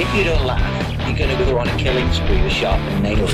[0.00, 3.32] if you don't laugh, you're going to go on a killing spree with sharpened nails.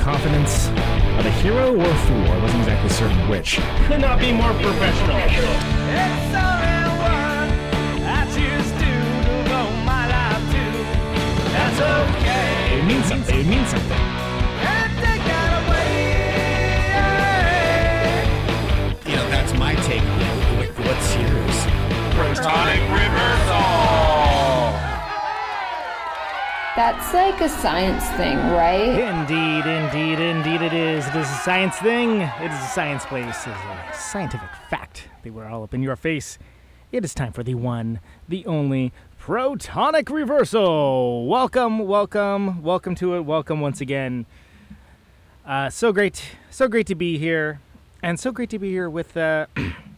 [0.00, 0.68] Confidence
[1.18, 2.24] of a hero or a fool.
[2.32, 3.60] I wasn't exactly certain which.
[3.86, 5.16] Could not be more professional.
[11.52, 13.38] It means something.
[13.40, 13.98] It means something.
[19.06, 20.26] You know, that's my take on it.
[20.58, 21.69] What- What's yours?
[22.20, 23.64] Protonic reversal.
[26.76, 28.90] That's like a science thing, right?
[28.90, 31.08] Indeed, indeed, indeed it is.
[31.08, 32.20] It is a science thing.
[32.20, 33.46] It is a science place.
[33.46, 35.08] It is a scientific fact.
[35.22, 36.38] They were all up in your face.
[36.92, 41.26] It is time for the one, the only protonic reversal.
[41.26, 43.22] Welcome, welcome, welcome to it.
[43.22, 44.26] Welcome once again.
[45.46, 47.60] Uh, so great, so great to be here,
[48.02, 49.46] and so great to be here with uh,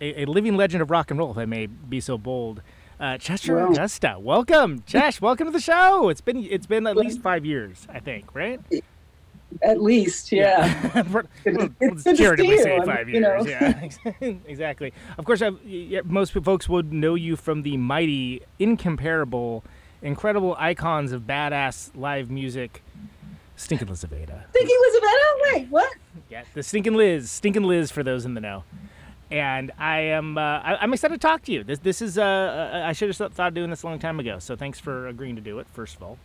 [0.00, 2.62] a, a living legend of rock and roll, if I may be so bold.
[2.98, 3.68] Uh, Chester Wow.
[3.72, 5.20] Agusta, welcome, Chesh.
[5.20, 6.10] welcome to the show.
[6.10, 8.60] It's been it's been at least five years, I think, right?
[9.62, 11.02] At least, yeah.
[11.04, 13.42] For- It's well, to see charitably you, say I five you know.
[13.42, 13.98] years.
[14.20, 14.92] Yeah, exactly.
[15.18, 19.64] Of course, I've, yeah, most folks would know you from the mighty, incomparable,
[20.02, 22.82] incredible icons of badass live music,
[23.56, 24.42] Stinkin' Lizaveta.
[24.54, 25.02] Elizabeth?
[25.04, 25.90] Oh, wait, what?
[26.30, 28.64] Yeah, the Stinking Liz, Stinking Liz for those in the know.
[29.30, 31.62] And I am, uh, I, I'm excited to talk to you.
[31.62, 34.18] This, this is, uh, uh, I should have thought of doing this a long time
[34.18, 34.38] ago.
[34.40, 35.66] So thanks for agreeing to do it.
[35.72, 36.18] First of all.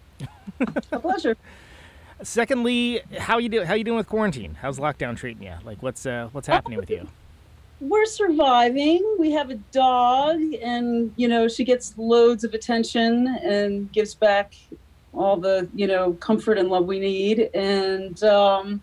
[0.91, 1.37] A pleasure.
[2.23, 3.63] Secondly, how you do?
[3.63, 4.57] How you doing with quarantine?
[4.61, 5.53] How's lockdown treating you?
[5.65, 7.07] Like, what's uh, what's happening with you?
[7.81, 9.03] We're surviving.
[9.19, 14.55] We have a dog, and you know she gets loads of attention and gives back
[15.13, 17.49] all the you know comfort and love we need.
[17.53, 18.79] And um,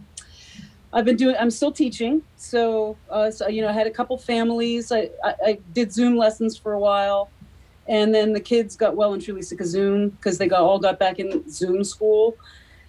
[0.92, 1.36] I've been doing.
[1.38, 4.92] I'm still teaching, so, uh, so you know I had a couple families.
[4.92, 7.30] I, I, I did Zoom lessons for a while,
[7.88, 10.78] and then the kids got well and truly sick of Zoom because they got all
[10.78, 12.36] got back in Zoom school.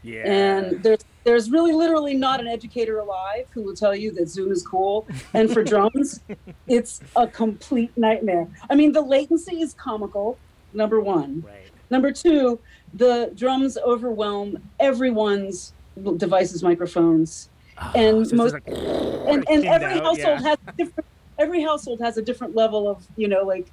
[0.03, 0.24] Yeah.
[0.25, 4.52] And there's there's really literally not an educator alive who will tell you that Zoom
[4.52, 5.08] is cool.
[5.34, 6.19] And for drums,
[6.68, 8.47] it's a complete nightmare.
[8.69, 10.38] I mean, the latency is comical.
[10.74, 11.44] Number one.
[11.46, 11.69] right.
[11.90, 12.59] Number two,
[12.96, 15.74] the drums overwhelm everyone's
[16.18, 17.50] devices, microphones,
[17.95, 20.41] and So most like, and, and every out, household yeah.
[20.41, 21.06] has different
[21.39, 23.67] every household has a different level of you know like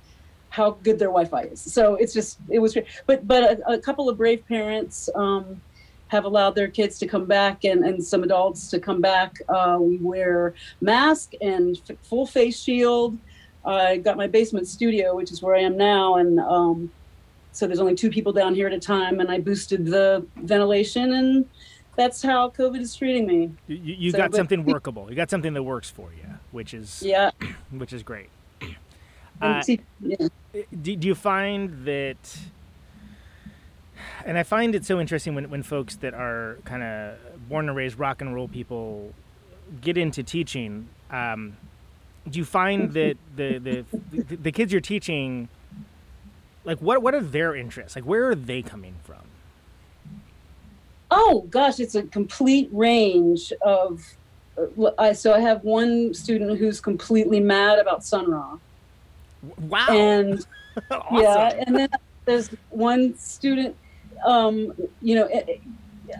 [0.48, 1.60] how good their wi-fi is.
[1.60, 5.60] So it's just it was but but a, a couple of brave parents um,
[6.08, 9.36] have allowed their kids to come back and, and some adults to come back.
[9.48, 13.16] Uh, we wear mask and f- full face shield.
[13.64, 16.90] I got my basement studio which is where i am now and um,
[17.52, 21.12] so there's only two people down here at a time and i boosted the ventilation
[21.12, 21.46] and
[21.96, 25.08] that's how covid is treating me You, you So, got but- something workable.
[25.10, 27.30] You got something that works for you, which is yeah
[27.70, 28.28] which is great.
[29.42, 29.62] Uh,
[30.00, 30.16] yeah.
[30.82, 32.38] do, do you find that
[34.26, 37.16] and i find it so interesting when, when folks that are kind of
[37.48, 39.14] born and raised rock and roll people
[39.80, 41.56] get into teaching um,
[42.28, 45.48] do you find that the, the, the the kids you're teaching
[46.64, 49.22] like what what are their interests like where are they coming from
[51.10, 54.02] Oh gosh, it's a complete range of.
[54.58, 58.58] uh, I so I have one student who's completely mad about Sun Ra,
[59.68, 60.44] wow and
[60.90, 61.18] awesome.
[61.18, 61.88] yeah, and then
[62.26, 63.76] there's one student.
[64.24, 65.56] Um, you know, eh,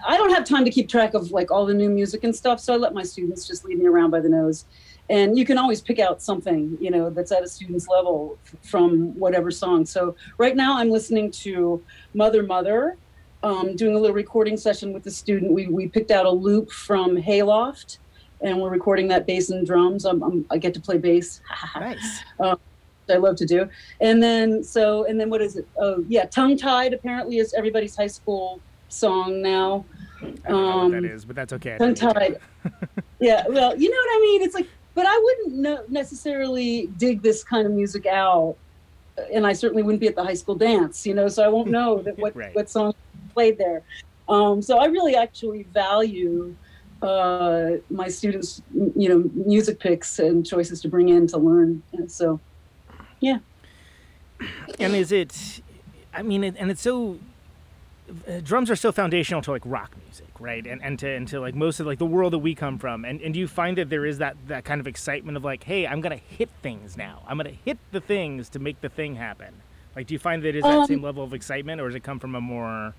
[0.07, 2.61] I don't have time to keep track of like all the new music and stuff,
[2.61, 4.65] so I let my students just lead me around by the nose.
[5.09, 8.55] And you can always pick out something, you know, that's at a student's level f-
[8.71, 9.85] from whatever song.
[9.85, 11.83] So right now, I'm listening to
[12.15, 12.97] "Mother, Mother,"
[13.43, 15.53] um, doing a little recording session with the student.
[15.53, 17.99] We, we picked out a loop from Hayloft,
[18.43, 20.05] and we're recording that bass and drums.
[20.05, 21.41] I'm, I'm, I get to play bass.
[21.77, 22.23] nice
[23.09, 23.69] I love to do.
[24.01, 25.67] And then so and then what is it?
[25.77, 29.85] Oh yeah, tongue tied apparently is everybody's high school song now.
[30.23, 32.41] i don't know what that Um, is but that's okay Tongue don't need to.
[32.71, 32.73] tied.
[33.21, 34.43] yeah, well, you know what I mean.
[34.43, 38.55] It's like, but I wouldn't know, necessarily dig this kind of music out,
[39.35, 41.27] and I certainly wouldn't be at the high school dance, you know.
[41.27, 42.55] So I won't know that what Right.
[42.55, 42.95] what song
[43.41, 43.83] played there.
[44.29, 46.55] Um, so I really actually value
[47.03, 51.83] uh, my students, you know, music picks and choices to bring in to learn.
[51.95, 52.39] And so,
[53.21, 53.39] yeah.
[54.79, 55.61] and is it
[56.15, 57.19] i mean and it's so
[58.27, 60.67] uh, drums are so foundational to like rock music, right?
[60.67, 63.05] And and to and to like most of like the world that we come from.
[63.05, 65.63] And and do you find that there is that that kind of excitement of like,
[65.63, 67.23] hey, I'm gonna hit things now.
[67.29, 69.55] I'm gonna hit the things to make the thing happen.
[69.95, 71.95] Like, do you find that it is that Um, same level of excitement, or does
[71.95, 72.95] it come from a more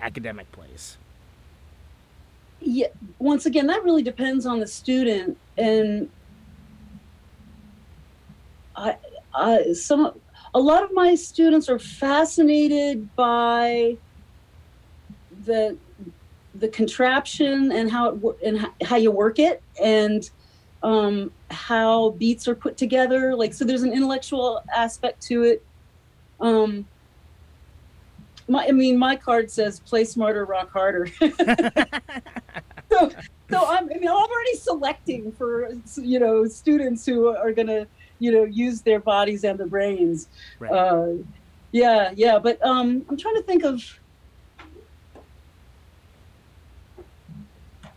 [0.00, 0.98] academic place?
[2.64, 2.86] yeah
[3.18, 6.08] once again that really depends on the student and
[8.74, 8.96] i
[9.34, 10.12] i some
[10.54, 13.96] a lot of my students are fascinated by
[15.44, 15.76] the
[16.54, 20.30] the contraption and how it and how you work it and
[20.82, 25.62] um, how beats are put together like so there's an intellectual aspect to it
[26.40, 26.86] um,
[28.48, 31.30] my, I mean, my card says "Play smarter, rock harder." so,
[33.50, 37.86] so I'm, I mean, I'm already selecting for you know students who are going to
[38.18, 40.28] you know use their bodies and their brains.
[40.58, 40.72] Right.
[40.72, 41.14] Uh,
[41.72, 43.82] yeah, yeah, but um, I'm trying to think of.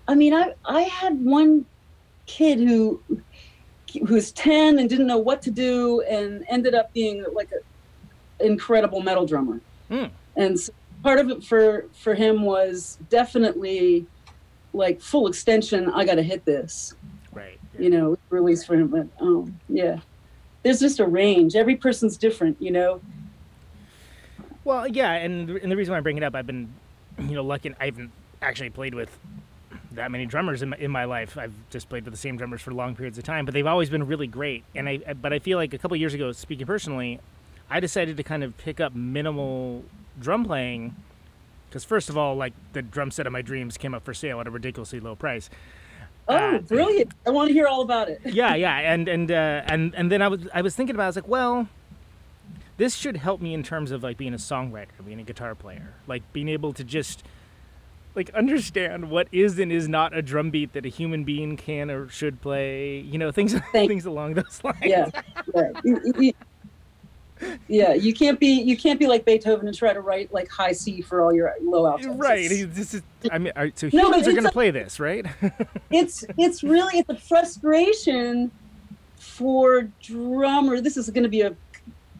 [0.07, 1.65] I mean, I I had one
[2.25, 3.03] kid who
[4.05, 8.45] who was 10 and didn't know what to do and ended up being like an
[8.45, 10.05] incredible metal drummer Hmm.
[10.37, 10.71] And so
[11.03, 14.05] part of it for for him was definitely
[14.73, 16.93] like full extension i gotta hit this
[17.33, 17.59] Right.
[17.77, 19.99] you know release for him but um yeah
[20.63, 23.01] there's just a range every person's different you know
[24.63, 26.67] Well, yeah, and the, and the reason why I bring it up, I've been,
[27.17, 27.73] you know, lucky.
[27.79, 28.11] I haven't
[28.41, 29.09] actually played with
[29.93, 31.37] that many drummers in my, in my life.
[31.37, 33.89] I've just played with the same drummers for long periods of time, but they've always
[33.89, 34.65] been really great.
[34.75, 37.21] And I, I- but I feel like a couple years ago, speaking personally,
[37.69, 39.85] I decided to kind of pick up minimal
[40.19, 40.95] drum playing
[41.69, 44.39] because first of all, like the drum set of my dreams came up for sale
[44.39, 45.49] at a ridiculously low price.
[46.29, 49.61] oh Uh, brilliant i want to hear all about it yeah, yeah, and and uh,
[49.65, 51.67] and and then I was I was thinking about it, I was like, well,
[52.77, 55.93] this should help me in terms of like being a songwriter, being a guitar player,
[56.07, 57.23] like being able to just
[58.15, 61.91] like understand what is and is not a drum beat that a human being can
[61.91, 64.77] or should play, you know, things Thank- things along those lines.
[64.83, 65.09] yeah,
[65.53, 66.31] yeah.
[67.67, 70.71] Yeah you can't be you can't be like beethoven and try to write like high
[70.71, 72.51] c for all your low altos Right.
[72.51, 73.01] It's- This is.
[73.31, 75.25] I mean, so humans are going to play this, right?
[75.91, 78.51] it's it's really it's a frustration
[79.17, 81.55] for drummer this is going to be a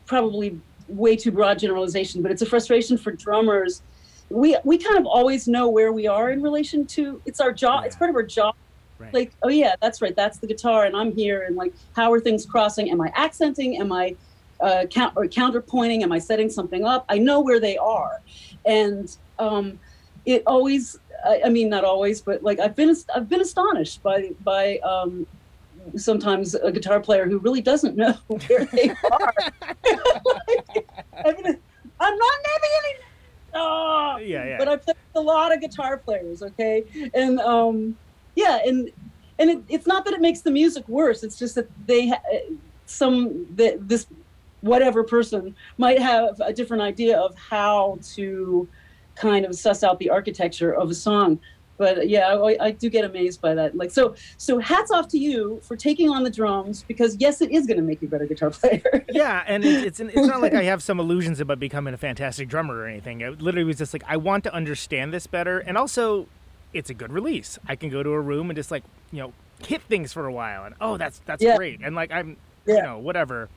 [0.06, 3.81] probably way too broad generalization but it's a frustration for drummers
[4.30, 7.84] we we kind of always know where we are in relation to it's our job
[7.86, 8.56] it's part of our job
[9.00, 9.14] Right.
[9.14, 12.19] like oh yeah that's right that's the guitar and i'm here and like how are
[12.19, 14.16] things crossing am i accenting am i
[14.62, 18.21] uh, count or counterpointing am i setting something up i know where they are
[18.65, 19.80] and um,
[20.25, 24.31] it always I, I mean not always but like i've been i've been astonished by
[24.44, 25.25] by um,
[25.95, 29.33] sometimes a guitar player who really doesn't know where they are
[29.86, 31.59] Like, I mean,
[32.00, 33.07] i'm not naming any
[33.57, 34.57] oh, yeah, yeah.
[34.57, 37.09] but I play with a lot of guitar players, okay?
[37.13, 37.98] And um,
[38.36, 38.92] yeah, and
[39.39, 41.24] and it, it's not that it makes the music worse.
[41.24, 42.21] It's just that they ha-
[42.86, 44.07] some that this
[44.68, 48.68] whatever person might have a different idea of how to
[49.16, 51.40] kind of suss out the architecture of a song.
[51.80, 53.75] But yeah, I, I do get amazed by that.
[53.75, 57.52] Like so, so hats off to you for taking on the drums because yes, it
[57.52, 59.06] is going to make you a better guitar player.
[59.10, 62.50] Yeah, and it, it's it's not like I have some illusions about becoming a fantastic
[62.50, 63.22] drummer or anything.
[63.22, 66.28] It literally was just like I want to understand this better, and also,
[66.74, 67.59] it's a good release.
[67.68, 69.33] I can go to a room and just like you know
[69.64, 71.57] hit things for a while, and oh, that's that's Yeah.
[71.57, 73.50] great, and like I'm you know whatever.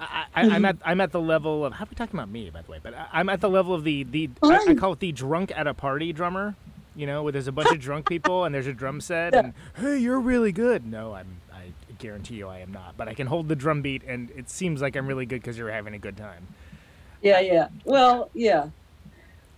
[0.00, 2.50] I, I, I'm at I'm at the level of how are we talking about me
[2.50, 4.92] by the way, but I, I'm at the level of the the I, I call
[4.94, 6.54] it the drunk at a party drummer.
[6.94, 9.38] You know, where there's a bunch of drunk people and there's a drum set, Yeah.
[9.40, 10.86] and hey, you're really good.
[10.86, 14.02] No, I'm I guarantee you I am not, but I can hold the drum beat,
[14.06, 16.48] and it seems like I'm really good because you're having a good time.
[17.22, 17.68] Yeah, yeah.
[17.84, 18.68] Well, yeah.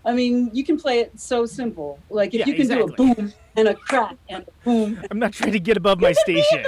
[0.06, 1.98] I mean, you can play it so simple.
[2.10, 2.94] Like if Yeah, you can exactly.
[2.96, 6.00] do a boom and a crack and a boom, I'm not trying to get above
[6.00, 6.66] my You can be in station.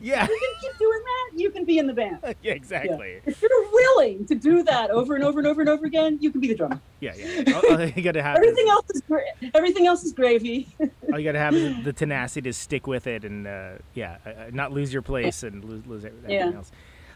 [0.00, 1.38] Yeah, you can keep doing that.
[1.40, 2.18] You can be in the band.
[2.22, 2.52] yeah, Yeah.
[2.52, 3.20] exactly.
[3.26, 6.30] If you're willing to do that over and over and over and over again, you
[6.30, 6.80] can be the drummer.
[7.00, 7.52] Yeah, yeah.
[7.54, 10.68] All, all you gotta have is, Everything else is gra- everything else is gravy.
[11.12, 14.30] all you gotta have is the tenacity to stick with it and uh, yeah, uh,
[14.30, 16.52] uh, not lose your place and lose lose everything Yeah.
[16.54, 16.70] else.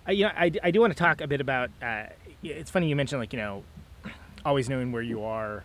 [0.06, 1.70] Uh, you know, I, I do want to talk a bit about.
[1.80, 2.04] Uh,
[2.42, 3.62] it's funny you mentioned like you know,
[4.44, 5.64] always knowing where you are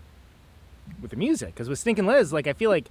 [1.01, 2.89] with the music because with Stinkin' Liz, like I feel like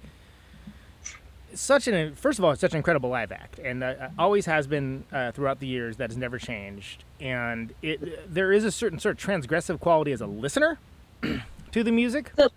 [1.53, 4.67] such an first of all, it's such an incredible live act, and uh, always has
[4.67, 5.97] been uh, throughout the years.
[5.97, 10.21] That has never changed, and it there is a certain sort of transgressive quality as
[10.21, 10.77] a listener
[11.71, 12.31] to the music.
[12.37, 12.49] So,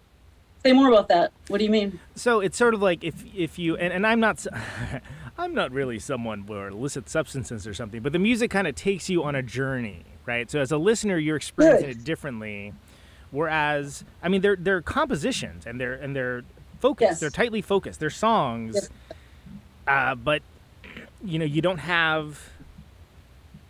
[0.64, 1.32] Say more about that.
[1.48, 2.00] What do you mean?
[2.14, 4.46] So it's sort of like if if you and, and I'm not
[5.38, 9.08] I'm not really someone for illicit substances or something, but the music kind of takes
[9.08, 10.50] you on a journey, right?
[10.50, 11.96] So as a listener, you're experiencing Good.
[11.98, 12.74] it differently.
[13.30, 16.42] Whereas, I mean, they're they're compositions and they're and they're
[16.80, 17.10] focused.
[17.12, 17.20] Yes.
[17.20, 18.00] They're tightly focused.
[18.00, 18.88] They're songs, Yes.
[19.86, 20.42] uh, but
[21.24, 22.40] you know, you don't have.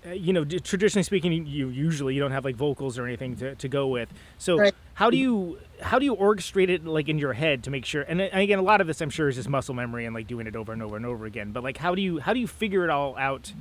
[0.07, 3.55] Uh, you know, traditionally speaking, you- usually you don't have like vocals or anything to,
[3.57, 4.09] to go with.
[4.39, 4.75] So Right.
[4.95, 8.01] how do you how do you orchestrate it like in your head to make sure?
[8.09, 10.27] And, and again, a lot of this I'm sure is just muscle memory and like
[10.27, 11.53] doing it over and over and over again.
[11.53, 13.53] But like, how do you how do you figure it all out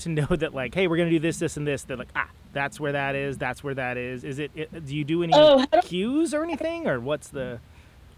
[0.00, 1.84] to know that like, hey, we're gonna do this, this, and this?
[1.84, 3.38] That like, ah, that's where that is.
[3.38, 4.24] That's where that is.
[4.24, 4.50] Is it?
[4.54, 7.60] it do you do any Oh, do- cues or anything, or what's the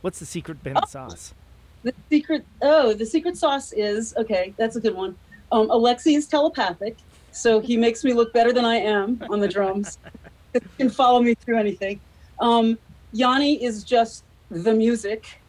[0.00, 1.34] what's the secret behind the sauce?
[1.82, 5.16] The secret oh, the secret sauce is okay, that's a good one.
[5.52, 6.96] Um Alexi is telepathic,
[7.32, 9.98] so he makes me look better than I am on the drums.
[10.52, 12.00] he can follow me through anything.
[12.38, 12.78] Um
[13.12, 15.40] Yanni is just the music.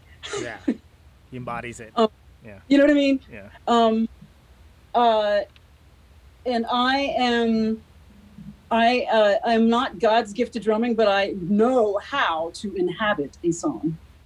[0.42, 1.92] Yeah, he embodies it.
[1.98, 2.10] Oh.
[2.68, 3.20] You know what I mean?
[3.32, 3.50] Yeah.
[3.68, 4.10] Um
[4.96, 5.42] uh
[6.46, 7.82] and I am
[8.72, 13.52] I uh, I'm not God's gift to drumming, but I know how to inhabit a
[13.52, 13.98] song.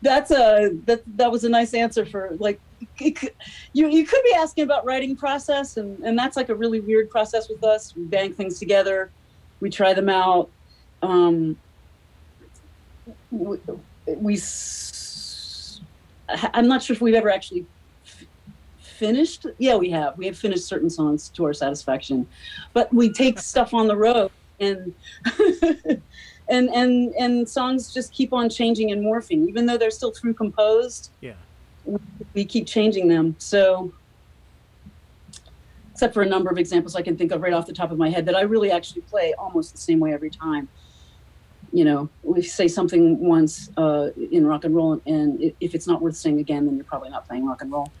[0.00, 2.58] That's a that that was a nice answer for like
[2.98, 3.36] it
[3.74, 7.10] you you could be asking about writing process and and that's like a really weird
[7.10, 7.94] process with us.
[7.94, 9.10] We bang things together,
[9.60, 10.48] we try them out.
[11.02, 11.58] Um,
[13.30, 13.58] we,
[14.06, 14.40] we
[16.54, 17.66] I'm not sure if we've ever actually
[19.00, 19.46] finished.
[19.56, 20.16] Yeah, we have.
[20.18, 22.26] We have finished certain songs to our satisfaction,
[22.74, 24.30] but we take stuff on the road
[24.60, 24.94] and
[26.48, 30.34] and and and songs just keep on changing and morphing, even though they're still through
[30.34, 31.10] composed.
[31.22, 31.32] Yeah.
[32.34, 33.34] We keep changing them.
[33.38, 33.92] So,
[35.90, 37.96] except for a number of examples I can think of right off the top of
[37.96, 40.68] my head that I really actually play almost the same way every time
[41.72, 46.02] you know, we say something once uh, in rock and roll, and if it's not
[46.02, 47.92] worth saying again, then you're probably not playing rock and roll.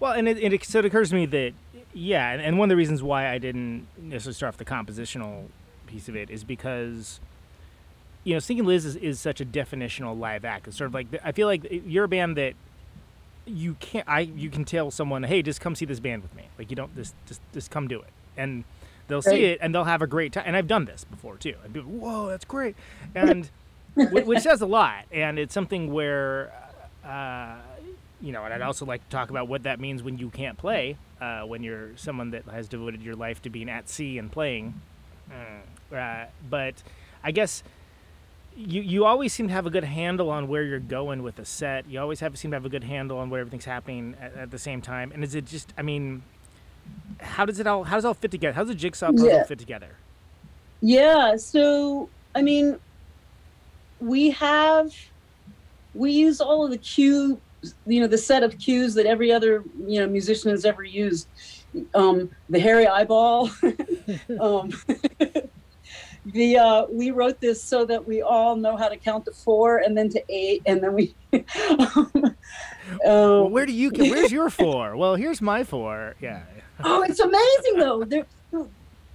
[0.00, 1.52] Well, and it, it so it occurs to me that
[1.94, 5.44] yeah, and, one of the reasons why I didn't necessarily start off the compositional
[5.86, 7.20] piece of it is because
[8.24, 10.68] you know, Stinking Liz is, is such a definitional live act.
[10.68, 12.54] It's sort of like I feel like you're a band that
[13.44, 16.44] you can't I you can tell someone, hey, just come see this band with me.
[16.58, 18.64] Like you don't just just just come do it, and
[19.12, 20.44] they'll see it and they'll have a great time.
[20.46, 21.54] And I've done this before too.
[21.62, 22.74] I'd be whoa, that's great,
[23.14, 23.48] and
[23.94, 25.04] which says a lot.
[25.12, 26.52] And it's something where.
[27.04, 27.56] Uh,
[28.20, 30.56] you know, and I'd also like to talk about what that means when you can't
[30.56, 34.30] play, uh, when you're someone that has devoted your life to being at sea and
[34.30, 34.80] playing.
[35.92, 36.82] Uh, but
[37.24, 37.64] I guess
[38.56, 41.44] you you always seem to have a good handle on where you're going with a
[41.44, 41.88] set.
[41.88, 44.50] You always have seem to have a good handle on where everything's happening at, at
[44.50, 45.10] the same time.
[45.12, 45.72] And is it just?
[45.76, 46.22] I mean,
[47.20, 47.84] how does it all?
[47.84, 48.52] How does it all fit together?
[48.52, 49.44] How does a jigsaw puzzle Yeah.
[49.44, 49.96] fit together?
[50.80, 52.78] Yeah, so I mean,
[54.00, 54.90] we have
[55.94, 57.40] we use all of the cue,
[57.86, 61.28] you know, the set of cues that every other you know musician has ever used.
[61.94, 63.50] Um, the hairy eyeball.
[64.40, 64.70] um,
[66.26, 69.78] the uh, we wrote this so that we all know how to count to four
[69.78, 71.16] and then to eight, and then we.
[71.32, 72.34] um,
[73.04, 73.90] Well, where do you?
[73.90, 74.96] Where's your four?
[74.96, 76.16] Well, here's my four.
[76.20, 76.42] Yeah.
[76.84, 78.04] Oh, it's amazing though.
[78.04, 78.26] They're,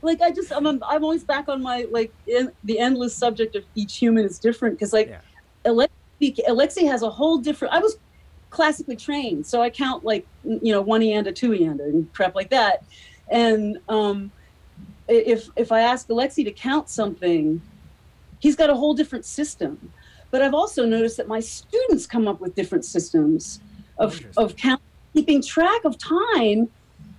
[0.02, 3.64] like I just I'm I'm always back on my like in, the endless subject of
[3.76, 5.22] each human is different because like Yeah.
[5.66, 7.74] Alexi, Alexi has a whole different.
[7.74, 7.98] I was
[8.50, 12.50] classically trained, so I count like you know one eanda, two eanda, and crap like
[12.50, 12.84] that.
[13.30, 14.32] And um,
[15.08, 17.62] if if I ask Alexi to count something,
[18.40, 19.92] he's got a whole different system.
[20.30, 23.62] But I've also noticed that my students come up with different systems
[23.98, 24.82] of of count,
[25.14, 26.70] keeping track of time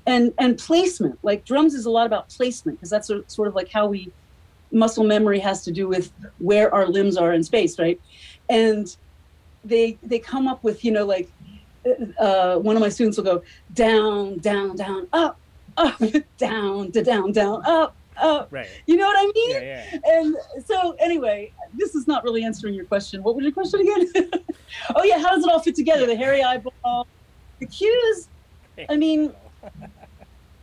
[0.09, 1.19] and and placement.
[1.23, 4.11] Like drums is a lot about placement because that's sort sort of like how we
[4.73, 8.01] muscle memory has to do with where our limbs are in space, right?
[8.49, 8.95] And
[9.65, 11.31] they they come up with you know like
[12.19, 13.43] uh, one of my students will go
[13.75, 15.39] down, down, down, up,
[15.77, 16.01] up,
[16.39, 18.49] down, to down, down, up, up.
[18.51, 18.69] Right.
[18.87, 19.51] You know what I mean?
[19.51, 19.85] Yeah.
[19.93, 19.99] Yeah.
[20.05, 20.37] And
[20.67, 23.23] so, anyway, this is not really answering your question.
[23.23, 24.11] What was your question again?
[24.97, 25.19] oh, yeah.
[25.19, 26.07] How does it all fit together?
[26.07, 27.07] The hairy eyeball,
[27.59, 28.29] the cues.
[28.89, 29.33] I mean,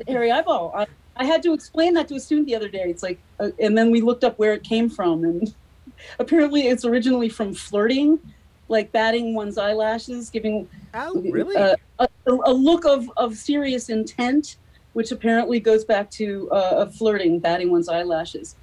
[0.08, 0.72] hairy eyeball.
[0.76, 2.84] I, I had to explain that to a student the other day.
[2.86, 5.24] It's like, uh, and then we looked up where it came from.
[5.24, 5.54] And
[6.20, 8.20] apparently, it's originally from flirting,
[8.68, 11.56] like batting one's eyelashes, giving Oh, really?
[11.56, 14.58] uh, a, a look of, of serious intent,
[14.94, 18.56] which apparently goes back to uh, flirting, batting one's eyelashes.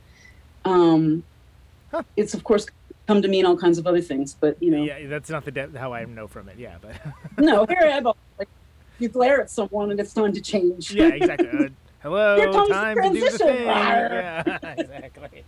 [0.65, 1.23] Um,
[1.91, 2.03] Huh.
[2.17, 2.67] It's of course
[3.07, 5.51] come to mean all kinds of other things, but you know, yeah, that's not the
[5.51, 6.57] de- how I know from it.
[6.59, 6.95] Yeah, but
[7.39, 8.17] no, here eyeball.
[8.39, 8.49] Like
[9.03, 10.93] you glare at someone and it's time to change.
[10.93, 11.67] yeah, exactly.
[11.67, 11.69] Uh,
[12.03, 13.47] hello, the time to do the transition.
[13.49, 13.67] thing.
[13.67, 15.45] Yeah, exactly.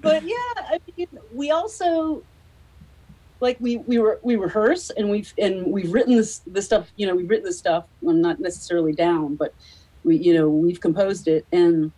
[0.00, 2.22] but yeah, I mean, we also
[3.40, 6.90] like we we were we rehearse and we've and we've written this this stuff.
[6.96, 7.84] You know, we've written this stuff.
[8.06, 9.52] I'm not necessarily down, but
[10.04, 11.90] We, you know, we've composed it, and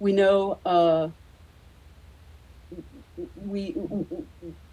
[0.00, 1.08] we know uh,
[3.46, 3.76] we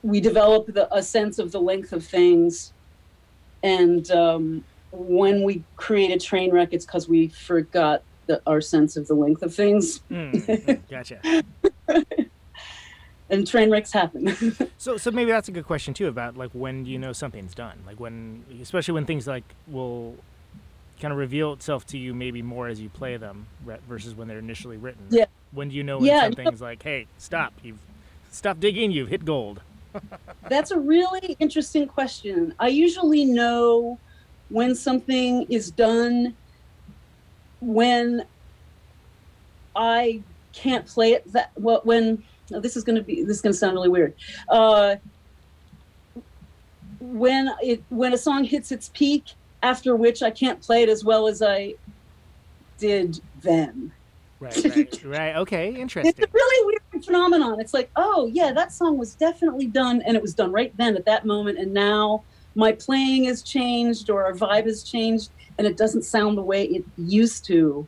[0.01, 2.74] we develop the, a sense of the length of things,
[3.63, 8.97] and um, when we create a train wreck, it's because we forgot the, our sense
[8.97, 10.01] of the length of things.
[10.09, 11.43] Mm, gotcha.
[13.29, 14.35] and train wrecks happen.
[14.77, 17.53] so, so maybe that's a good question too about like when do you know something's
[17.53, 17.79] done?
[17.85, 20.15] Like when, especially when things like will
[20.99, 23.47] kind of reveal itself to you maybe more as you play them
[23.87, 25.03] versus when they're initially written.
[25.09, 25.25] Yeah.
[25.51, 26.67] When do you know when yeah, something's no.
[26.67, 27.79] like, hey, stop, you've
[28.31, 29.61] stop digging, you've hit gold.
[30.50, 32.53] That's a really interesting question.
[32.60, 34.00] I usually know
[34.50, 36.36] when something is done
[37.62, 38.25] when
[39.75, 40.22] I
[40.53, 43.53] can't play it that well when oh, this is going to be this is going
[43.53, 44.15] to sound really weird
[44.50, 44.96] uh,
[47.00, 49.25] when it when a song hits its peak
[49.62, 51.75] after which I can't play it as well as I
[52.77, 53.91] did then
[54.39, 55.36] right right, right.
[55.38, 57.60] okay interesting it's a really weird phenomenon.
[57.60, 60.96] It's like oh yeah that song was definitely done and it was done right then
[60.96, 62.24] at that moment and now
[62.56, 66.65] my playing has changed or our vibe has changed and it doesn't sound the way
[66.65, 67.88] it used to.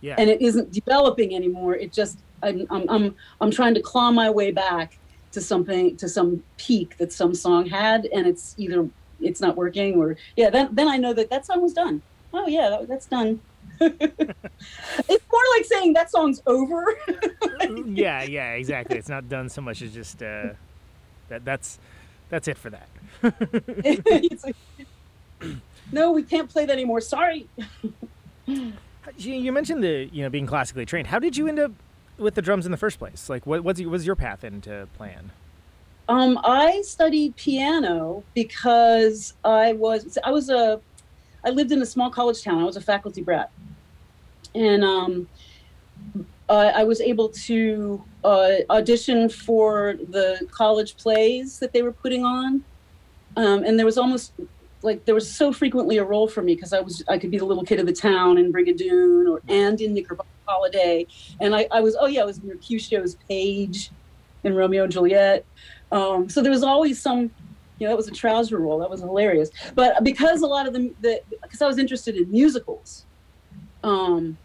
[0.00, 0.14] Yeah.
[0.16, 1.74] and it isn't developing anymore.
[1.74, 4.98] It just I'm, I'm i'm i'm trying to claw my way back
[5.32, 8.88] to something to some peak that some song had and it's either
[9.20, 12.02] it's not working or yeah then then i know that that song was done.
[12.32, 13.40] Oh yeah that, that's done
[13.80, 16.96] it's more like saying that song's over
[17.86, 20.48] yeah yeah exactly it's not done so much as just uh
[21.28, 21.78] that that's
[22.28, 22.88] that's it for that
[24.44, 24.56] like,
[25.92, 27.48] no we can't play that anymore sorry
[29.16, 31.08] you mentioned the you know being classically trained.
[31.08, 31.72] How did you end up
[32.18, 33.28] with the drums in the first place?
[33.28, 35.30] Like, what what's, was your path into playing?
[36.08, 40.80] Um, I studied piano because I was I was a
[41.44, 42.60] I lived in a small college town.
[42.60, 43.50] I was a faculty brat,
[44.54, 45.28] and um,
[46.48, 52.64] I was able to uh, audition for the college plays that they were putting on,
[53.36, 54.32] um, and there was almost
[54.82, 57.38] like there was so frequently a role for me because I was I could be
[57.38, 61.06] the little kid of the town in Brigadoon or and in Knickerbocker Holiday,
[61.40, 63.90] and I, I was oh yeah I was Mercutio's page
[64.44, 65.44] in Romeo and Juliet.
[65.92, 67.30] Um, so there was always some,
[67.78, 68.78] you know, that was a trouser role.
[68.78, 69.50] That was hilarious.
[69.74, 73.06] But because a lot of them, the because I was interested in musicals,
[73.82, 74.36] um,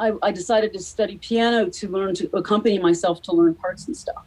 [0.00, 3.96] I, I decided to study piano to learn to accompany myself to learn parts and
[3.96, 4.24] stuff.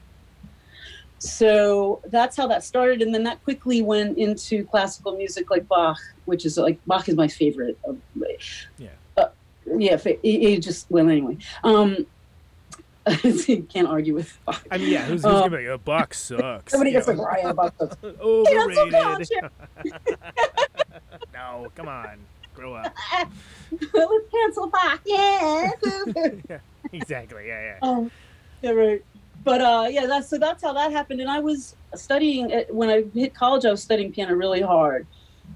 [1.19, 3.01] So that's how that started.
[3.01, 7.15] And then that quickly went into classical music like bach which is like bach is
[7.15, 7.77] my favorite
[8.77, 8.89] yeah.
[9.15, 9.30] Uh,
[9.77, 12.06] yeah it, just well anyway um
[13.69, 14.63] can't argue with bach.
[14.69, 17.17] I mean yeah who's, who's um, gonna be like, oh, bach sucks somebody gets like
[17.17, 17.73] Ryan bach.
[17.80, 18.93] Sucks overrated
[21.34, 22.19] no come on
[22.58, 22.93] grow up
[23.93, 25.72] let's cancel bach yeah.
[26.50, 26.60] yeah
[26.91, 28.12] exactly yeah yeah um,
[28.62, 29.04] yeah right
[29.48, 31.22] but uh, yeah, that's so that's how that happened.
[31.22, 33.63] And I was studying when I hit college.
[33.65, 35.08] I was studying piano really hard,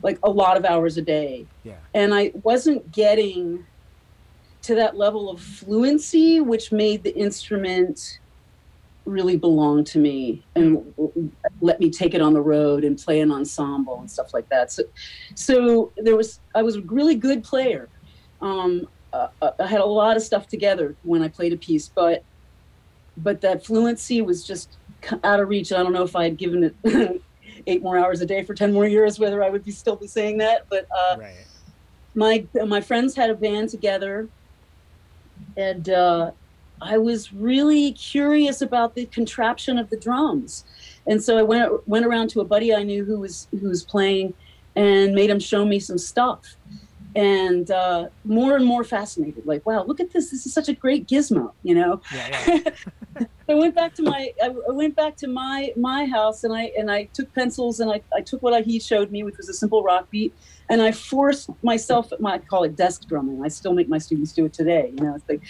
[0.02, 1.46] like a lot of hours a day.
[1.64, 1.76] Yeah.
[1.94, 3.66] And I wasn't getting
[4.62, 8.20] to that level of fluency, which made the instrument
[9.06, 10.94] really belong to me and
[11.60, 14.72] let me take it on the road and play an ensemble and stuff like that.
[14.72, 14.84] So,
[15.36, 17.90] so there was I was a really good player.
[18.42, 19.28] Um, uh,
[19.60, 22.24] I had a lot of stuff together when I played a piece, but
[23.18, 24.78] but that fluency was just
[25.24, 25.72] out of reach.
[25.74, 27.22] I don't know if I had given it
[27.68, 30.08] eight more hours a day for 10 more years, whether I would be still be
[30.08, 30.68] saying that.
[30.70, 31.46] But uh, right.
[32.16, 34.30] my, my friends had a band together
[35.58, 36.32] and uh,
[36.82, 40.65] I was really curious about the contraption of the drums.
[41.08, 43.84] And so I went, went around to a buddy I knew who was, who was
[43.84, 44.34] playing
[44.76, 46.56] and made him show me some stuff
[47.15, 49.45] and uh, more and more fascinated.
[49.45, 50.32] Like, wow, look at this!
[50.32, 52.02] This is such a great gizmo, you know.
[52.13, 52.62] Yeah,
[53.17, 53.26] yeah.
[53.50, 56.89] I went back to my I, went back to my my house and I and
[56.89, 59.84] I took pencils and I, I took what he showed me, which was a simple
[59.84, 60.34] rock beat,
[60.69, 62.13] and I forced myself.
[62.19, 63.43] My, I call it desk drumming.
[63.43, 64.93] I still make my students do it today.
[64.97, 65.41] You know, it's like,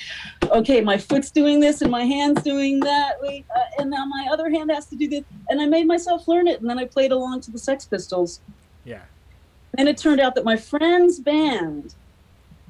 [0.52, 3.22] okay, my foot's doing this and my hand's doing that.
[3.22, 6.28] Wait, uh, and now my other hand has to do this, and I made myself
[6.28, 8.40] learn it, and then I played along to the Sex Pistols.
[8.84, 9.02] Yeah.
[9.74, 11.96] Then it turned out that my friend's band,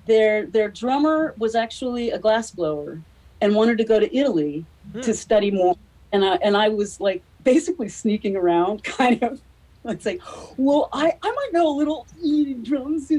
[0.05, 3.01] their their drummer was actually a glassblower
[3.41, 5.01] and wanted to go to Italy hmm.
[5.01, 5.77] to study more.
[6.11, 9.41] And I and I was like basically sneaking around, kind of.
[9.83, 10.19] I'd say,
[10.57, 13.11] well, I, I might know a little e drums.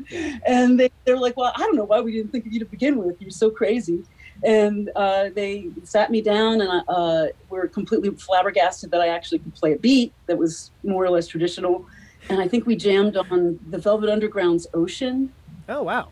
[0.46, 2.64] And they, they're like, well, I don't know why we didn't think of you to
[2.64, 3.20] begin with.
[3.20, 4.04] You're so crazy.
[4.44, 9.40] And uh, they sat me down and I, uh, were completely flabbergasted that I actually
[9.40, 11.84] could play a beat that was more or less traditional
[12.32, 15.30] and I think we jammed on the Velvet Underground's Ocean.
[15.68, 16.08] Oh wow!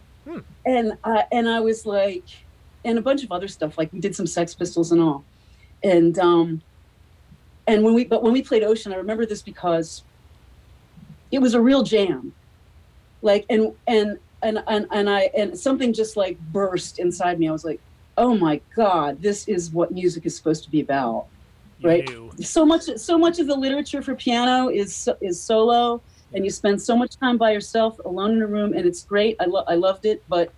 [0.66, 2.24] and I, and I was like,
[2.84, 3.78] and a bunch of other stuff.
[3.78, 5.24] Like we did some Sex Pistols and all,
[5.82, 6.60] and um,
[7.66, 10.02] and when we but when we played Ocean, I remember this because
[11.32, 12.34] it was a real jam.
[13.22, 17.48] Like and and and and and I and something just like burst inside me.
[17.48, 17.80] I was like,
[18.18, 21.26] oh my god, this is what music is supposed to be about
[21.80, 22.30] You right knew.
[22.42, 26.02] so much so much of the literature for piano is is solo
[26.34, 29.36] and you spend so much time by yourself alone in a room and it's great
[29.40, 30.52] i, lo- I loved it but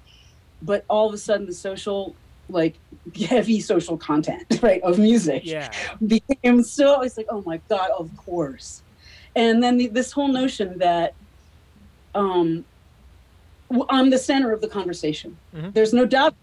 [0.62, 2.16] but all of a sudden the social
[2.48, 2.74] like
[3.28, 5.70] heavy social content right of music Yeah.
[6.06, 8.82] became so it's like oh my god of course
[9.36, 11.14] and then the, this whole notion that
[12.14, 12.64] um
[13.90, 15.72] i'm the center of the conversation Mhm.
[15.72, 16.34] there's no doubt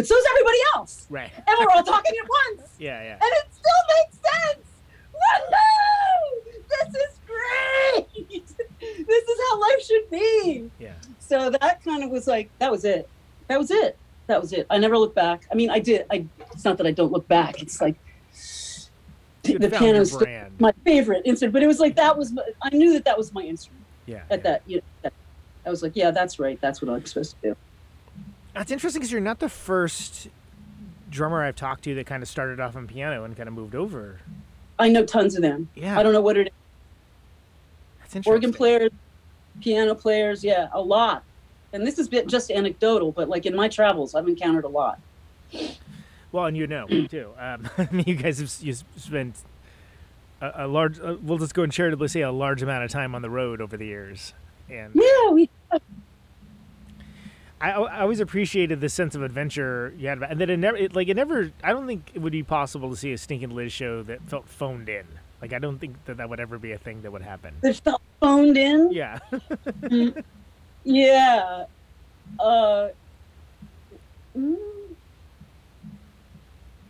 [0.00, 1.30] but so's everybody else Right.
[1.36, 3.12] and we're all talking at once Yeah, yeah.
[3.12, 4.66] and it still makes sense.
[5.12, 6.90] Woohoo!
[6.92, 8.46] This is great.
[9.06, 10.70] this is how life should be.
[10.78, 10.92] Yeah.
[11.18, 13.08] So that kind of was like that was it.
[13.48, 13.98] That was it.
[14.28, 14.66] That was it.
[14.70, 15.46] I never looked back.
[15.52, 16.06] I mean, I did.
[16.10, 16.24] I.
[16.52, 17.60] It's not that I don't look back.
[17.60, 17.96] It's like
[19.44, 20.16] You the piano is
[20.58, 21.52] my favorite instrument.
[21.52, 22.32] But it was like that was.
[22.32, 24.22] my- I knew that that was my instrument Yeah.
[24.30, 24.42] at yeah.
[24.44, 24.62] that.
[24.66, 25.12] You know, that,
[25.66, 26.58] I was like, yeah, that's right.
[26.62, 27.56] That's what I'm supposed to do.
[28.54, 30.28] That's interesting because you're not the first
[31.10, 33.74] drummer I've talked to that kind of started off on piano and kind of moved
[33.74, 34.20] over.
[34.78, 35.68] I know tons of them.
[35.74, 35.98] Yeah.
[35.98, 36.52] I don't know what it is.
[38.00, 38.32] That's interesting.
[38.32, 38.90] organ players,
[39.60, 41.22] piano players, yeah, a lot.
[41.72, 44.98] And this is bit just anecdotal, but like in my travels, I've encountered a lot.
[46.32, 47.30] Well, and you know me too.
[47.38, 49.36] Um, I mean, you guys have you spent
[50.40, 50.98] a, a large.
[50.98, 53.60] Uh, we'll just go and charitably say a large amount of time on the road
[53.60, 54.32] over the years,
[54.68, 55.50] and Yeah, we
[57.60, 60.76] I, I always appreciated the sense of adventure you had, about, and that it never,
[60.76, 61.52] it, like it never.
[61.62, 64.48] I don't think it would be possible to see a Stinking Liz show that felt
[64.48, 65.04] phoned in.
[65.42, 67.54] Like I don't think that that would ever be a thing that would happen.
[67.60, 68.90] they felt phoned in.
[68.92, 69.18] Yeah.
[70.84, 71.64] Yeah.
[72.38, 72.88] Uh,
[74.36, 74.56] mm,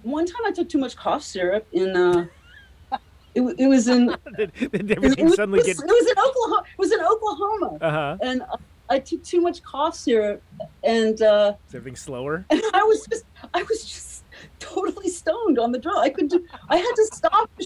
[0.03, 1.97] one time I took too much cough syrup in.
[1.97, 2.27] Uh,
[3.35, 4.07] it, it was in.
[4.37, 5.77] Did, did It, everything was, suddenly it get?
[5.77, 6.63] was- it was in Oklahoma.
[6.73, 8.17] It was in Oklahoma, Uh huh.
[8.23, 8.57] and uh,
[8.91, 10.43] I took too much cough syrup,
[10.83, 12.45] and uh, Is everything slower?
[12.51, 13.25] and I was just
[13.55, 14.25] I was just
[14.59, 15.97] totally stoned on the drum.
[15.99, 17.65] I could do I had to stop I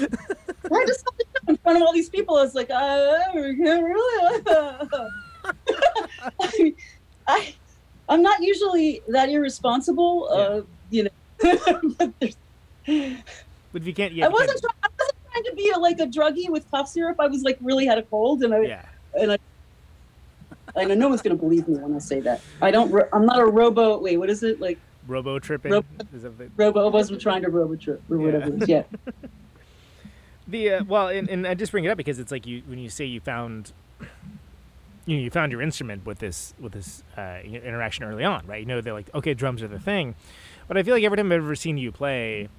[0.00, 2.36] had to stop the in front of all these people.
[2.36, 4.42] I was like, I can't really
[6.40, 6.74] I,
[7.26, 7.54] I
[8.08, 11.10] I'm not usually that irresponsible, uh, you know.
[11.98, 14.26] but But if you can't, yeah.
[14.26, 17.16] I wasn't try- I wasn't trying to be a, like a druggie with cough syrup.
[17.18, 18.84] I was like really had a cold and I Yeah.
[19.18, 19.38] and I
[20.76, 22.40] I know no one's gonna believe me when I say that.
[22.60, 22.92] I don't.
[23.12, 23.98] I'm not a robo.
[23.98, 24.60] Wait, what is it?
[24.60, 25.70] Like Robo tripping.
[25.72, 26.86] Robo- Is that the- robo.
[26.86, 28.48] I wasn't trying to robo trip or whatever.
[28.54, 28.68] it is.
[28.68, 28.82] Yeah.
[30.46, 32.78] The uh, well, and, and I just bring it up because it's like you when
[32.78, 33.72] you say you found,
[35.06, 38.60] you know, you found your instrument with this with this uh, interaction early on, right?
[38.60, 40.14] You know, they're like, okay, drums are the thing,
[40.68, 42.50] but I feel like every time I've ever seen you play,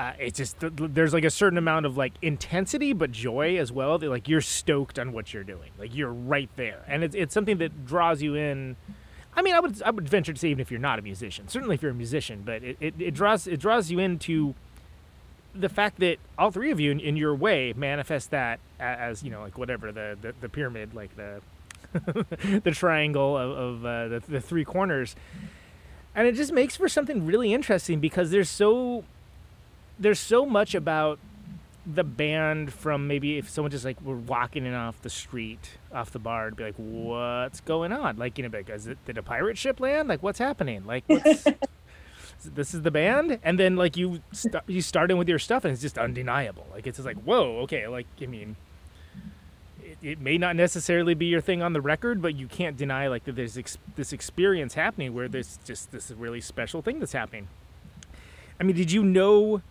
[0.00, 3.98] uh, it's just there's like a certain amount of like intensity but joy as well.
[3.98, 7.34] That like you're stoked on what you're doing, like you're right there, and it's it's
[7.34, 8.76] something that draws you in.
[9.34, 11.48] I mean, I would I would venture to say even if you're not a musician,
[11.48, 14.54] certainly if you're a musician, but it, it, it draws it draws you into
[15.54, 19.30] the fact that all three of you in, in your way manifest that as you
[19.30, 21.42] know like whatever the the, the pyramid like the
[22.64, 25.14] the triangle of, of uh, the, the three corners
[26.14, 29.04] and it just makes for something really interesting because there's so
[30.00, 31.18] there's so much about
[31.86, 36.10] the band from maybe if someone just like were walking in off the street off
[36.10, 38.16] the bar to be like what's going on?
[38.16, 40.08] Like you know like is it did a pirate ship land?
[40.08, 40.84] Like what's happening?
[40.86, 41.44] Like what's
[42.44, 43.38] this is the band?
[43.42, 46.66] And then like you st- you start in with your stuff and it's just undeniable.
[46.72, 48.56] Like it's just like whoa okay like i mean
[49.82, 53.08] it, it may not necessarily be your thing on the record but you can't deny
[53.08, 57.12] like that there's ex- this experience happening where there's just this really special thing that's
[57.12, 57.48] happening.
[58.60, 59.62] I mean did you know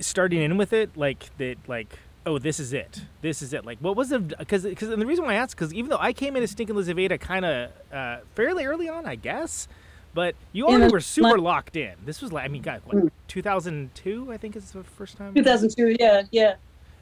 [0.00, 3.78] starting in with it like that like oh this is it this is it like
[3.80, 6.12] what was the because because and the reason why i asked because even though i
[6.12, 9.66] came in as stinking lizaveta kind of uh, fairly early on i guess
[10.14, 12.96] but you already were super my- locked in this was like i mean god what
[12.96, 13.10] Mm.
[13.28, 15.96] 2002 i think is the first time 2002.
[15.98, 16.22] Yeah.
[16.30, 16.54] Yeah.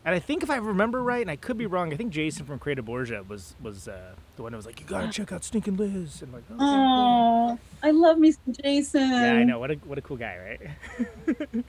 [0.04, 2.46] and I think if I remember right, and I could be wrong, I think Jason
[2.46, 5.44] from Creative Borgia was was uh, the one that was like, "You gotta check out
[5.44, 6.66] Stinking Liz," and I'm like, okay, cool.
[6.66, 9.10] Oh, I love me some Jason.
[9.10, 9.58] Yeah, I know.
[9.58, 10.38] What a what a cool guy,
[11.28, 11.44] right?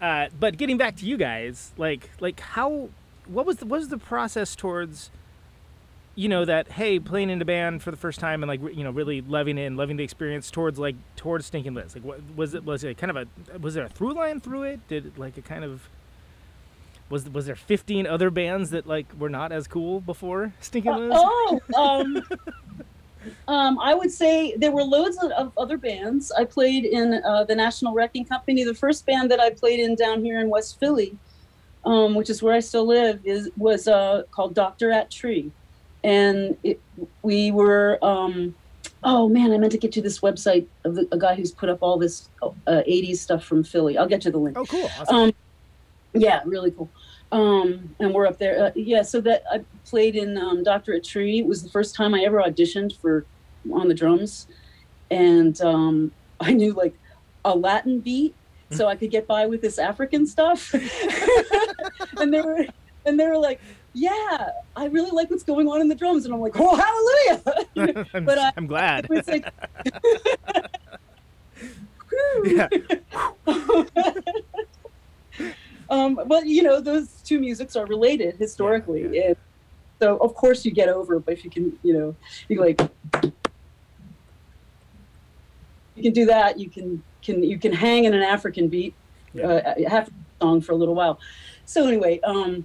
[0.00, 2.88] uh, but getting back to you guys, like like how
[3.26, 5.10] what was the what was the process towards
[6.14, 8.82] you know that hey playing in a band for the first time and like you
[8.82, 11.94] know really loving it and loving the experience towards like towards Stinking Liz.
[11.94, 14.64] Like what was it was it kind of a was there a through line through
[14.64, 14.80] it?
[14.88, 15.88] Did it like a kind of
[17.08, 21.12] Was was there 15 other bands that like were not as cool before Stinking Liz?
[21.14, 22.22] Oh, um,
[23.46, 26.32] um, I would say there were loads of, of other bands.
[26.32, 28.64] I played in uh, the National Wrecking Company.
[28.64, 31.16] The first band that I played in down here in West Philly,
[31.84, 35.50] um, which is where I still live, is was uh, called Doctor at Tree,
[36.04, 36.80] and it,
[37.22, 37.98] we were.
[38.02, 38.54] Um,
[39.04, 41.68] oh man, I meant to get you this website of the, a guy who's put
[41.68, 43.96] up all this uh, '80s stuff from Philly.
[43.98, 44.56] I'll get you the link.
[44.58, 44.90] Oh, cool.
[44.98, 45.16] Awesome.
[45.16, 45.32] Um,
[46.14, 46.88] yeah, really cool.
[47.30, 48.66] Um, and we're up there.
[48.66, 51.40] Uh, yeah, so that I played in um, Doctor at Tree.
[51.40, 53.26] It was the first time I ever auditioned for
[53.72, 54.46] on the drums,
[55.10, 56.94] and um, I knew like
[57.44, 58.34] a Latin beat,
[58.70, 60.74] so I could get by with this African stuff.
[62.18, 62.66] and they were
[63.04, 63.60] and they were like,
[63.92, 68.06] "Yeah, I really like what's going on in the drums," and I'm like, "Oh, hallelujah!"
[68.14, 69.04] I'm, but I, I'm glad.
[69.04, 69.52] it was like,
[72.44, 72.68] yeah.
[75.90, 79.36] Um, but you know, those two musics are related historically, Yeah, and
[80.00, 81.18] so of course you get over.
[81.18, 82.14] But if you can, you know,
[82.48, 82.80] you like,
[85.94, 86.58] you can do that.
[86.58, 88.94] You can can you can hang in an African beat,
[89.42, 91.18] uh, half song for a little while.
[91.64, 92.64] So anyway, um,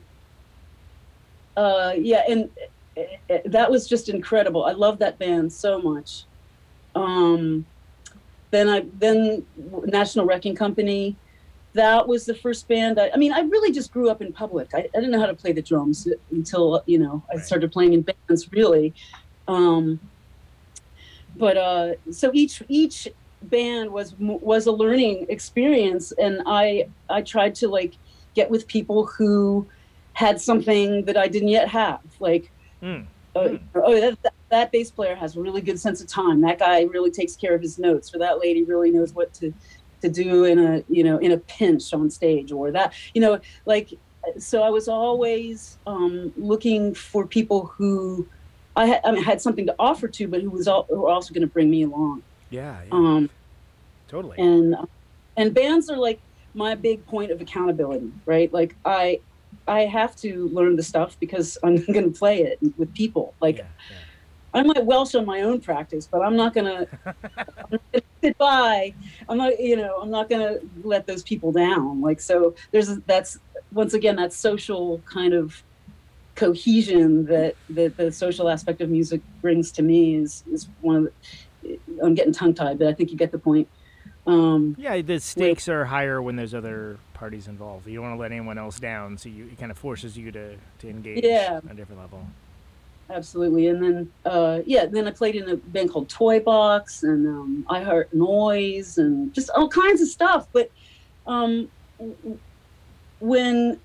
[1.55, 2.49] uh, yeah, and
[2.97, 3.01] uh,
[3.33, 4.65] uh, that was just incredible.
[4.65, 6.23] I love that band so much.
[6.95, 7.65] Um,
[8.51, 9.45] then I then
[9.85, 11.15] National Wrecking Company.
[11.73, 12.99] That was the first band.
[12.99, 14.69] I, I mean, I really just grew up in public.
[14.73, 17.93] I, I didn't know how to play the drums until you know I started playing
[17.93, 18.51] in bands.
[18.51, 18.93] Really,
[19.47, 19.99] um,
[21.35, 23.07] but uh, so each each
[23.43, 27.93] band was was a learning experience, and I I tried to like
[28.35, 29.67] get with people who
[30.13, 32.49] had something that I didn't yet have, like
[32.83, 33.05] Mm.
[33.33, 36.41] uh, oh that, that that bass player has a really good sense of time.
[36.41, 39.53] That guy really takes care of his notes, or that lady really knows what to
[40.03, 43.39] to do in a you know in a pinch on stage, or that you know
[43.65, 43.89] like.
[44.37, 48.25] So I was always um, looking for people who
[48.73, 51.09] I had, I mean, had something to offer to, but who was al- who were
[51.09, 52.23] also going to bring me along.
[52.49, 52.79] Yeah.
[52.87, 52.93] yeah.
[52.93, 53.29] Um,
[54.13, 54.37] totally.
[54.37, 54.75] and
[55.35, 56.19] and bands are like
[56.53, 59.19] my big point of accountability right like i
[59.67, 63.57] i have to learn the stuff because i'm going to play it with people like
[63.57, 63.97] yeah, yeah.
[64.53, 66.87] I might welsh on my own practice but i'm not going to
[68.23, 68.95] sit by
[69.29, 72.97] i'm not you know i'm not going to let those people down like so there's
[73.05, 73.37] that's
[73.71, 75.53] once again that social kind of
[76.35, 81.07] cohesion that that the social aspect of music brings to me is is one of
[81.63, 83.67] the, i'm getting tongue tied but i think you get the point
[84.25, 87.87] um Yeah, the stakes are higher when there's other parties involved.
[87.87, 90.31] You don't want to let anyone else down, so you, it kind of forces you
[90.31, 91.59] to, to engage Yeah.
[91.63, 92.25] on a different level.
[93.09, 93.67] Absolutely.
[93.67, 97.65] And then uh yeah then i played in a band called toy box and um
[97.69, 100.47] i heart noise and just all kinds of stuff.
[100.53, 100.69] But
[101.25, 101.69] um
[103.19, 103.79] when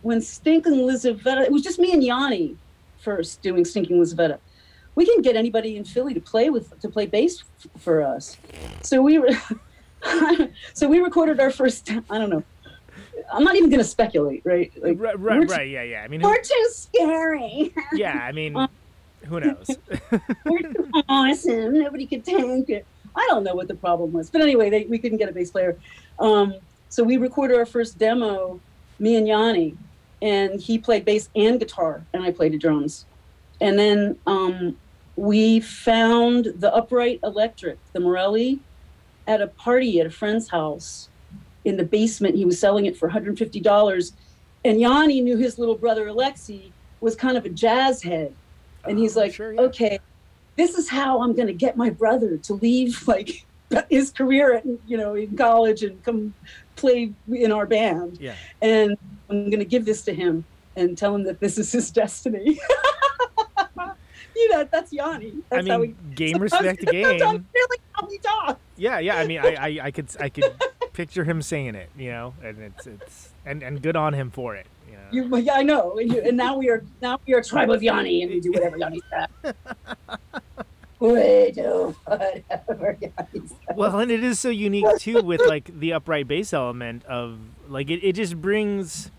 [0.00, 2.56] when stinking lizaveta it was just me and yanni
[2.98, 4.38] first doing stinking lizaveta.
[4.96, 8.36] We didn't get anybody in philly to play with to play bass f- for us.
[8.82, 9.30] So we were
[10.74, 12.44] so we recorded our first i don't know
[13.32, 16.02] i'm not even going to speculate right like right, right, too- right, yeah, yeah.
[16.02, 18.68] I mean, we're too scary yeah, I mean,
[19.24, 19.70] who knows?
[20.44, 21.78] we're too awesome.
[21.78, 22.86] Nobody could take it.
[23.14, 25.50] I don't know what the problem was, but anyway, they, we couldn't get a bass
[25.50, 25.76] player.
[26.18, 26.54] Um,
[26.88, 28.60] so we recorded our first demo,
[28.98, 29.76] me and Yanni,
[30.22, 33.06] and he played bass and guitar, and I played the drums.
[33.60, 34.76] And then um,
[35.16, 38.60] we found the upright electric, the Morelli,
[39.26, 41.08] at a party at a friend's house
[41.68, 42.34] in the basement.
[42.34, 44.12] He was selling it for $150.
[44.64, 48.34] And Yanni knew his little brother Alexi was kind of a jazz head.
[48.84, 49.60] And he's Oh, like, sure, yeah.
[49.62, 49.98] okay,
[50.56, 53.44] this is how I'm going to get my brother to leave like
[53.90, 56.34] his career at, you know, in college and come
[56.76, 58.18] play in our band.
[58.20, 58.34] Yeah.
[58.62, 58.96] And
[59.28, 62.58] I'm going to give this to him and tell him that this is his destiny.
[64.36, 65.34] you know, that's Yanni.
[65.50, 67.18] That's I how mean, we, game respect the game.
[67.54, 68.58] really how we talk.
[68.78, 69.16] Yeah, yeah.
[69.16, 70.52] I mean, I, I, I could, I could
[70.92, 74.54] picture him saying it, you know, and it's, it's, and, and good on him for
[74.54, 74.66] it.
[74.88, 75.28] You know?
[75.36, 75.98] You, yeah, I know.
[75.98, 78.40] And, you, and now we are now we are a tribe of Yanni, and we
[78.40, 79.28] do whatever Yanni said.
[81.00, 83.42] we do whatever Yanni.
[83.74, 87.38] Well, and it is so unique too with like the upright bass element of
[87.68, 89.10] like it, it just brings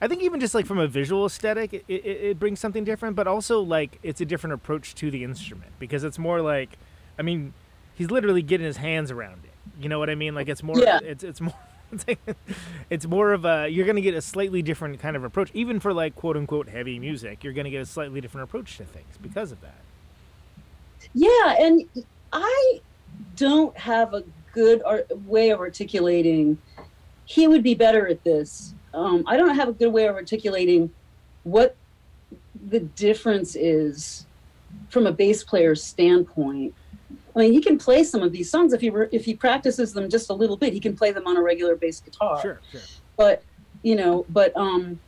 [0.00, 3.16] I think even just like from a visual aesthetic it, it, it brings something different,
[3.16, 6.78] but also like it's a different approach to the instrument because it's more like
[7.18, 7.52] I mean,
[7.98, 9.50] he's literally getting his hands around it.
[9.82, 10.34] You know what I mean?
[10.34, 11.00] Like it's more Yeah.
[11.02, 11.54] it's it's more
[12.90, 15.50] it's, more of a you're gonna get a slightly different kind of approach.
[15.54, 18.84] Even for like quote unquote heavy music, you're gonna get a slightly different approach to
[18.84, 19.80] things because of that.
[21.14, 21.84] Yeah, and
[22.32, 22.80] I
[23.36, 24.82] don't have a good
[25.26, 26.58] way of articulating.
[27.24, 28.74] He would be better at this.
[28.94, 30.90] um, I don't have a good way of articulating
[31.44, 31.76] what
[32.68, 34.26] the difference is
[34.90, 36.74] from a bass player's standpoint.
[37.38, 39.92] I mean, he can play some of these songs if he re- if he practices
[39.92, 40.72] them just a little bit.
[40.72, 42.40] He can play them on a regular bass guitar.
[42.42, 42.80] Sure, sure.
[43.16, 43.42] But
[43.82, 44.98] you know, but um,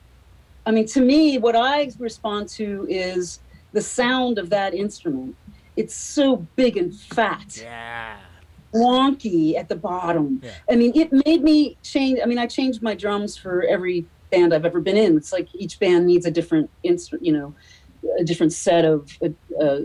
[0.64, 3.40] I mean, to me, what I respond to is
[3.72, 5.34] the sound of that instrument.
[5.76, 8.16] It's so big and fat Yeah.
[8.72, 10.40] wonky at the bottom.
[10.42, 10.50] Yeah.
[10.70, 12.20] I mean, it made me change.
[12.22, 15.16] I mean, I changed my drums for every band I've ever been in.
[15.16, 17.54] It's like each band needs a different instrument, you know,
[18.20, 19.80] a different set of uh, uh,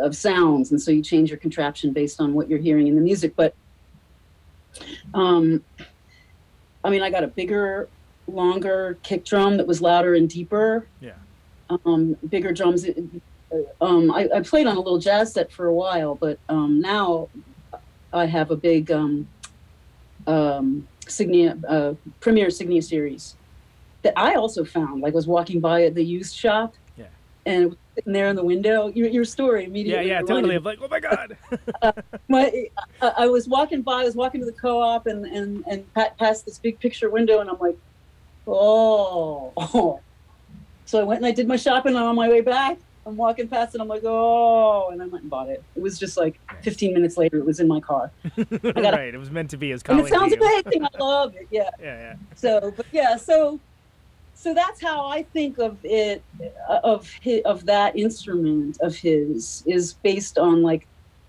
[0.00, 3.00] of sounds, and so you change your contraption based on what you're hearing in the
[3.00, 3.34] music.
[3.36, 3.54] But,
[5.14, 5.62] um,
[6.84, 7.88] I mean, I got a bigger,
[8.26, 10.86] longer kick drum that was louder and deeper.
[11.00, 11.12] Yeah.
[11.84, 12.86] Um, bigger drums.
[13.80, 17.28] Um, I, I played on a little jazz set for a while, but um, now
[18.12, 19.26] I have a big um,
[20.26, 23.36] um, Signia, uh, Premier Signia series
[24.02, 25.02] that I also found.
[25.02, 26.74] Like, was walking by at the used shop.
[27.46, 28.88] And sitting there in the window.
[28.88, 30.08] Your, your story immediately.
[30.08, 30.54] yeah, reminded totally.
[30.56, 31.36] I'm like, oh my god.
[31.80, 31.92] Uh,
[32.28, 32.66] my,
[33.00, 34.00] I, I was walking by.
[34.00, 37.38] I was walking to the co-op, and and and pa- past this big picture window,
[37.40, 37.78] and I'm like,
[38.46, 40.00] oh.
[40.86, 43.48] So I went and I did my shopping, and on my way back, I'm walking
[43.48, 45.62] past, and I'm like, oh, and I went and bought it.
[45.76, 48.10] It was just like 15 minutes later, it was in my car,
[48.62, 49.14] right.
[49.14, 50.84] It was meant to be as and it sounds amazing.
[50.84, 51.46] I love it.
[51.50, 51.70] Yeah.
[51.80, 52.14] Yeah, yeah.
[52.34, 53.60] so but yeah so
[54.38, 56.22] so that's how i think of it
[56.68, 60.86] uh, of his, of that instrument of his is based on like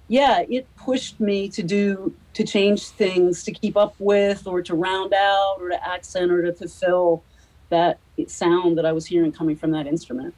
[0.07, 4.75] yeah it pushed me to do to change things to keep up with or to
[4.75, 7.23] round out or to accent or to fulfill
[7.69, 10.33] that sound that i was hearing coming from that instrument.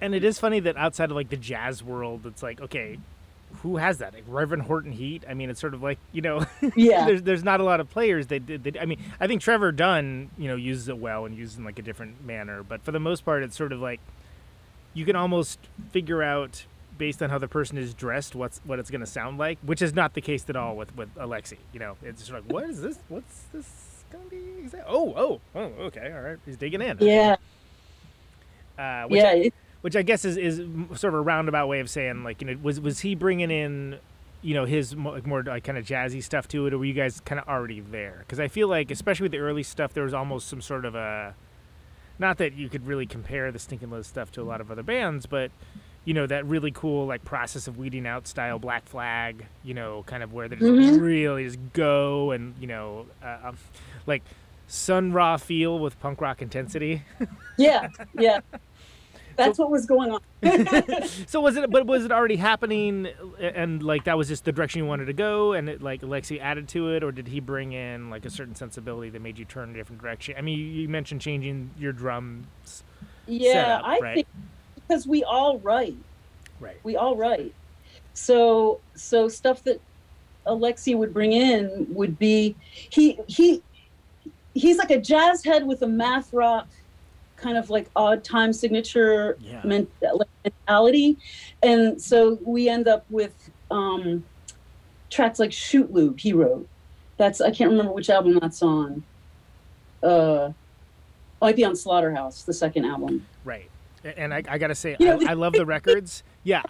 [0.00, 2.98] And it is funny that outside of like the jazz world, it's like, okay,
[3.62, 4.14] who has that?
[4.14, 5.24] Like Reverend Horton Heat.
[5.28, 6.46] I mean, it's sort of like you know,
[6.76, 8.78] yeah there's there's not a lot of players that did.
[8.80, 11.64] I mean, I think Trevor Dunn, you know, uses it well and uses it in
[11.64, 12.62] like a different manner.
[12.62, 14.00] But for the most part, it's sort of like
[14.94, 15.58] you can almost
[15.90, 16.64] figure out
[16.98, 19.80] based on how the person is dressed what's what it's going to sound like, which
[19.80, 21.56] is not the case at all with with Alexi.
[21.72, 22.98] You know, it's just like, what is this?
[23.08, 24.78] What's this going to be?
[24.86, 26.38] Oh, oh, oh, okay, all right.
[26.46, 26.98] He's digging in.
[27.00, 27.36] yeah
[28.78, 30.58] Uh, which yeah it, which I guess is, is
[30.98, 33.98] sort of a roundabout way of saying like you know was was he bringing in
[34.42, 36.84] you know his mo- like, more like kind of jazzy stuff to it or were
[36.84, 39.92] you guys kind of already there because I feel like especially with the early stuff
[39.94, 41.34] there was almost some sort of a
[42.18, 44.82] not that you could really compare the Stinking Liz stuff to a lot of other
[44.82, 45.50] bands but
[46.06, 50.02] you know that really cool like process of weeding out style Black Flag you know
[50.06, 51.00] kind of where they just Mhm.
[51.00, 53.58] really just go and you know uh, um,
[54.06, 54.22] like
[54.66, 57.02] Sun Ra feel with punk rock intensity.
[57.58, 57.88] yeah
[58.18, 58.40] yeah
[59.40, 60.20] that's what was going on
[61.26, 61.70] So was it?
[61.70, 63.08] But was it already happening?
[63.40, 66.40] And like that was just the direction you wanted to go, and it, like Alexi
[66.40, 69.44] added to it, or did he bring in like a certain sensibility that made you
[69.44, 70.34] turn a different direction?
[70.38, 72.84] I mean, you, you mentioned changing your drums.
[73.26, 74.14] yeah setup, i right?
[74.14, 74.28] think
[74.88, 75.98] because we all write
[76.60, 76.80] Right.
[76.84, 77.54] we all write.
[78.14, 79.80] So so stuff that
[80.46, 82.58] Alexi would bring in would be
[82.92, 83.62] he he
[84.54, 86.68] he's like a jazz head with a math rock
[87.40, 89.62] kind of like odd time signature Yeah.
[89.64, 91.18] mentality,
[91.62, 94.24] and so we end up with um,
[95.10, 96.68] tracks like Shoot Lube, he wrote.
[97.16, 99.02] That's I can't remember which album that's on.
[100.02, 100.52] Uh,
[101.40, 103.26] might be on Slaughterhouse, the second album.
[103.44, 103.68] Right.
[104.16, 106.22] And I, I gotta say, You know, I, I love the records.
[106.42, 106.62] Yeah.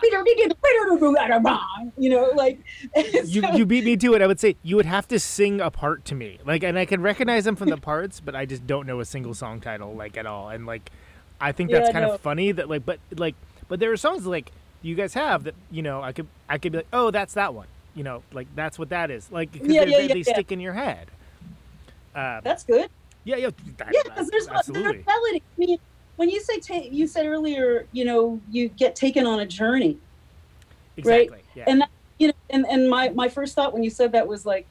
[1.96, 2.58] You know, like
[2.96, 4.22] You, so- you beat me to it.
[4.22, 6.84] I would say you would have to sing a part to me, like, and I
[6.84, 9.94] can recognize them from the parts, but I just don't know a single song title,
[9.94, 10.48] like at all.
[10.48, 10.90] And like,
[11.40, 12.14] I think that's Yeah, kind no.
[12.14, 13.34] of funny that like, but like,
[13.68, 14.50] but there are songs like
[14.82, 17.54] you guys have that you know I could I could be like, oh, that's that
[17.54, 20.14] one, you know, like that's what that is, like, 'cause Yeah, they, yeah, they, yeah,
[20.14, 20.32] they yeah.
[20.32, 21.08] stick in your head.
[22.14, 22.90] Um, That's good.
[23.24, 25.04] yeah, yeah, that- Yeah, because there's, there's absolutely.
[25.06, 25.42] melody.
[25.56, 25.78] I mean,
[26.20, 29.96] when you say ta- you said earlier, you know, you get taken on a journey,
[30.98, 31.38] exactly.
[31.54, 31.64] Yeah.
[31.66, 34.44] and that, you know, and, and my my first thought when you said that was
[34.44, 34.66] like,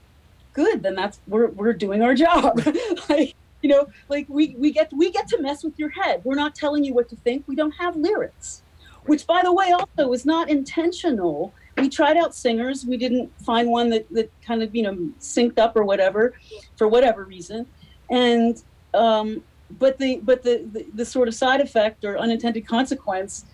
[0.54, 2.62] good, then that's we're we're doing our job.
[3.10, 3.34] like,
[3.64, 6.22] you know, like we we get we get to mess with your head.
[6.24, 7.46] We're not telling you what to think.
[7.48, 8.62] We don't have lyrics,
[9.08, 11.52] which by the way also is not intentional.
[11.80, 12.86] We tried out singers.
[12.86, 16.36] We didn't find one that that kind of you know synced up or whatever,
[16.76, 17.66] for whatever reason,
[18.12, 18.62] and
[18.94, 19.42] um,
[19.78, 23.46] but the but the, the the sort of side effect or unintended consequence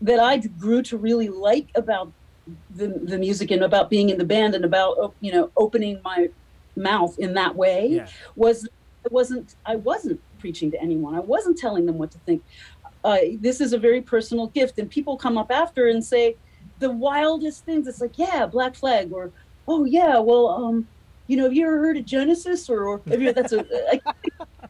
[0.00, 2.12] that I grew to really like about
[2.74, 6.28] the the music and about being in the band and about you know opening my
[6.76, 8.08] mouth in that way yeah.
[8.36, 8.64] was
[9.04, 11.14] it wasn't I wasn't preaching to anyone.
[11.14, 12.42] I wasn't telling them what to think.
[13.02, 16.36] Uh, this is a very personal gift, and people come up after and say
[16.80, 17.86] the wildest things.
[17.86, 19.30] It's like, yeah, Black Flag, or
[19.66, 20.86] oh yeah, well, um,
[21.26, 23.64] you know, have you ever heard of Genesis, or, or have you, that's a.
[23.90, 24.00] I,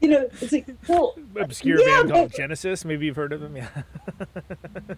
[0.05, 2.85] you know, it's like, well, obscure yeah, band called but- Genesis.
[2.85, 3.57] Maybe you've heard of them.
[3.57, 3.69] Yeah.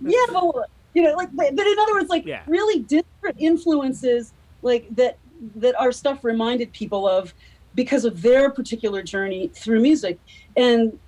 [0.00, 2.42] yeah, but you know, like, but but in other words, like Yeah.
[2.46, 4.32] really different influences,
[4.62, 5.18] like that
[5.57, 7.32] that our stuff reminded people of
[7.74, 10.18] because of their particular journey through music,
[10.57, 10.98] and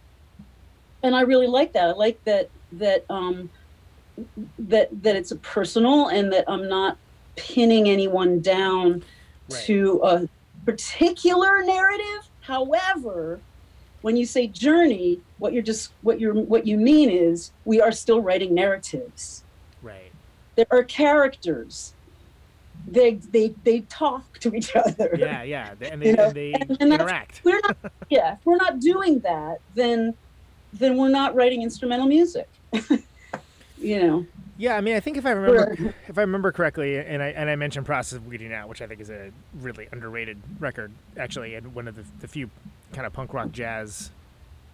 [1.03, 1.85] and I really like that.
[1.89, 3.49] I like that that um
[4.59, 6.97] that that it's a personal and that I'm not
[7.37, 9.03] pinning anyone down
[9.51, 9.63] Right.
[9.63, 10.29] to a
[10.67, 12.29] particular narrative.
[12.41, 13.41] However,
[14.03, 17.93] when you say journey, what you're just what you're what you mean is we are
[17.93, 19.43] still writing narratives.
[19.83, 20.13] Right.
[20.57, 21.95] There are characters.
[22.87, 25.15] They they they talk to each other.
[25.19, 25.75] Yeah, yeah.
[25.79, 27.41] They- And You they, know, and they and- and interact.
[27.45, 27.77] We're not
[28.11, 30.15] yeah, if we're not doing that, then
[30.73, 32.49] then we're not writing instrumental music.
[33.79, 34.27] you know.
[34.61, 37.49] Yeah, I mean, I think if I remember, if I remember correctly, and I and
[37.49, 39.31] I mentioned "Process of Weeding Out," which I think is a
[39.61, 42.51] really underrated record, actually, and one of the, the few
[42.93, 44.11] kind of punk rock jazz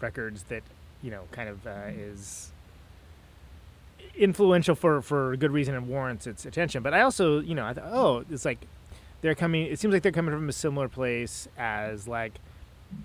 [0.00, 0.62] records that
[1.02, 2.52] you know kind of uh, is
[4.16, 6.82] influential for for good reason and warrants its attention.
[6.82, 8.66] But I also, you know, I thought, oh, it's like
[9.20, 9.66] they're coming.
[9.66, 12.34] It seems like they're coming from a similar place as like,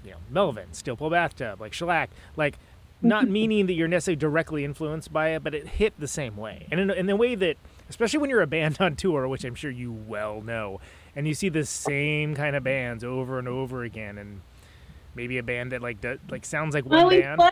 [0.04, 2.58] you know, Melvin, Steel Pole Bathtub, like Shellac, like
[3.02, 6.68] not meaning that you're necessarily directly influenced by it, but it hit the same way,
[6.72, 7.58] and in, in the way that,
[7.90, 10.80] especially when you're a band on tour, which I'm sure you well know,
[11.16, 14.42] and you see the same kind of bands over and over again, and
[15.16, 17.42] maybe a band that like does, like sounds like one band.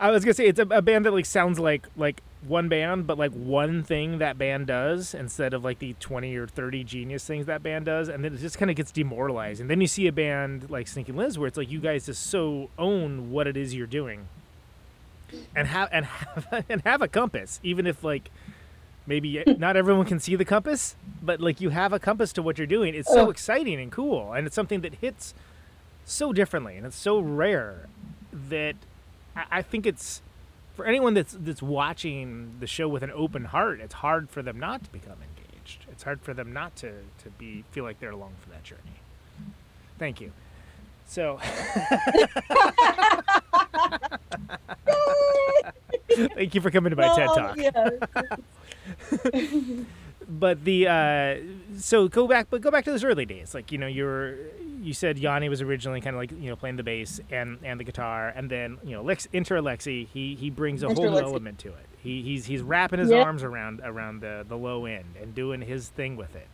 [0.00, 3.06] I was gonna say it's a, a band that like sounds like like one band,
[3.06, 7.24] but like one thing that band does instead of like the twenty or thirty genius
[7.24, 9.60] things that band does, and then it just kind of gets demoralized.
[9.60, 12.26] And then you see a band like Stinking Liz, where it's like you guys just
[12.26, 14.28] so own what it is you're doing,
[15.54, 18.30] and have and have and have a compass, even if like
[19.06, 22.58] maybe not everyone can see the compass, but like you have a compass to what
[22.58, 22.94] you're doing.
[22.94, 25.34] It's so exciting and cool, and it's something that hits
[26.04, 27.88] so differently, and it's so rare
[28.32, 28.76] that
[29.34, 30.22] I, think it's
[30.74, 33.80] for anyone that's that's watching the show with an open heart.
[33.80, 35.84] It's hard for them not to become engaged.
[35.90, 36.92] It's hard for them not to
[37.22, 38.82] to be feel like they're along for that journey.
[39.98, 40.32] Thank you.
[41.08, 41.38] So,
[46.34, 47.56] thank you for coming to my oh, TED talk.
[47.56, 47.90] Yeah.
[50.28, 51.36] but the uh,
[51.78, 53.54] so go back, but go back to those early days.
[53.54, 54.36] Like you know, you were
[54.82, 57.78] you said Yanni was originally kind of like you know playing the bass and and
[57.80, 60.06] the guitar, and then you know Lex enter Alexi.
[60.08, 61.86] He he brings a whole new element to it.
[62.02, 63.22] He he's he's wrapping his Yeah.
[63.22, 66.48] arms around around the the low end and doing his thing with it.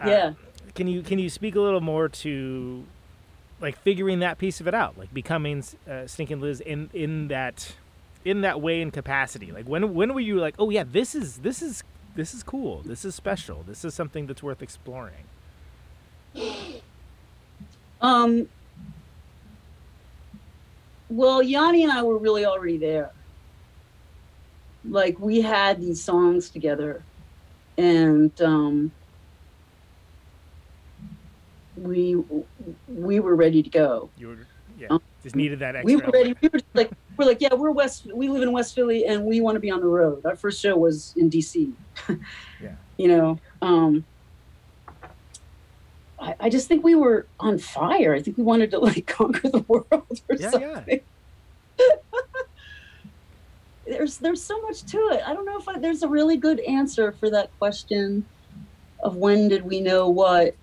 [0.00, 0.32] Uh, Yeah.
[0.74, 2.84] Can you can you speak a little more to
[3.60, 7.74] like figuring that piece of it out, like becoming uh, Stinking Liz in in that
[8.24, 9.52] in that way and capacity?
[9.52, 11.82] Like when when were you like, oh yeah, this is this is
[12.14, 15.24] this is cool, this is special, this is something that's worth exploring.
[18.00, 18.48] Um,
[21.08, 23.12] well, Yanni and I were really already there.
[24.84, 27.02] Like we had these songs together,
[27.78, 28.90] and um,
[31.76, 32.22] we
[32.88, 34.10] we were ready to go.
[34.18, 34.38] You were
[34.78, 35.86] yeah, Um, just needed that extra.
[35.86, 36.34] We were ready.
[36.40, 38.06] We were just like we're like yeah, we're West.
[38.12, 40.24] We live in West Philly, and we want to be on the road.
[40.24, 41.72] Our first show was in D.C.
[42.62, 42.74] Yeah.
[42.96, 43.38] You know.
[43.60, 44.04] Um,
[46.20, 48.14] I, I just think we were on fire.
[48.14, 51.00] I think we wanted to like conquer the world or Yeah, something.
[53.86, 55.22] there's there's so much to it.
[55.26, 58.24] I don't know if I, there's a really good answer for that question
[59.02, 60.54] of when did we know what.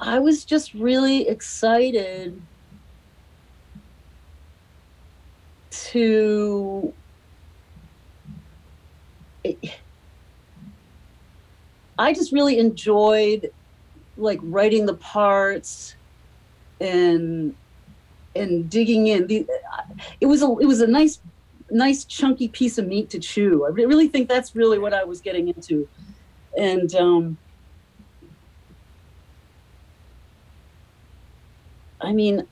[0.00, 2.40] I was just really excited
[5.92, 6.94] to
[11.98, 13.50] I just really enjoyed
[14.16, 15.94] like writing the parts
[16.80, 17.54] and
[18.34, 19.26] and digging in.
[19.26, 19.46] The,
[20.20, 21.20] it was a it was a nice
[21.70, 23.64] nice chunky piece of meat to chew.
[23.66, 25.86] I really think that's really what I was getting into,
[26.56, 27.38] and um,
[32.00, 32.46] I mean,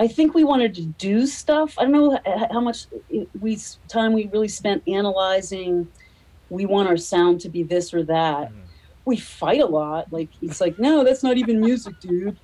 [0.00, 1.74] I think we wanted to do stuff.
[1.78, 2.18] I don't know
[2.50, 2.86] how much
[3.38, 5.88] we time we really spent analyzing.
[6.48, 8.50] We want our sound to be this or that.
[8.50, 8.62] Mhm.
[9.04, 10.10] We fight a lot.
[10.10, 12.38] Like it's like, no, that's not even music, dude.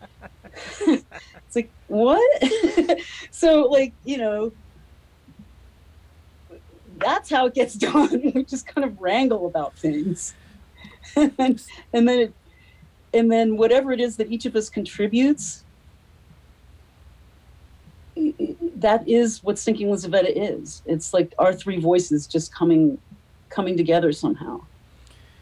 [0.86, 2.42] it's like what?
[3.30, 4.52] so like you know,
[6.98, 8.32] that's how it gets done.
[8.34, 10.34] we just kind of wrangle about things,
[11.16, 11.32] and,
[11.94, 12.34] and then it,
[13.14, 15.64] and then whatever it is that each of us contributes
[18.76, 20.82] that is what Stinking Lizaveta is.
[20.86, 22.98] It's like our three voices just coming
[23.48, 24.60] coming together somehow.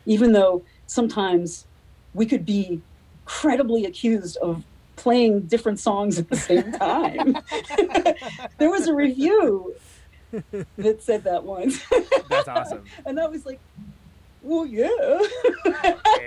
[0.06, 1.66] Even though sometimes
[2.12, 2.80] we could be
[3.24, 4.64] credibly accused of
[4.96, 7.36] playing different songs at the same time.
[8.58, 9.74] there was a review
[10.76, 11.84] that said that once.
[12.28, 12.84] That's awesome.
[13.06, 13.60] and I was like,
[14.42, 15.18] well, yeah.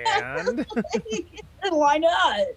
[0.07, 0.65] And
[1.69, 2.47] Why not?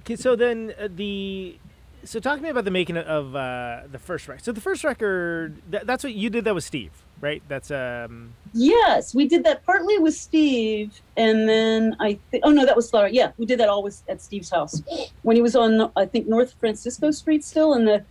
[0.00, 1.58] okay, so then uh, the
[2.04, 4.44] so talk to me about the making of uh, the first record.
[4.44, 6.44] So the first record, that, that's what you did.
[6.44, 7.42] That was Steve, right?
[7.48, 8.32] That's um.
[8.52, 12.44] Yes, we did that partly with Steve, and then I think.
[12.46, 13.10] Oh no, that was Laura.
[13.10, 14.82] Yeah, we did that all with, at Steve's house
[15.22, 18.04] when he was on, I think, North Francisco Street still, and the,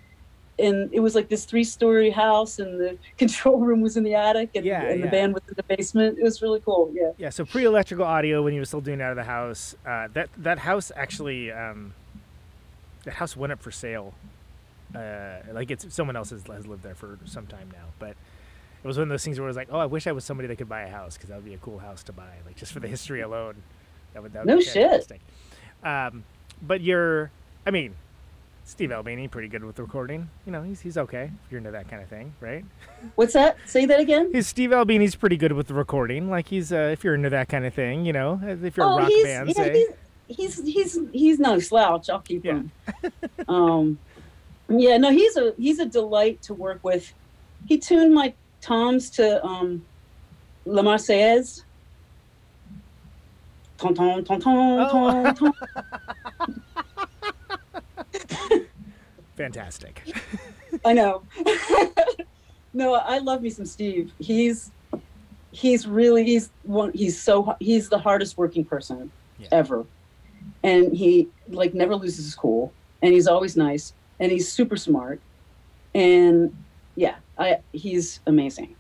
[0.60, 4.52] and it was like this three-story house, and the control room was in the attic,
[4.56, 5.06] and, Yeah, and yeah.
[5.06, 6.20] the band was in the basement.
[6.20, 6.92] It was really cool.
[6.94, 7.12] Yeah.
[7.18, 9.76] Yeah, so pre-electrical audio when you were still doing it out of the house.
[9.86, 11.94] Uh, that that house actually, um,
[13.04, 14.14] that house went up for sale.
[14.96, 18.16] Uh, like it's someone else has, has lived there for some time now, but
[18.84, 20.26] it was one of those things where I was like, oh, I wish I was
[20.26, 22.30] somebody that could buy a house because that would be a cool house to buy,
[22.46, 23.56] like just for the history alone.
[24.14, 25.12] That would that would No be shit.
[25.84, 26.24] Um,
[26.62, 27.32] but you're,
[27.66, 27.96] I mean,
[28.66, 30.30] Steve Albini, pretty good with recording.
[30.46, 32.64] You know, he's he's okay if you're into that kind of thing, right?
[33.16, 33.58] What's that?
[33.66, 34.30] Say that again.
[34.32, 36.30] He's Steve Albini's pretty good with the recording.
[36.30, 38.94] Like he's uh, if you're into that kind of thing, you know, if you're a
[38.94, 39.74] oh, rock he's, band, yeah, say.
[39.80, 39.90] he's
[40.28, 42.10] he's he's he's no slouch.
[42.10, 42.54] I'll keep Yeah.
[42.54, 42.72] him.
[43.48, 44.00] um,
[44.70, 47.14] yeah, no, he's a he's a delight to work with.
[47.68, 49.84] He tuned my toms to um,
[50.66, 51.64] La Marseillaise.
[53.78, 55.24] Ton, ton, ton, ton, Oh.
[55.34, 55.54] ton, ton.
[59.36, 60.04] Fantastic.
[60.86, 61.24] I know.
[62.74, 64.12] no, I love me some Steve.
[64.20, 64.72] He's
[65.52, 69.48] he's really he's one he's so he's the hardest working person Yeah.
[69.52, 69.86] ever,
[70.64, 75.20] and he like never loses his cool, and he's always nice, and he's super smart,
[75.94, 76.56] and
[76.96, 78.76] yeah, I he's amazing.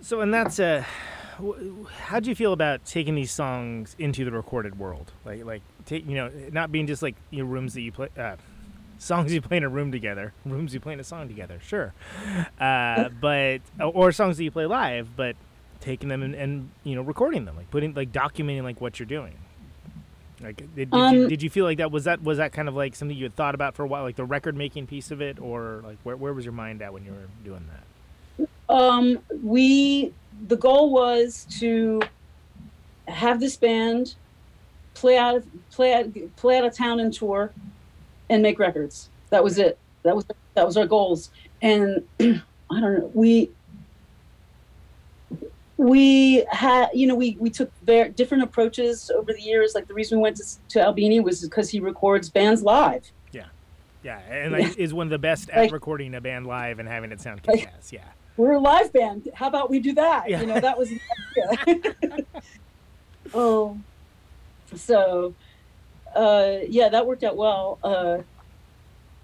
[0.00, 0.84] So, and that's uh,
[2.06, 5.12] how do you feel about taking these songs into the recorded world?
[5.24, 8.08] Like, like take you know, not being just like you know, rooms that you play,
[8.16, 8.36] uh,
[8.98, 11.92] songs you play in a room together, rooms you play in a song together, sure,
[12.58, 15.36] uh, but or songs that you play live, but
[15.80, 19.06] taking them and, and you know recording them, like putting like documenting like what you're
[19.06, 19.34] doing.
[20.40, 22.68] Like, did, did, you, Um, did you feel like that was that was that kind
[22.68, 25.10] of like something you had thought about for a while, like the record making piece
[25.10, 28.48] of it, or like where where was your mind at when you were doing that?
[28.68, 30.12] Um, we
[30.48, 32.02] the goal was to
[33.08, 34.14] have this band
[34.94, 36.06] play out of play out
[36.36, 37.52] play out of town and tour
[38.28, 39.08] and make records.
[39.30, 39.78] That was it.
[40.02, 41.30] That was that was our goals.
[41.62, 43.10] And I don't know.
[43.14, 43.50] We
[45.78, 49.74] we had you know we we took very different approaches over the years.
[49.74, 53.04] Like the reason we went to to Albini was because he records bands live.
[53.32, 53.46] Yeah,
[54.02, 54.18] Yeah.
[54.30, 57.12] and like, is one of the best at Like- recording a band live and having
[57.12, 57.92] it sound Like- kick-ass.
[57.92, 58.00] Yeah,
[58.36, 59.28] we're a live band.
[59.34, 60.30] How about we do that?
[60.30, 60.40] Yeah.
[60.40, 60.90] You know, that was
[63.34, 63.76] oh,
[64.74, 65.34] so
[66.14, 67.78] uh, yeah, that worked out well.
[67.84, 68.18] Uh,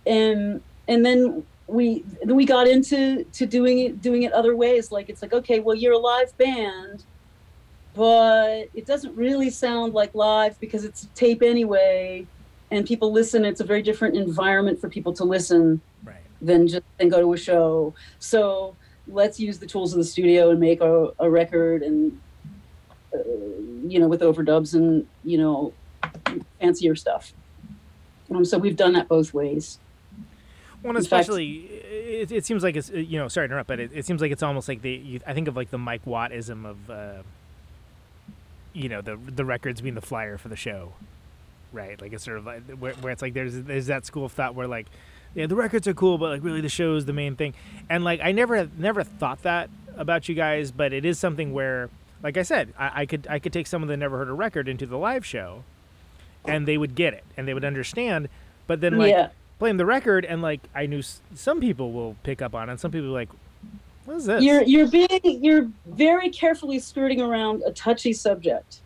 [0.07, 4.93] and and then we we got into to doing it doing it other ways.
[4.93, 7.05] Like it's like okay, well you're a live band,
[7.95, 12.27] but it doesn't really sound like live because it's tape anyway,
[12.71, 13.45] and people listen.
[13.45, 16.17] It's a very different environment for people to listen right.
[16.41, 17.95] than just than go to a show.
[18.19, 18.77] So
[19.09, 22.21] let's use the tools of the studio and make a, a record and
[23.15, 23.19] uh,
[23.87, 25.73] you know with overdubs and you know
[26.61, 27.33] fancier stuff.
[28.31, 29.79] Um, so we've done that both ways.
[30.83, 33.81] Well, In fact- especially it, it seems like it's you know sorry to interrupt, but
[33.81, 36.05] it, it seems like it's almost like the you, I think of like the Mike
[36.05, 37.23] Wattism of uh,
[38.73, 40.93] you know the the records being the flyer for the show,
[41.73, 42.01] right?
[42.01, 44.55] Like it's sort of like where, where it's like there's there's that school of thought
[44.55, 44.87] where like
[45.35, 47.55] yeah the records are cool, but like really the show is the main thing,
[47.89, 51.91] and like I never never thought that about you guys, but it is something where
[52.23, 54.69] like I said I, I could I could take someone that never heard a record
[54.69, 55.65] into the live show,
[56.45, 58.29] and they would get it and they would understand,
[58.67, 59.29] but then like yeah.
[59.63, 62.73] Playing the record and like I knew s- some people will pick up on it.
[62.73, 63.29] and Some people are like,
[64.07, 68.81] "What is this?" You're you're being you're very carefully skirting around a touchy subject.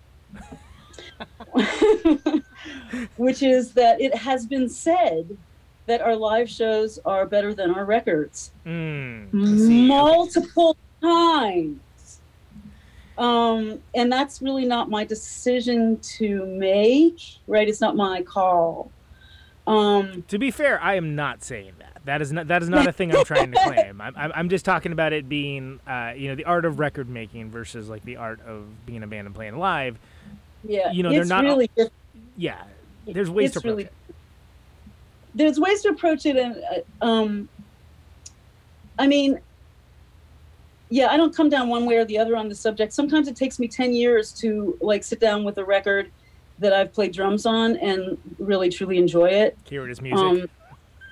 [3.17, 5.39] Which is that it has been said
[5.87, 8.51] that our live shows are better than our records.
[8.67, 9.33] Mm,
[9.87, 11.81] multiple times.
[13.17, 17.67] Um, and that's really not my decision to make, right?
[17.67, 18.91] It's not my call.
[19.67, 22.01] Um, To be fair, I am not saying that.
[22.05, 24.01] That is not that is not a thing I'm trying to claim.
[24.01, 27.09] I'm, I'm I'm just talking about it being, uh, you know, the art of record
[27.09, 29.99] making versus like the art of being a band and playing live.
[30.63, 31.91] yeah, You know, they're not- really diff-
[32.37, 32.63] Yeah,
[33.07, 33.93] there's ways to approach really- it.
[35.35, 36.63] there's ways to approach it, and
[37.03, 37.49] uh, um,
[39.01, 39.41] I mean,
[40.91, 42.93] yeah, I don't come down one way or the other on the subject.
[42.93, 46.11] Sometimes it takes me 10 years to like sit down with a record
[46.59, 49.59] that I've played drums on and really truly enjoy it.
[49.69, 50.19] Here it is music.
[50.19, 50.47] Um,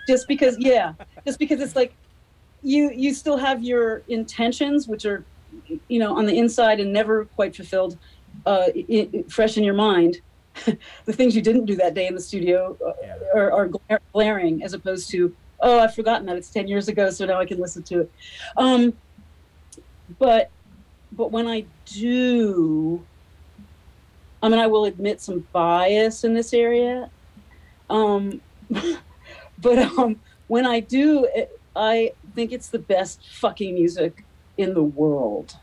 [0.09, 1.95] just because, yeah, just because it's like
[2.63, 5.25] you you still have your intentions, which are,
[5.89, 7.99] you know, on the inside and never quite fulfilled,
[8.47, 10.17] uh, i i fresh in your mind.
[11.05, 13.17] the things you didn't do that day in the studio uh, Yeah.
[13.35, 17.11] are, are gla- glaring, as opposed to, oh, I've forgotten that it's ten years ago,
[17.11, 18.13] so now I can listen to it.
[18.57, 18.93] Um,
[20.19, 20.51] but
[21.13, 23.05] but when I do,
[24.45, 27.09] I mean, I will admit some bias in this area.
[27.89, 28.43] Um,
[29.59, 34.23] but um, when I do, it, I think it's the best fucking music
[34.59, 35.57] in the world.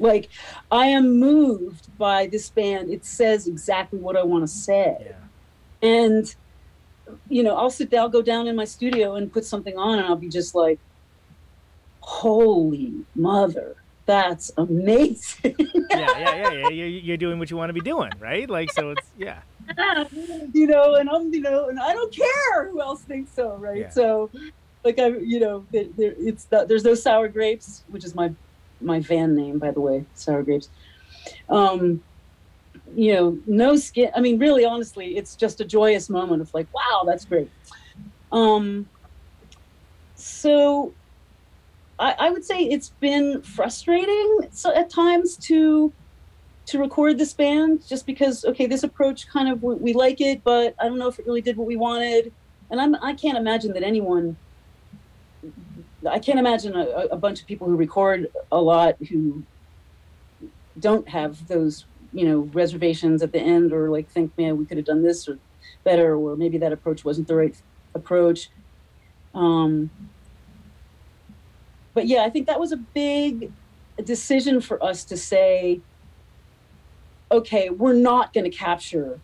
[0.00, 0.28] Like,
[0.72, 2.90] I am moved by this band.
[2.90, 5.88] It says exactly what I want to say yeah.
[5.88, 6.34] and
[7.28, 9.98] you know i'll sit down I'll go down in my studio and put something on
[9.98, 10.78] and i'll be just like
[12.00, 13.76] holy mother
[14.06, 15.56] that's amazing
[15.90, 16.68] yeah, yeah, yeah, yeah.
[16.68, 18.48] You're, you're doing what you want to be doing, right?
[18.50, 19.42] Like, so it's yeah,
[20.52, 23.82] you know and i'm you know and i don't care who else thinks so right
[23.82, 23.90] Yeah.
[23.90, 24.30] so
[24.84, 28.30] like i you know there, there, it's the, there's those sour grapes which is my
[28.80, 30.68] my van name by the way sour grapes
[31.48, 32.02] um
[32.94, 36.68] you know no skin i mean really honestly it's just a joyous moment of like
[36.74, 37.48] wow that's great
[38.32, 38.86] um
[40.16, 40.94] so
[41.98, 45.92] i i would say it's been frustrating so at times to
[46.66, 50.42] to record this band just because okay this approach kind of we, we like it
[50.44, 52.32] but i don't know if it really did what we wanted.
[52.70, 54.36] And i'm i can't imagine that anyone
[56.10, 59.42] i can't imagine a, a bunch of people who record a lot who
[60.80, 64.76] don't have those you know reservations at the end or like think man we could
[64.76, 65.38] have done this or
[65.82, 67.56] better or maybe that approach wasn't the right
[67.94, 68.50] approach.
[69.34, 69.90] Um
[71.94, 73.50] but yeah i think that was a big
[74.04, 75.80] decision for us to say
[77.30, 79.18] okay we're not going to capture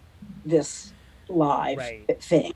[0.45, 0.93] this
[1.29, 2.23] live Right.
[2.23, 2.53] thing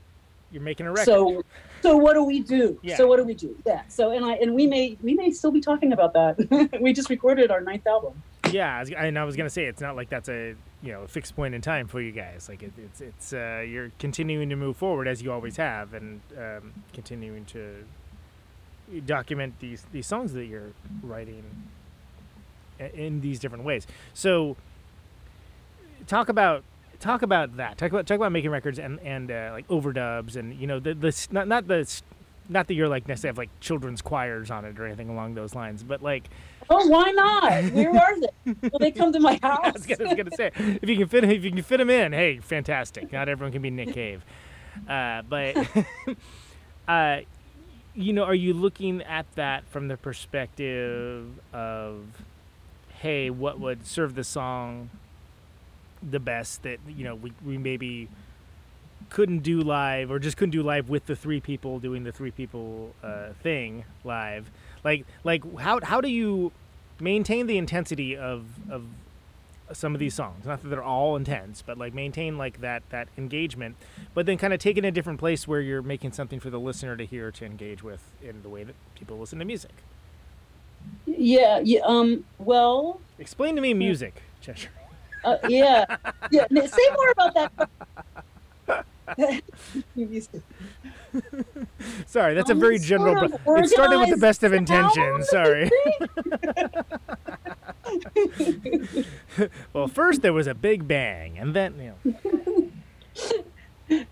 [0.51, 1.05] you're making a record.
[1.05, 1.43] so
[1.81, 2.97] so what do we do Yeah.
[2.97, 5.51] so what do we do yeah so and i and we may we may still
[5.51, 9.49] be talking about that we just recorded our ninth album yeah, and I was gonna
[9.49, 12.11] say it's not like that's a you know a fixed point in time for you
[12.11, 12.47] guys.
[12.47, 16.21] Like it, it's it's uh, you're continuing to move forward as you always have, and
[16.37, 17.83] um, continuing to
[19.05, 20.71] document these these songs that you're
[21.01, 21.43] writing
[22.93, 23.87] in these different ways.
[24.13, 24.57] So
[26.07, 26.63] talk about
[26.99, 27.77] talk about that.
[27.77, 30.93] Talk about talk about making records and and uh, like overdubs and you know the
[30.93, 32.01] the not not the
[32.47, 35.55] not that you're like necessarily have like children's choirs on it or anything along those
[35.55, 36.29] lines, but like
[36.69, 40.03] oh why not where are they will they come to my I house was gonna,
[40.03, 42.39] I was gonna say if you can fit if you can fit them in, hey,
[42.39, 43.11] fantastic.
[43.11, 44.23] Not everyone can be Nick Cave,
[44.87, 45.57] uh, but
[46.87, 47.19] uh,
[47.95, 52.05] you know, are you looking at that from the perspective of,
[52.99, 54.89] hey, what would serve the song
[56.07, 58.07] the best that you know we we maybe
[59.09, 62.31] couldn't do live or just couldn't do live with the three people doing the three
[62.31, 64.51] people uh, thing live?
[64.83, 66.51] Like like how how do you
[66.99, 68.83] maintain the intensity of of
[69.73, 70.45] some of these songs.
[70.45, 73.75] Not that they're all intense but like maintain like that that engagement
[74.13, 76.49] but then kind of take it in a different place where you're making something for
[76.49, 79.71] the listener to hear to engage with in the way that people listen to music.
[81.05, 84.69] Yeah, yeah um well explain to me music cheshire.
[85.23, 85.85] Uh, yeah
[86.31, 87.51] yeah say more about that.
[87.57, 88.23] You used to-
[92.07, 95.69] sorry that's a Um, very general bro- it started with the best of intentions sorry.
[99.73, 101.93] well first there was a big bang and then you
[103.89, 103.97] know.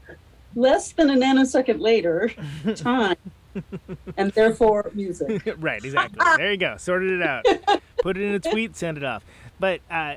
[0.56, 2.32] Less than a nanosecond later
[2.76, 3.16] time
[4.18, 6.20] and therefore music right, exactly.
[6.38, 6.78] There you go.
[6.78, 7.46] Sorted it out.
[8.02, 9.24] Put it in a tweet, send it off.
[9.60, 10.16] But uh,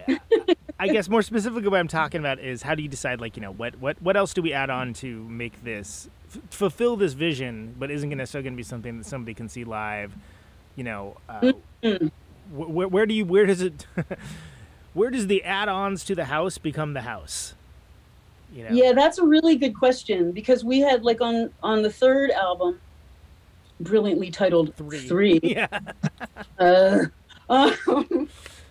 [0.81, 3.43] I guess more specifically, what I'm talking about is how do you decide, like, you
[3.43, 7.13] know, what what what else do we add on to make this f- fulfill this
[7.13, 10.13] vision, but isn't gonna necessarily going to be something that somebody can see live?
[10.75, 12.07] You know, uh, Mm-hmm.
[12.57, 13.87] wh- where, where do you where does it
[14.95, 17.55] where does the add-ons to the house become the house?
[18.53, 21.91] You know, Yeah, that's a really good question because we had like on on the
[21.91, 22.81] third album,
[23.81, 24.99] brilliantly titled Three.
[25.01, 25.41] Three.
[25.43, 25.67] yeah.
[26.59, 27.07] Uh,
[27.49, 28.29] um,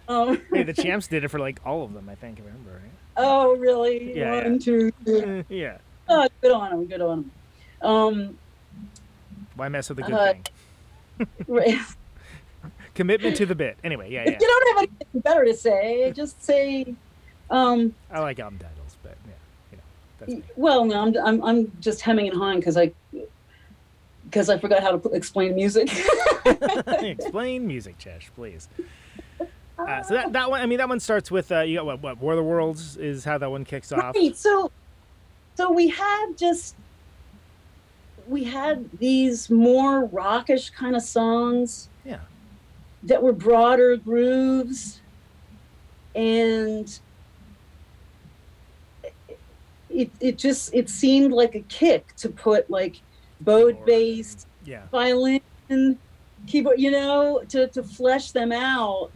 [0.08, 2.39] um, Hey, the champs did it for like all of them, I think.
[2.39, 2.91] I remember, right?
[3.18, 4.18] oh, really?
[4.18, 4.60] Yeah, One, yeah.
[4.60, 5.43] two, three.
[5.58, 5.78] yeah.
[6.10, 6.86] Oh, good on them.
[6.86, 7.32] Good on
[7.82, 7.89] them.
[7.89, 8.38] Um,
[9.56, 11.28] Why mess with a good Uh, thing?
[11.47, 11.80] right.
[12.93, 13.78] Commitment to the bit.
[13.84, 14.38] Anyway, yeah, yeah.
[14.39, 16.93] You don't have anything better to say, just say.
[17.49, 19.34] Um, I like album titles, but yeah,
[19.72, 19.84] you know,
[20.20, 20.43] that's me.
[20.56, 22.91] well, no, I'm I'm, I'm just hemming and hawing because I
[24.26, 25.90] because I forgot how to p- explain music.
[27.02, 28.68] Explain music, Chesh, please.
[29.78, 32.02] Uh, so that, that one, I mean, that one starts with uh, you got what,
[32.02, 34.16] what War of the Worlds is how that one kicks off.
[34.16, 34.36] Right.
[34.36, 34.72] So,
[35.56, 36.76] so we had just
[38.28, 42.20] we had these more rockish kind of songs Yeah,
[43.04, 45.02] that were broader grooves,
[46.16, 46.88] and
[49.90, 52.96] it it just it seemed like a kick to put like
[53.42, 55.42] bowed bass, yeah, violin,
[56.48, 59.12] keyboard, you know, to to flesh them out,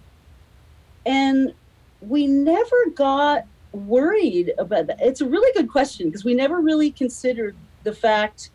[1.05, 1.53] and
[2.01, 4.97] we never got worried about that.
[5.01, 8.51] It's a really good question because we never really considered the fact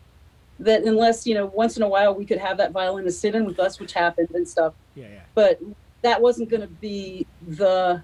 [0.61, 3.45] that unless you know once in a while we could have that violinist sit in
[3.45, 5.21] with us, which happened and stuff, yeah, yeah.
[5.35, 5.61] but
[6.03, 8.03] that wasn't going to be the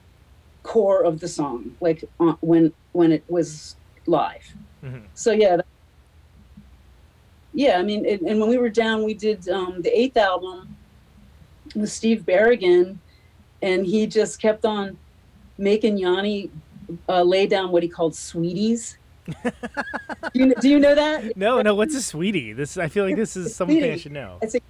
[0.63, 4.55] core of the song, like uh, when when it was live.
[4.83, 5.03] Mhm.
[5.15, 5.61] So yeah,
[7.53, 7.79] yeah.
[7.79, 10.77] I mean, and, and when we were down, we did um, the eighth album
[11.75, 12.97] with Steve Berrigan,
[13.63, 14.97] and he just kept on
[15.59, 16.51] making Yanni
[17.09, 18.97] uh, lay down what he called sweeties.
[19.45, 19.53] do,
[20.35, 21.37] you, do you know that?
[21.37, 21.75] No, no.
[21.75, 22.53] What's a sweetie?
[22.53, 23.99] This I feel like this is something I Sweetie.
[23.99, 24.39] should know.
[24.43, 24.61] It's a,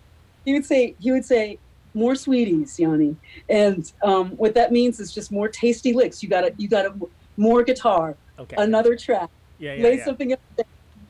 [0.44, 1.58] he would say he would say
[1.94, 3.16] more sweeties, Yanni,
[3.48, 6.22] and um, what that means is just more tasty licks.
[6.22, 8.56] You got to you got to more guitar, Okay.
[8.58, 10.04] another track, yeah, yeah, lay yeah.
[10.04, 10.40] something up.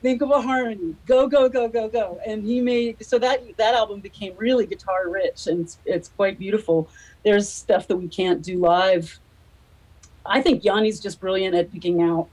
[0.03, 0.97] Think of a harmony.
[1.07, 2.21] Go go go go go.
[2.27, 6.39] And he made so that that album became really guitar rich and it's, it's quite
[6.39, 6.89] beautiful.
[7.23, 9.19] There's stuff that we can't do live.
[10.25, 12.29] I think Yanni's just brilliant at picking out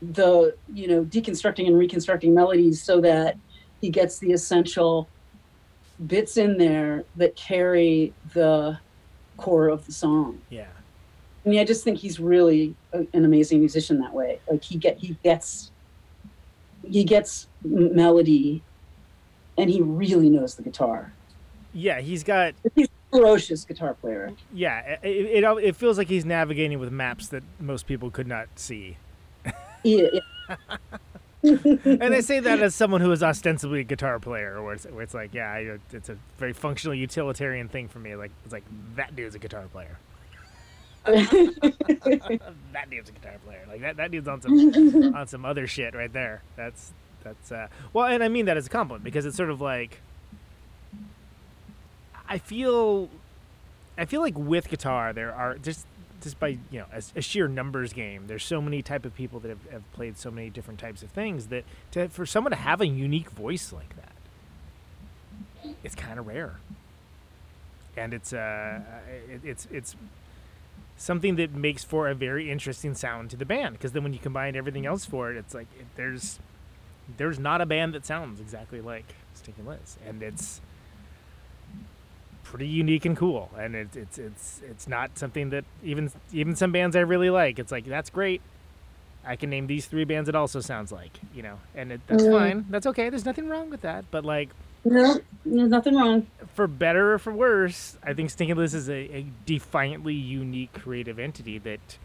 [0.00, 3.36] the you know deconstructing and reconstructing melodies so that
[3.80, 5.08] he gets the essential
[6.06, 8.78] bits in there that carry the
[9.36, 10.40] core of the song.
[10.50, 10.66] Yeah.
[11.44, 14.40] I mean, I just think he's really a, an amazing musician that way.
[14.50, 15.70] Like he get he gets
[16.88, 18.62] he gets melody,
[19.58, 21.12] and he really knows the guitar.
[21.72, 24.32] Yeah, he's got He's a ferocious guitar player.
[24.52, 24.96] yeah.
[25.02, 28.96] It, it it feels like he's navigating with maps that most people could not see.
[29.84, 30.76] Yeah, yeah.
[31.42, 35.02] and I say that as someone who is ostensibly a guitar player, where it's, where
[35.02, 38.16] it's like, yeah, it's a very functional utilitarian thing for me.
[38.16, 38.64] Like, it's like
[38.96, 39.98] that dude's a guitar player.
[42.72, 43.64] that dude's a guitar player.
[43.68, 46.42] Like that, that dude's on some on some other shit right there.
[46.56, 46.92] That's
[47.22, 50.00] that's uh, well, and I mean that as a compliment because it's sort of like
[52.28, 53.08] I feel
[53.96, 55.86] I feel like with guitar there are just
[56.22, 58.26] just by you know a, a sheer numbers game.
[58.26, 61.10] There's so many type of people that have, have played so many different types of
[61.10, 64.12] things that to, for someone to have a unique voice like that,
[65.84, 66.56] it's kind of rare.
[67.96, 68.80] And it's uh,
[69.30, 69.96] it, it's it's
[70.96, 74.18] something that makes for a very interesting sound to the band because then when you
[74.18, 76.38] combine everything else for it, it's like it, there's
[77.18, 80.60] there's not a band that sounds exactly like Stinking Liz, and it's
[82.42, 83.50] pretty unique and cool.
[83.58, 87.58] And it, it's it's it's not something that even even some bands I really like.
[87.58, 88.40] It's like that's great.
[89.24, 92.24] I can name these three bands it also sounds like, you know, and it, that's
[92.24, 92.30] Mhm.
[92.30, 92.64] fine.
[92.70, 93.10] That's okay.
[93.10, 94.04] There's nothing wrong with that.
[94.12, 94.50] But like
[94.84, 96.26] no, there's nothing wrong.
[96.54, 101.18] for better or for worse, I think Stinking Liz is a, a defiantly unique creative
[101.18, 101.98] entity that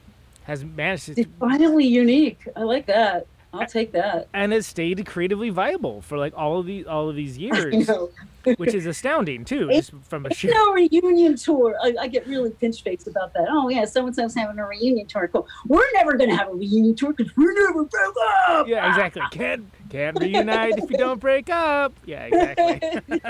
[0.43, 2.47] has managed to Defiantly unique.
[2.55, 3.27] I like that.
[3.53, 4.27] I'll take that.
[4.33, 7.87] and has stayed creatively viable for like all of these all of these I years,
[7.87, 8.09] know.
[8.57, 10.51] which is astounding too, It's- just from a sheer.
[10.53, 11.75] no reunion tour.
[11.83, 13.47] I, I get really pinch faced about that.
[13.49, 15.27] Oh yeah, so and so's having a reunion tour.
[15.27, 15.47] Cool.
[15.67, 18.15] We're never gonna have a reunion tour because we're never broke
[18.47, 18.67] up.
[18.67, 19.21] Yeah, exactly.
[19.31, 21.93] Can't can't reunite if you don't break up.
[22.05, 23.21] Yeah, exactly.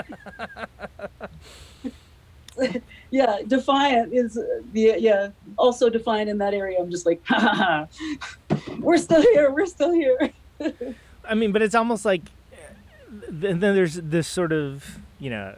[3.12, 5.28] yeah, defiant is uh, the yeah.
[5.58, 6.78] Also defiant in that area.
[6.80, 7.86] I'm just like, ha ha
[8.48, 8.56] ha.
[8.78, 9.52] We're still here.
[9.52, 10.32] We're still here.
[11.24, 12.22] I mean, but it's almost like
[13.28, 15.54] then then there's this sort of you know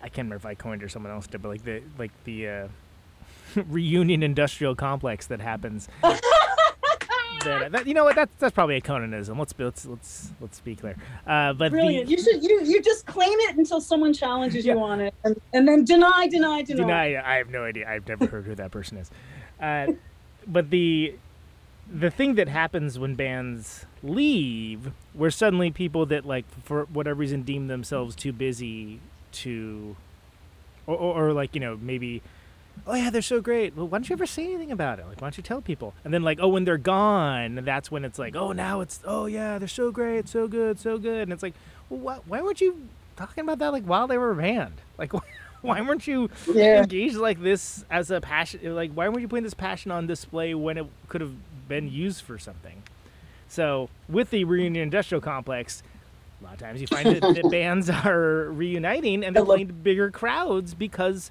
[0.00, 2.48] I can't remember if I coined or someone else did, but like the like the
[2.48, 2.68] uh,
[3.66, 5.88] reunion industrial complex that happens.
[7.46, 9.38] that, that you know what that's that's probably a Conanism.
[9.38, 10.96] Let's be, let's let's let's be clear.
[11.26, 12.06] Uh, but Brilliant.
[12.06, 14.74] the You should you you just claim it until someone challenges Yeah.
[14.74, 16.82] you on it, and, and then deny, deny, deny.
[17.10, 17.88] deny I have no idea.
[17.88, 19.10] I've never heard who that person is.
[19.60, 19.92] Uh,
[20.46, 21.14] but the
[21.92, 27.42] the thing that happens when bands leave, where suddenly people that like for whatever reason
[27.42, 29.00] deem themselves too busy
[29.32, 29.96] to,
[30.86, 32.22] or, or, or like you know maybe,
[32.86, 33.76] oh yeah they're so great.
[33.76, 35.06] Well, why don't you ever say anything about it?
[35.06, 35.94] Like why don't you tell people?
[36.04, 39.26] And then like oh when they're gone, that's when it's like oh now it's oh
[39.26, 41.54] yeah they're so great, so good, so good, and it's like
[41.88, 44.74] well why, why weren't you talking about that like while they were a band?
[44.98, 45.20] Like why,
[45.62, 46.82] why weren't you Yeah.
[46.82, 50.54] engaged like this as a passion like why weren't you putting this passion on display
[50.54, 51.32] when it could have
[51.68, 52.82] been used for something
[53.48, 55.82] so with the reunion industrial complex
[56.40, 59.72] A lot of times you find that, that bands are reuniting and they're playing to
[59.72, 61.30] bigger crowds because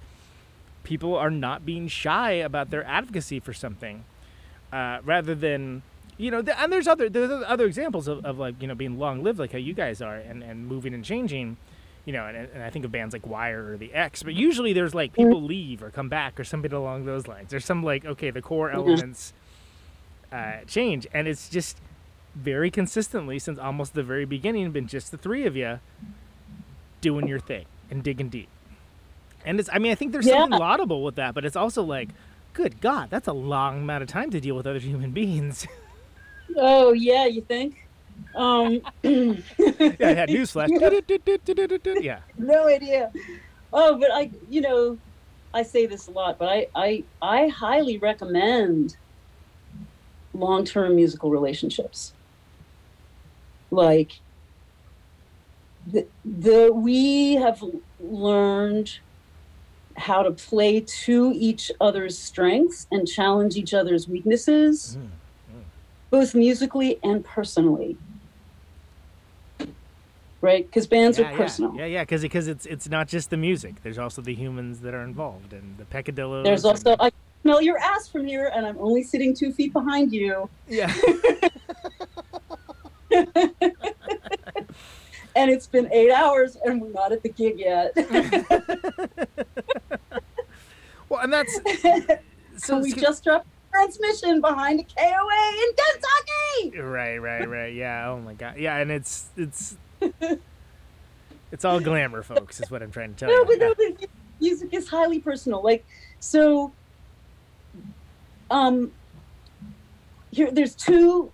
[0.86, 4.06] people are not being shy about their advocacy for something,
[4.72, 5.84] uh, rather than
[6.18, 6.42] you know.
[6.42, 9.40] Th- and there's other there's other examples of, of like you know being long lived
[9.40, 11.58] like how you guys are and, and moving and changing.
[12.06, 14.74] You know, and, and I think of bands like Wire or The X, but usually
[14.74, 17.50] there's like people leave or come back or something along those lines.
[17.50, 19.34] There's some like okay, the core elements
[20.32, 21.78] uh, change, and it's just
[22.36, 25.80] very consistently since almost the very beginning been just the three of you
[27.02, 28.50] doing your thing and digging deep.
[29.46, 30.28] And it's I mean I think there's Yeah.
[30.28, 32.14] something laudable with that, but it's also like,
[32.54, 35.68] good God, that's a long amount of time to deal with other human beings.
[36.58, 37.76] Oh yeah, you think?
[38.34, 38.82] Um,
[40.00, 40.72] yeah, I had newsflash.
[42.00, 43.12] yeah, no idea.
[43.74, 45.00] Oh, but I, you know,
[45.54, 48.96] I say this a lot, but I, I, I highly recommend
[50.34, 52.14] long-term musical relationships.
[53.72, 54.12] Like
[55.86, 57.62] the, the we have
[58.00, 58.90] learned
[59.98, 65.62] how to play to each other's strengths and challenge each other's weaknesses, mm, mm.
[66.10, 67.98] both musically and personally.
[70.42, 70.66] Right?
[70.66, 71.74] Because bands yeah, are personal.
[71.76, 73.82] Yeah, yeah, because because it's it's not just the music.
[73.82, 76.44] There's also the humans that are involved and the peccadillos.
[76.44, 79.74] There's and- also I smell your ass from here, and I'm only sitting two feet
[79.74, 80.94] behind you, yeah.
[85.36, 87.94] and it's been eight hours, and we're not at the gig yet.
[91.10, 91.60] well, and that's
[92.58, 96.80] so we just dropped transmission behind a KOA in Kentucky.
[96.82, 97.74] Right, right, right.
[97.74, 98.10] Yeah.
[98.10, 98.58] Oh my god.
[98.58, 99.76] Yeah, and it's it's
[101.52, 102.60] it's all glamour, folks.
[102.60, 103.46] Is what I'm trying to tell No, you.
[103.46, 104.08] but no, the
[104.40, 105.62] music is highly personal.
[105.64, 105.86] Like
[106.20, 106.72] so,
[108.50, 108.92] um,
[110.32, 111.32] here there's two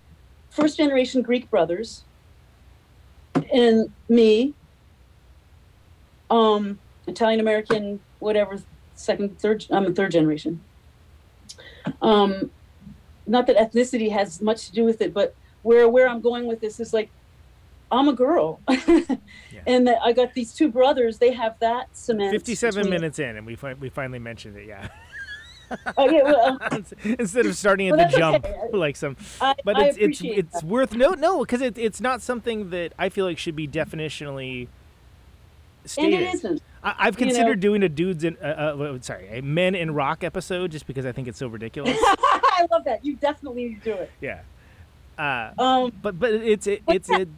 [0.50, 2.04] first generation Greek brothers,
[3.52, 4.54] and me,
[6.30, 8.60] um, Italian American, whatever,
[9.02, 9.66] second, third.
[9.70, 10.60] I'm a third generation.
[12.00, 12.50] Um,
[13.26, 16.60] not that ethnicity has much to do with it, but where where I'm going with
[16.60, 17.10] this is like,
[17.90, 21.18] I'm a girl, and that I got these two brothers.
[21.18, 22.32] They have that cement.
[22.32, 24.66] 57 between- minutes in, and we fi- we finally mentioned it.
[24.66, 24.88] Yeah.
[25.96, 26.58] Oh yeah, well,
[27.18, 28.76] Instead of starting at Well, the jump, okay.
[28.76, 30.64] like some, I, but it's it's it's that.
[30.64, 34.68] worth note no because it, it's not something that I feel like should be definitionally
[35.96, 36.60] and it isn't.
[36.82, 37.32] I, I've you know.
[37.32, 41.06] considered doing a dudes in uh, uh, sorry a men in rock episode just because
[41.06, 41.96] I think it's so ridiculous.
[42.02, 43.04] I love that.
[43.04, 44.10] You definitely need to do it.
[44.20, 44.40] yeah.
[45.18, 47.28] Uh, Um, but but it's it, it's it,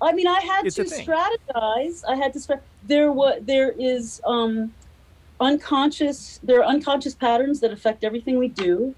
[0.00, 2.04] I mean, I had to strategize.
[2.06, 2.60] I had to strat.
[2.86, 4.72] There what there is um,
[5.40, 6.40] unconscious.
[6.42, 8.94] There are unconscious patterns that affect everything we do,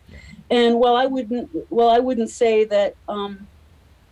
[0.50, 3.46] and while I wouldn't, well, I wouldn't say that um,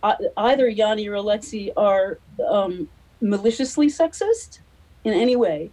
[0.01, 2.87] I, either Yanni or Alexi are um,
[3.19, 4.59] maliciously sexist
[5.05, 5.71] in any way.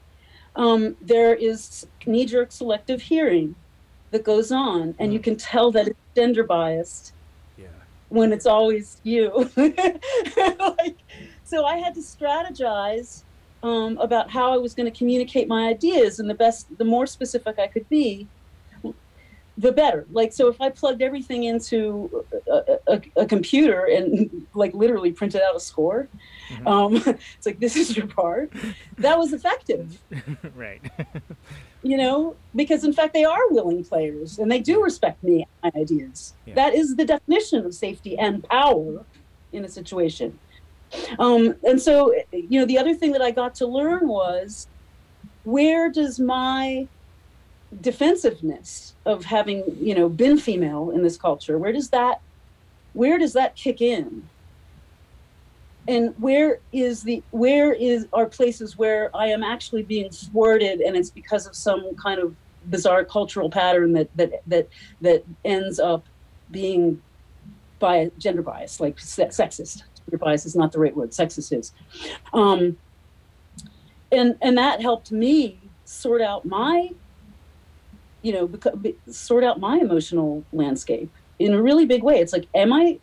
[0.55, 3.57] Um, there is knee-jerk selective hearing
[4.11, 7.15] that goes on, and you can tell that it's gender biased
[7.57, 7.67] yeah.
[8.11, 9.51] when it's always you.
[9.57, 10.99] like,
[11.43, 13.23] so I had to strategize
[13.63, 17.07] um, about how I was going to communicate my ideas, and the best, the more
[17.07, 18.29] specific I could be,
[19.59, 20.07] the better.
[20.11, 25.43] Like, so if I plugged everything into a, a, a computer and like literally printed
[25.43, 26.09] out a score,
[26.67, 28.53] um, it's like this is your part.
[28.99, 29.99] That was effective
[30.55, 30.83] right.
[31.83, 35.73] you know, because in fact they are willing players and they do respect me and
[35.75, 36.35] my ideas.
[36.47, 36.55] Yeah.
[36.55, 39.05] That is the definition of safety and power
[39.53, 40.39] in a situation.
[41.19, 44.67] Um, and so, you know, the other thing that I got to learn was
[45.45, 46.87] where does my
[47.81, 52.21] defensiveness of having, you know, been female in this culture, where does that,
[52.93, 54.29] where does that kick in?
[55.89, 60.97] and where is the where is are places where I am actually being thwarted and
[60.97, 64.69] it's because of some kind of bizarre cultural pattern that that that
[65.01, 66.05] that ends up
[66.51, 67.03] being
[67.79, 71.73] by gender bias like sexist gender bias is not the right word sexist is
[72.33, 72.77] um
[74.13, 76.91] and and that helped me sort out my
[78.23, 78.51] you know
[79.11, 82.19] sort out my emotional landscape in a really big way.
[82.19, 82.99] It's like am i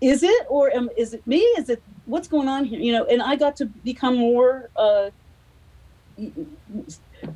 [0.00, 1.38] is it or am, is it me?
[1.38, 2.80] Is it what's going on here?
[2.80, 5.10] You know and i got to become more uh,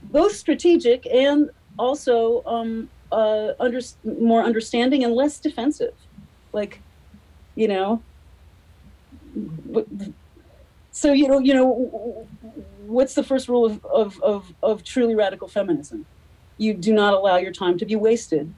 [0.04, 3.80] both strategic and also um, uh, under,
[4.20, 5.94] more understanding and less defensive.
[6.52, 6.80] Like
[7.54, 8.02] you know
[10.90, 12.26] so you know you know
[12.86, 16.06] what's the first rule of, of, of, of truly radical feminism
[16.58, 18.52] you do not allow your time to be wasted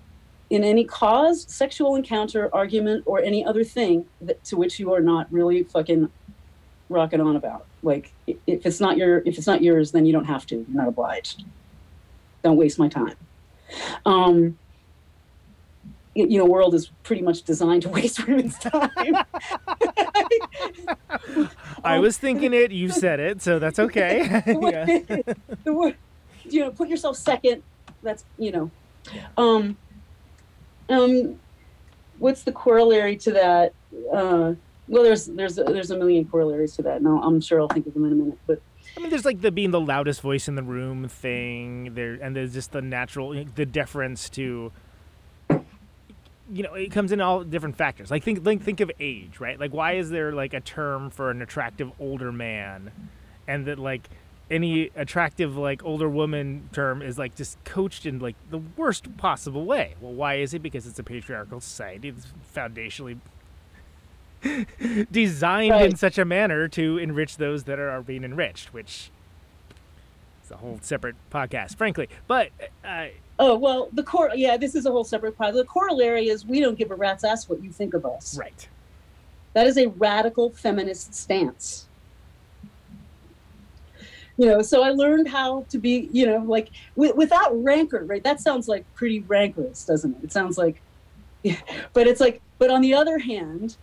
[0.49, 5.01] in any cause, sexual encounter, argument, or any other thing that, to which you are
[5.01, 6.11] not really fucking
[6.89, 7.67] rocking on about.
[7.83, 10.57] Like if it's not your if it's not yours, then you don't have to.
[10.57, 11.45] You're not obliged.
[12.43, 13.15] Don't waste my time.
[14.05, 14.59] Um,
[16.15, 18.91] you know, world is pretty much designed to waste women's time.
[21.85, 22.73] I was thinking it.
[22.73, 24.43] You said it, so that's okay.
[24.47, 24.87] yeah.
[26.45, 27.63] you know, put yourself second.
[28.03, 28.71] That's you know,
[29.37, 29.77] um,
[30.89, 31.39] um,
[32.19, 33.75] what's the corollary to that?
[34.13, 34.55] Uh,
[34.89, 37.03] well, there's there's there's a million corollaries to that.
[37.03, 38.39] No, I'm sure I'll think of them in a minute.
[38.47, 38.61] But
[38.97, 41.95] I mean, there's like the being the loudest voice in the room thing.
[41.95, 44.73] There, and there's just the natural, the deference to.
[46.53, 48.11] You know, it comes in all different factors.
[48.11, 49.61] Like think, think, think of age, right?
[49.61, 52.91] Like, why is there like a term for an attractive older man,
[53.47, 54.11] and that like
[54.51, 59.65] any attractive like older woman term is like just coached in like the worst possible
[59.65, 59.95] way.
[60.01, 60.59] Well, why is it?
[60.61, 62.09] Because it's a patriarchal society.
[62.09, 63.19] It's foundationally
[65.13, 69.11] designed in such a manner to enrich those that are, being enriched, which
[70.45, 72.09] is a whole separate podcast, frankly.
[72.27, 72.51] But
[72.85, 75.55] uh, oh well, the core yeah, this is a whole separate part.
[75.55, 78.37] The corollary is we don't give a rat's ass what you think of us.
[78.37, 78.69] right,
[79.53, 81.87] That is a radical feminist stance.
[84.37, 88.23] You know, so I learned how to be, you know, like w- without rancor, right?
[88.23, 90.25] That sounds like pretty rancorous, doesn't it?
[90.25, 90.81] It sounds like,
[91.93, 93.77] but it's like, but on the other hand,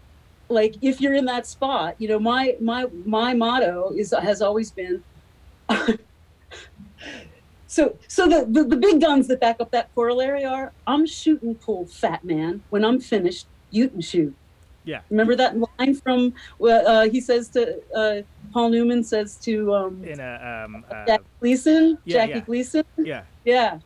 [0.50, 4.72] like if you're in that spot, you know, my my my motto is has always
[4.72, 5.04] been.
[7.68, 11.56] so so the, the the big guns that back up that corollary are I'm shooting
[11.56, 12.64] pool, fat man.
[12.70, 14.34] When I'm finished, you can shoot.
[14.86, 15.02] Yeah.
[15.10, 18.22] Remember that line from well, uh, he says to uh,
[18.52, 22.40] Paul Newman says to um, in a um, uh, Jackie Gleason, yeah, Jackie yeah.
[22.42, 22.84] Gleason.
[22.98, 23.80] yeah, Yeah.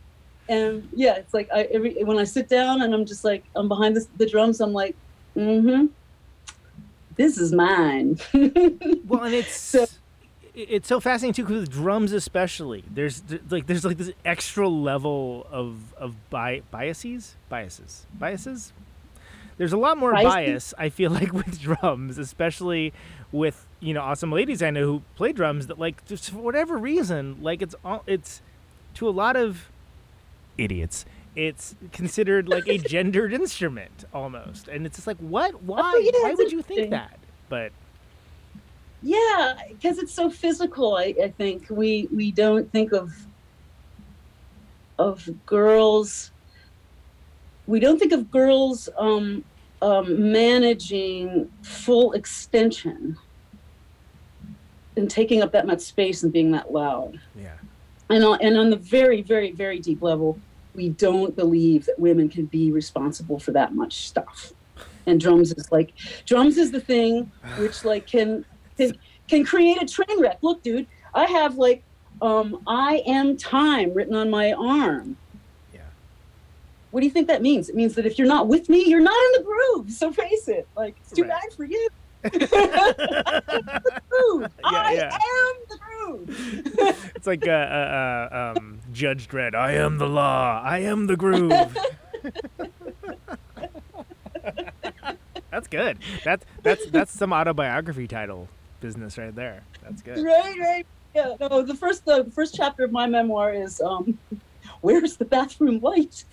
[0.49, 3.67] And yeah, it's like I every when I sit down and I'm just like I'm
[3.67, 4.95] behind the, the drums, I'm like,
[5.37, 5.85] mm-hmm.
[7.15, 8.17] This is mine.
[9.05, 9.85] Well, and it's So-
[10.53, 15.47] it's so fascinating too, because with drums especially, there's like there's like this extra level
[15.49, 18.73] of of bi- biases, biases, biases.
[19.57, 22.93] There's a lot more bias I feel like with drums, especially
[23.31, 26.77] with you know awesome ladies I know who play drums that like just for whatever
[26.77, 28.41] reason like it's all it's
[28.95, 29.69] to a lot of
[30.57, 31.05] idiots.
[31.35, 35.63] It's considered like a gendered instrument almost, and it's just like what?
[35.63, 35.79] Why?
[35.81, 37.17] Oh, yeah, Why would you think that?
[37.47, 37.71] But
[39.01, 40.97] Yeah, because it's so physical.
[40.97, 43.13] I, I think we we don't think of
[44.99, 46.31] of girls.
[47.67, 49.43] We don't think of girls um,
[49.81, 53.17] um, managing full extension
[54.97, 57.19] and taking up that much space and being that loud.
[57.35, 57.53] yeah.
[58.09, 60.37] And on, and on the very, very, very deep level,
[60.75, 64.51] we don't believe that women can be responsible for that much stuff.
[65.05, 65.93] And drums is like
[66.25, 68.45] drums is the thing which like can
[68.77, 68.97] can,
[69.27, 70.39] can create a train wreck.
[70.41, 71.83] Look, dude, I have like
[72.21, 75.17] um, I am time written on my arm.
[76.91, 76.93] Yeah.
[76.93, 77.69] What do you think that means?
[77.69, 79.91] It means that if you're not with me, you're not in the groove.
[79.91, 80.67] So face it.
[80.75, 81.31] Like it's too Right.
[81.41, 81.89] bad for you.
[82.23, 82.29] the
[84.09, 84.51] groove.
[84.63, 85.13] I yeah.
[85.13, 86.97] am the groove.
[87.15, 89.53] It's like uh, uh, uh, um, Judge Dredd.
[89.53, 90.59] I am the law.
[90.63, 91.77] I am the groove.
[95.51, 95.99] that's good.
[96.23, 98.47] That's that's that's some autobiography title
[98.79, 99.63] business right there.
[99.83, 100.23] That's good.
[100.25, 100.85] right, right.
[101.13, 101.35] Yeah.
[101.39, 104.17] No, the first the first chapter of my memoir is um,
[104.81, 106.25] where's the bathroom light?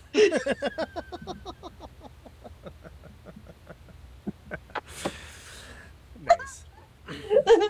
[6.24, 6.64] Nice.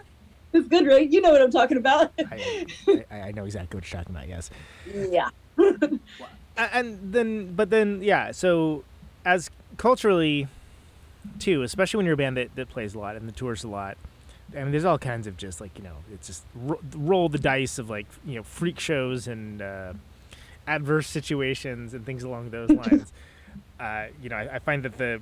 [0.51, 1.09] It's good, right?
[1.09, 2.11] You know what I'm talking about.
[2.19, 2.65] I,
[3.11, 4.29] I, I know exactly what you're talking about.
[4.29, 4.51] Yes.
[4.87, 5.29] yeah.
[6.57, 8.83] And then but then yeah so
[9.25, 10.49] as culturally
[11.39, 13.69] too especially when you're a band that, that plays a lot and the tours a
[13.69, 13.97] lot
[14.57, 17.39] i mean there's all kinds of just like you know it's just ro- roll the
[17.39, 19.93] dice of like you know freak shows and uh,
[20.69, 23.13] adverse situations and things along those lines
[23.81, 25.21] uh, you know I, I find that the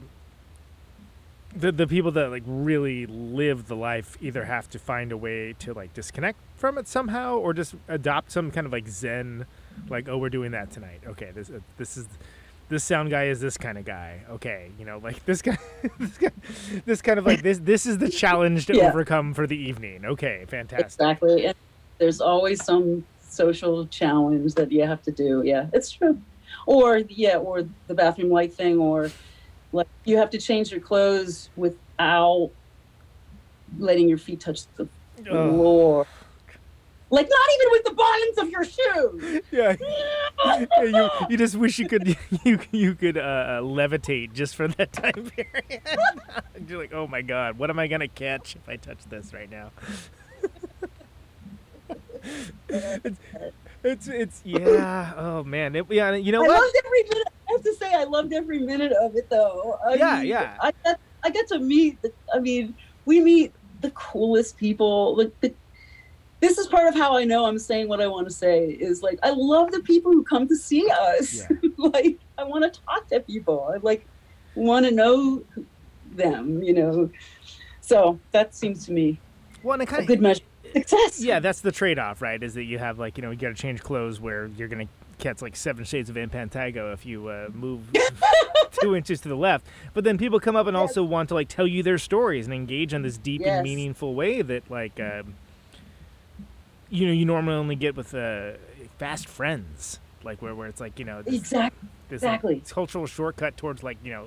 [1.54, 5.54] the the people that like really live the life either have to find a way
[5.60, 9.46] to like disconnect from it somehow or just adopt some kind of like zen
[9.88, 12.06] like oh we're doing that tonight okay this uh, this is
[12.68, 15.56] this sound guy is this kind of guy okay you know like this guy
[15.98, 16.30] this, guy,
[16.84, 18.88] this kind of like this this is the challenge to Yeah.
[18.90, 21.46] overcome for the evening okay fantastic Exactly.
[21.46, 21.54] And
[21.98, 25.42] there's always some social challenge that you have to do.
[25.44, 26.20] Yeah, it's true.
[26.66, 29.10] Or yeah, or the bathroom light thing, or
[29.72, 32.50] like you have to change your clothes without
[33.78, 34.88] letting your feet touch the
[35.24, 36.06] floor.
[37.08, 39.42] Like not even with the bottoms of your shoes.
[39.52, 39.76] yeah
[40.82, 44.92] you you just wish you could you you could uh, uh, levitate just for that
[44.92, 45.82] time period.
[46.66, 49.50] You're like, oh my god, what am I gonna catch if I touch this right
[49.50, 49.70] now?
[52.68, 53.18] It's,
[53.82, 55.12] it's it's yeah.
[55.16, 56.14] Oh man, it, yeah.
[56.14, 56.60] You know I what?
[56.62, 57.28] loved every minute.
[57.48, 59.78] I have to say, I loved every minute of it, though.
[59.86, 60.56] I Yeah, mean, yeah.
[60.60, 62.00] I got I got to meet.
[62.02, 62.74] The, I mean,
[63.04, 65.16] we meet the coolest people.
[65.16, 65.54] Like the,
[66.40, 68.66] this is part of how I know I'm saying what I want to say.
[68.70, 71.46] Is like I love the people who come to see us.
[71.50, 71.68] Yeah.
[71.78, 73.70] like I want to talk to people.
[73.74, 74.06] I like
[74.54, 75.44] want to know
[76.04, 76.62] them.
[76.62, 77.10] You know.
[77.80, 79.20] So that seems to me
[79.62, 80.42] Well, and it a kind good measure
[80.76, 81.22] success.
[81.22, 82.42] yeah, that's the trade-off, right?
[82.42, 84.88] Is that you have like you know you got to change clothes where you're gonna
[85.18, 87.80] catch like seven shades of impetigo if you uh, move
[88.82, 89.66] two inches to the left.
[89.94, 92.54] But then people come up and also want to like tell you their stories and
[92.54, 95.34] engage in this deep and meaningful way that like um,
[96.90, 98.52] you know you normally only get with uh,
[98.98, 101.88] fast friends, like where where it's like you know this, Exactly.
[102.08, 102.62] this like, exactly.
[102.68, 104.26] cultural shortcut towards like you know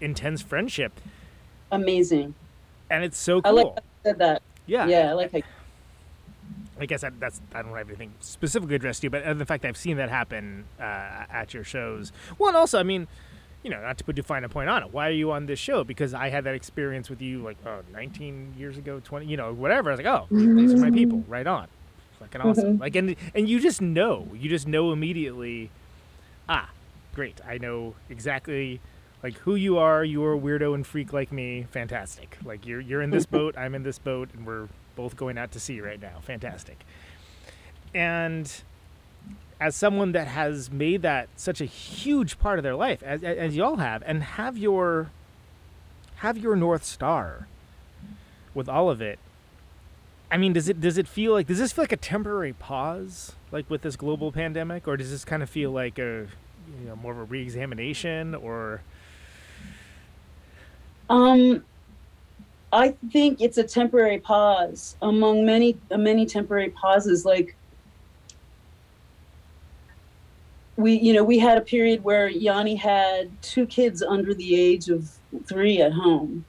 [0.00, 0.98] intense friendship,
[1.72, 2.34] Amazing.
[2.88, 3.50] and it's so cool.
[3.58, 4.42] I like how you said that.
[4.66, 5.40] yeah, Yeah, I like how
[6.80, 9.44] I guess that, that's I don't have anything specifically addressed to you, but uh, the
[9.44, 10.82] fact that I've seen that happen uh,
[11.30, 12.10] at your shows.
[12.38, 13.06] Well, and also, I mean,
[13.62, 14.92] you know, not to put too fine a point on it.
[14.92, 15.84] Why are you on this show?
[15.84, 19.52] Because I had that experience with you like oh, 19 years ago, 20, you know,
[19.52, 19.90] whatever.
[19.90, 21.68] I was like, oh, these are my people, right on,
[22.18, 22.78] fucking awesome.
[22.78, 25.70] Like, and and you just know, you just know immediately.
[26.48, 26.70] Ah,
[27.14, 27.40] great!
[27.46, 28.80] I know exactly.
[29.22, 31.66] Like who you are, you're a weirdo and freak like me.
[31.70, 32.38] Fantastic.
[32.42, 34.68] Like you're you're in this boat, I'm in this boat, and we're
[35.00, 36.18] both going out to sea right now.
[36.20, 36.84] Fantastic.
[37.94, 38.52] And
[39.58, 43.56] as someone that has made that such a huge part of their life, as, as
[43.56, 45.10] y'all have, and have your
[46.16, 47.46] have your north star
[48.52, 49.18] with all of it.
[50.30, 53.32] I mean, does it does it feel like does this feel like a temporary pause,
[53.50, 56.26] like with this global pandemic, or does this kind of feel like a
[56.78, 58.82] you know more of a reexamination, or
[61.10, 61.64] Um,
[62.72, 67.24] I think it's a temporary pause among many many temporary pauses.
[67.24, 67.56] Like
[70.76, 74.88] we, you know, we had a period where Yanni had two kids under the age
[74.88, 75.10] of
[75.46, 76.44] three at home.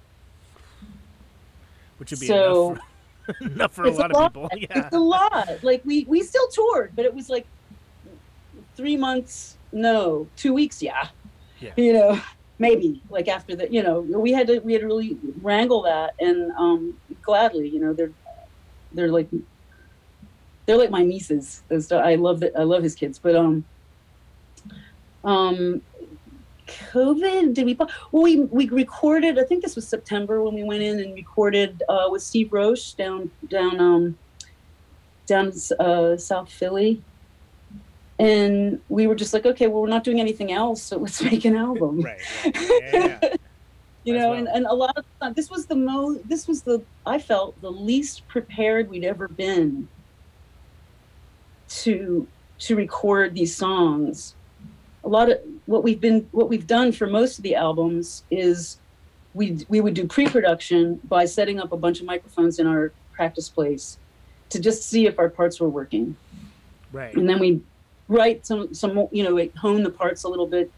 [1.98, 2.82] which would be So- enough
[3.26, 4.50] for, enough for a lot a of people.
[4.58, 4.68] Yeah.
[4.86, 5.60] It's a lot.
[5.64, 7.46] Like we we still toured, but it was like
[8.76, 11.10] three months, no, two weeks, yeah.
[11.60, 11.72] Yeah.
[11.78, 12.22] You know,
[12.62, 16.14] maybe like after that, you know, we had to we had to really wrangle that,
[16.20, 18.12] and um, gladly, you know, they're
[18.94, 19.28] they're like
[20.66, 21.64] they're like my nieces.
[21.70, 22.54] I love that.
[22.58, 23.66] I love his kids, but um,
[25.24, 25.82] um,
[26.94, 27.56] COVID.
[27.56, 27.74] Did we?
[27.74, 29.40] Well, we we recorded.
[29.40, 32.94] I think this was September when we went in and recorded uh, with Steve Roche
[32.94, 34.18] down down um
[35.26, 37.02] down uh, South Philly.
[38.22, 41.44] And we were just like, okay, well, we're not doing anything else, so let's make
[41.46, 42.22] an album Right.
[42.46, 42.56] right.
[42.56, 43.30] Yeah, yeah,
[44.04, 44.40] you know well.
[44.40, 47.60] and, and a lot of time this was the most this was the i felt
[47.62, 49.88] the least prepared we'd ever been
[51.70, 52.28] to
[52.60, 54.36] to record these songs
[55.04, 58.78] a lot of what we've been what we've done for most of the albums is
[59.34, 63.50] we we would do pre-production by setting up a bunch of microphones in our practice
[63.50, 63.98] place
[64.50, 66.16] to just see if our parts were working
[66.92, 67.16] Right.
[67.16, 67.62] and then we
[68.12, 70.70] write some some you know like hone the parts a little bit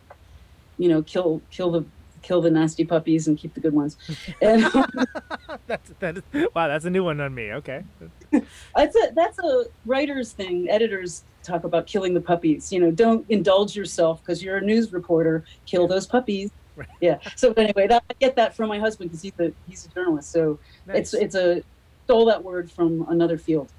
[0.77, 1.83] you know kill kill the
[2.21, 3.97] kill the nasty puppies and keep the good ones
[4.41, 4.63] and
[5.67, 6.23] That's that is,
[6.55, 6.67] wow.
[6.67, 7.51] That's a new one on me.
[7.53, 7.83] Okay.
[8.75, 13.25] that's a that's a writer's thing editors talk about killing the puppies you know don't
[13.29, 16.87] indulge yourself because you're a news reporter kill those puppies Right.
[17.01, 19.89] yeah so anyway that, i get that from my husband because he's a he's a
[19.89, 20.57] journalist so
[20.87, 21.61] it's it's a
[22.05, 23.71] stole that word from another field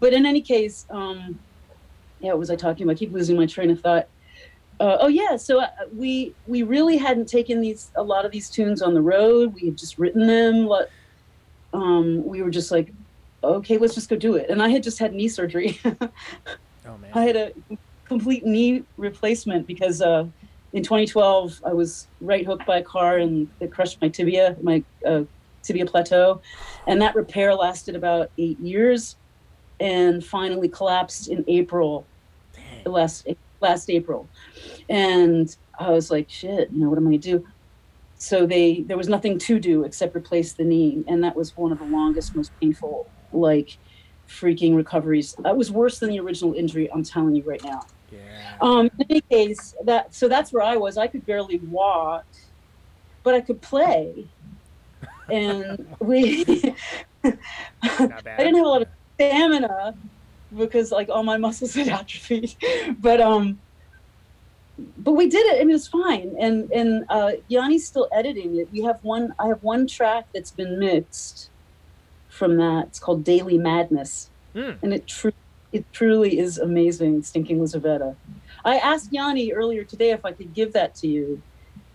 [0.00, 1.38] but in any case um
[2.22, 4.08] yeah what was i talking about I keep losing my train of thought?
[4.80, 8.50] Uh, oh yeah so uh, we we really hadn't taken these a lot of these
[8.50, 9.54] tunes on the road.
[9.54, 10.68] We had just written them
[11.74, 12.92] um we were just like
[13.42, 14.48] okay let's just go do it.
[14.50, 15.80] And i had just had knee surgery.
[16.84, 17.10] Oh man.
[17.14, 17.52] I had a
[18.04, 20.26] complete knee replacement because uh,
[20.72, 24.82] in 2012 I was right hooked by a car and it crushed my tibia, my
[25.06, 25.22] uh,
[25.62, 26.40] tibia plateau,
[26.86, 29.16] and that repair lasted about eight years,
[29.80, 32.06] and finally collapsed in April,
[32.90, 33.26] last
[33.60, 34.28] last April,
[34.88, 37.46] and I was like, shit, you know, what am I gonna do?
[38.16, 41.72] So they there was nothing to do except replace the knee, and that was one
[41.72, 43.78] of the longest, most painful, like
[44.28, 45.34] freaking recoveries.
[45.40, 46.90] That was worse than the original injury.
[46.92, 47.82] I'm telling you right now.
[48.10, 48.18] Yeah.
[48.60, 50.98] Um, in any case, that so that's where I was.
[50.98, 52.24] I could barely walk,
[53.22, 54.26] but I could play,
[55.30, 56.44] and we.
[57.24, 57.36] I
[58.38, 59.94] didn't have a lot of stamina
[60.56, 62.54] because like all my muscles had atrophied,
[63.00, 63.58] but um,
[64.98, 66.34] but we did it and it was fine.
[66.38, 68.68] And and uh, Yanni's still editing it.
[68.72, 69.34] We have one.
[69.38, 71.50] I have one track that's been mixed
[72.28, 72.86] from that.
[72.88, 74.76] It's called Daily Madness, Mm.
[74.82, 75.32] and it tru-
[75.72, 77.22] it truly is amazing.
[77.22, 78.14] Stinking Lizaveta.
[78.64, 81.40] I asked Yanni earlier today if I could give that to you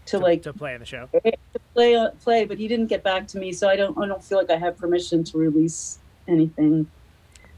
[0.07, 1.07] to like to play in the show.
[1.13, 4.07] To play uh, play, but he didn't get back to me, so I don't I
[4.07, 6.89] don't feel like I have permission to release anything.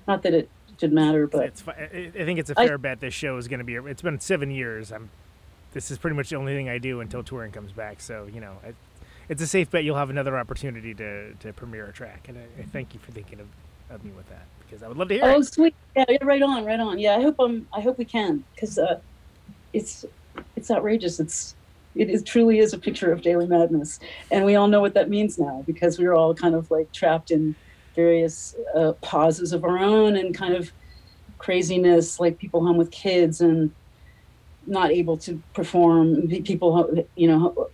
[0.07, 0.49] Not that it
[0.79, 1.63] should matter, but It's.
[1.67, 2.99] I I think it's a fair bet.
[2.99, 3.75] This show is going to be.
[3.75, 4.91] It's been seven years.
[4.91, 5.09] I'm.
[5.73, 8.01] This is pretty much the only thing I do until touring comes back.
[8.01, 8.73] So you know, I,
[9.27, 12.27] it's a safe bet you'll have another opportunity to to premiere a track.
[12.27, 13.47] And I, I thank you for thinking of,
[13.89, 15.43] of me with that because I would love to hear oh it.
[15.45, 16.99] sweet, yeah, yeah, right on, right on.
[16.99, 18.99] Yeah, I hope I'm I hope we can because uh,
[19.73, 20.05] it's
[20.55, 21.19] it's outrageous.
[21.19, 21.55] It's
[21.95, 23.99] it is truly is a picture of daily madness,
[24.31, 26.91] and we all know what that means now because we were all kind of like
[26.91, 27.55] trapped in
[27.95, 30.71] various uh, pauses of our own and kind of
[31.37, 33.71] craziness, like people home with kids and
[34.67, 36.27] not able to perform.
[36.43, 37.69] People, you know,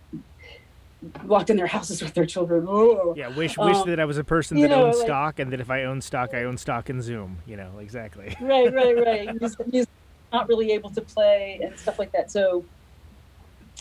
[1.24, 2.66] locked in their houses with their children.
[2.68, 3.14] Oh.
[3.16, 5.52] Yeah, wish wish Um, that I was a person that know, owned like- stock, and
[5.52, 7.38] that if I own stock, I own stock in Zoom.
[7.46, 8.34] You know, exactly.
[8.40, 9.30] right, right, right.
[9.40, 9.86] He's, he's
[10.32, 12.30] not really able to play and stuff like that.
[12.30, 12.64] So,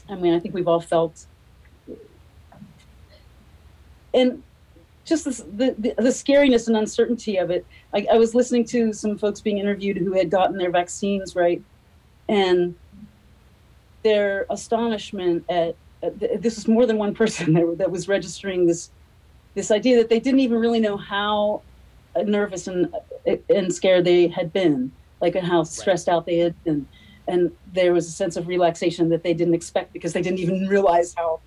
[0.10, 1.26] I mean, I think we've all felt,
[4.14, 4.44] and
[5.06, 7.66] just this, the, the the scariness and uncertainty of it.
[7.94, 11.62] I, I was listening to some folks being interviewed who had gotten their vaccines right,
[12.28, 12.76] and
[14.04, 18.66] their astonishment at, at th- this was more than one person that, that was registering
[18.66, 18.90] this
[19.54, 21.62] this idea that they didn't even really know how
[22.24, 22.94] nervous and
[23.50, 24.92] and scared they had been,
[25.22, 26.88] like and how stressed out they had been,
[27.28, 30.68] and there was a sense of relaxation that they didn't expect because they didn't even
[30.68, 31.40] realize how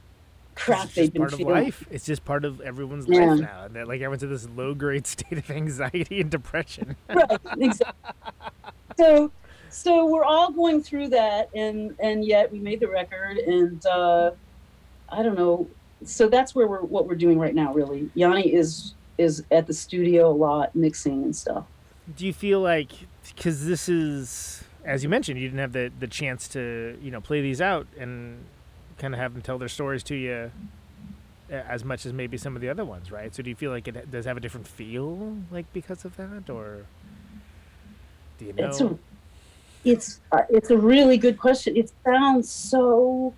[0.59, 1.87] crap just been part of life.
[1.91, 3.25] It's just part of everyone's Yeah.
[3.33, 3.65] life now.
[3.65, 6.97] and That like everyone's in this low grade state of anxiety and depression.
[7.09, 7.95] right exactly
[8.97, 9.31] so
[9.71, 14.31] so we're all going through that and and yet we made the record and uh
[15.11, 15.69] i don't know
[16.05, 19.75] so that's where we're what we're doing right now really yanni is is at the
[19.75, 21.65] studio a lot mixing and stuff
[22.17, 22.91] Do you feel like
[23.29, 27.21] because this is as you mentioned, you didn't have the the chance to you know
[27.21, 28.39] play these out and
[28.99, 30.51] kind of have them tell their stories to you
[31.51, 33.35] as much as maybe some of the other ones, right?
[33.35, 36.51] So do you feel like it does have a different feel, like because of that,
[36.51, 36.85] or
[38.39, 38.67] do you know?
[38.69, 38.99] it's a
[39.85, 43.33] it's uh, it's a really good question it sounds so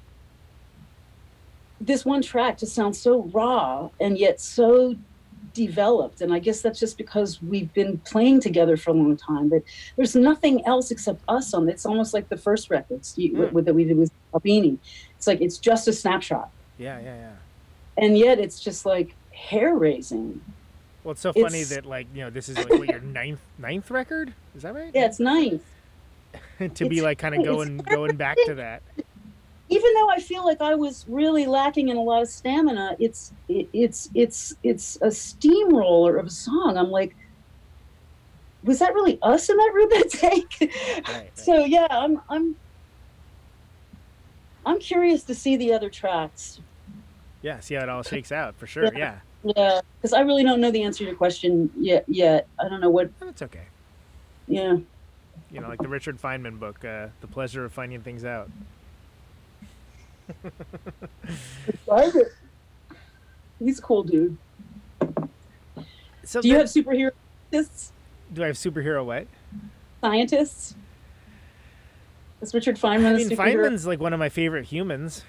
[1.80, 4.94] this one track just sounds so raw and yet so
[5.52, 9.48] developed and i guess that's just because we've been playing together for a long time
[9.50, 9.62] but
[9.96, 13.64] there's nothing else except us on it it's almost like the first records you, Mm.
[13.64, 14.78] that we did with albini
[15.20, 16.48] it's like it's just a snapshot
[16.78, 17.32] yeah, yeah, yeah.
[18.02, 20.40] and yet it's just like hair raising
[21.04, 23.40] Well, it's so funny It's- that like you know this is like what your ninth
[23.58, 24.90] ninth record is that right?
[24.94, 25.62] yeah it's ninth
[26.74, 28.82] to be like kind of going going back to that.
[29.68, 33.32] even though I feel like I was really lacking in a lot of stamina, it's
[33.48, 36.78] it, it's it's it's a steamroller of a song.
[36.78, 37.14] I'm like,
[38.64, 40.72] was that really us in that room that take?
[41.08, 41.30] right.
[41.34, 42.56] So yeah, I'm I'm
[44.70, 46.60] I'm curious to see the other tracks.
[47.42, 48.84] Yeah, see how it all shakes out for sure.
[48.94, 52.04] Yeah, Yeah, because I really don't know the answer to your question yet.
[52.06, 53.10] Yet I don't know what.
[53.18, 53.64] that's okay.
[54.46, 54.76] Yeah,
[55.50, 58.48] You know, like the Richard Feynman book, uh, "The Pleasure of Finding Things Out."
[63.58, 64.36] he's cool dude.
[66.22, 67.10] So Do you have superhero
[67.50, 67.90] scientists?
[68.32, 69.26] do I have superhero what?
[70.00, 70.76] Scientists?
[72.40, 73.30] Is Richard Feynman I mean?
[73.30, 75.24] Feynman's like one of my favorite humans,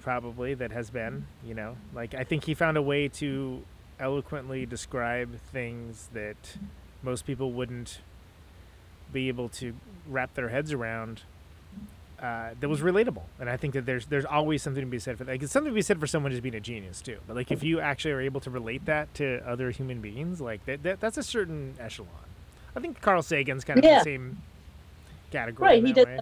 [0.00, 1.26] probably that has been.
[1.44, 3.62] You know, like I think he found a way to
[4.00, 6.56] eloquently describe things that
[7.02, 8.00] most people wouldn't
[9.12, 9.74] be able to
[10.08, 11.22] wrap their heads around.
[12.20, 15.18] Uh, that was relatable, and I think that there's there's always something to be said
[15.18, 15.32] for that.
[15.32, 17.18] Like, it's something to be said for someone just being a genius too.
[17.26, 20.64] But like if you actually are able to relate that to other human beings, like
[20.64, 22.08] that, that that's a certain echelon.
[22.74, 23.98] I think Carl Sagan's kind of Yeah.
[23.98, 24.38] the same
[25.32, 25.68] category.
[25.68, 26.20] Right, he did way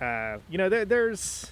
[0.00, 1.50] uh, you know, there, there's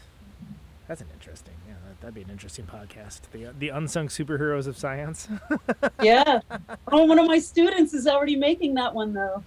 [0.86, 1.54] that's an interesting.
[1.66, 3.20] Yeah, that, that'd be an interesting podcast.
[3.32, 5.28] The the unsung superheroes of science.
[6.02, 6.40] yeah.
[6.88, 9.42] Oh, one of my students is already making that one though.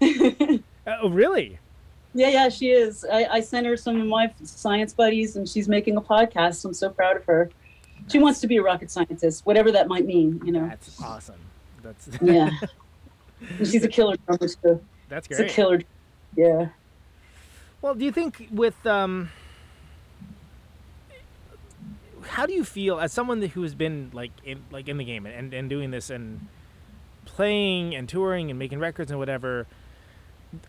[0.86, 1.58] oh, really?
[2.14, 3.04] Yeah, yeah, she is.
[3.04, 6.64] I, I sent her some of my science buddies, and she's making a podcast.
[6.64, 7.50] I'm so proud of her.
[8.08, 10.40] She wants to be a rocket scientist, whatever that might mean.
[10.44, 10.66] You know.
[10.66, 11.36] That's awesome.
[11.82, 12.50] That's Yeah.
[13.58, 14.80] She's a killer drummer too.
[15.08, 15.80] that's It's a killer.
[16.36, 16.68] Yeah.
[17.82, 19.30] Well, do you think with um,
[22.22, 25.26] how do you feel as someone who has been like in like in the game
[25.26, 26.48] and and doing this and
[27.24, 29.66] playing and touring and making records and whatever?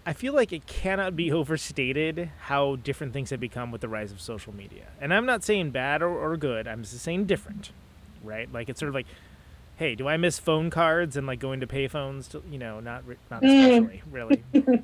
[0.05, 4.11] I feel like it cannot be overstated how different things have become with the rise
[4.11, 4.85] of social media.
[4.99, 6.67] And I'm not saying bad or, or good.
[6.67, 7.71] I'm just saying different,
[8.23, 8.51] right?
[8.51, 9.07] Like it's sort of like,
[9.75, 12.29] hey, do I miss phone cards and like going to payphones?
[12.29, 14.43] To, you know, not not especially really.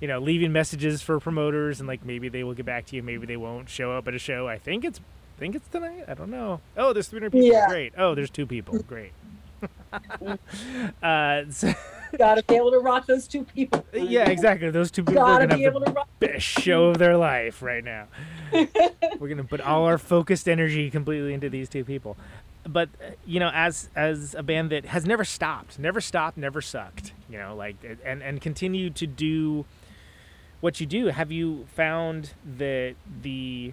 [0.00, 3.02] you know, leaving messages for promoters and like maybe they will get back to you,
[3.02, 4.48] maybe they won't show up at a show.
[4.48, 6.04] I think it's I think it's tonight.
[6.08, 6.60] I don't know.
[6.76, 7.46] Oh, there's 300 people.
[7.48, 7.66] Yeah.
[7.68, 7.92] Great.
[7.96, 8.78] Oh, there's two people.
[8.82, 9.12] Great.
[11.02, 11.72] uh, so,
[12.18, 13.84] Gotta be able to rock those two people.
[13.92, 14.70] yeah, exactly.
[14.70, 16.08] Those two people Gotta gonna be have able the to rock.
[16.18, 18.06] best show of their life right now.
[19.18, 22.16] We're gonna put all our focused energy completely into these two people.
[22.66, 26.60] But uh, you know, as as a band that has never stopped, never stopped, never
[26.60, 29.64] sucked, you know, like and and continue to do
[30.60, 31.06] what you do.
[31.06, 33.72] Have you found that the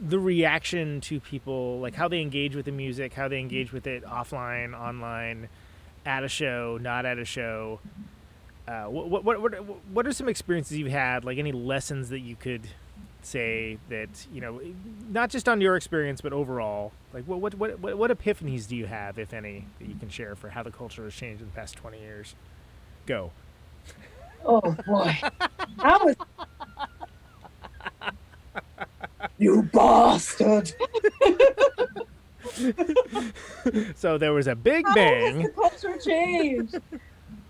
[0.00, 3.86] the reaction to people, like how they engage with the music, how they engage with
[3.86, 5.48] it offline, online,
[6.06, 7.80] at a show, not at a show.
[8.66, 9.52] Uh, what, what what
[9.92, 11.24] what are some experiences you've had?
[11.24, 12.62] Like any lessons that you could
[13.22, 14.60] say that you know,
[15.10, 16.92] not just on your experience, but overall.
[17.12, 20.36] Like what what what what, epiphanies do you have, if any, that you can share
[20.36, 22.34] for how the culture has changed in the past twenty years?
[23.08, 23.30] Go.
[24.44, 25.18] Oh boy,
[25.82, 26.14] how was
[29.38, 30.70] you bastard?
[33.96, 35.42] So there was a big How has bang.
[35.42, 36.74] the culture changed?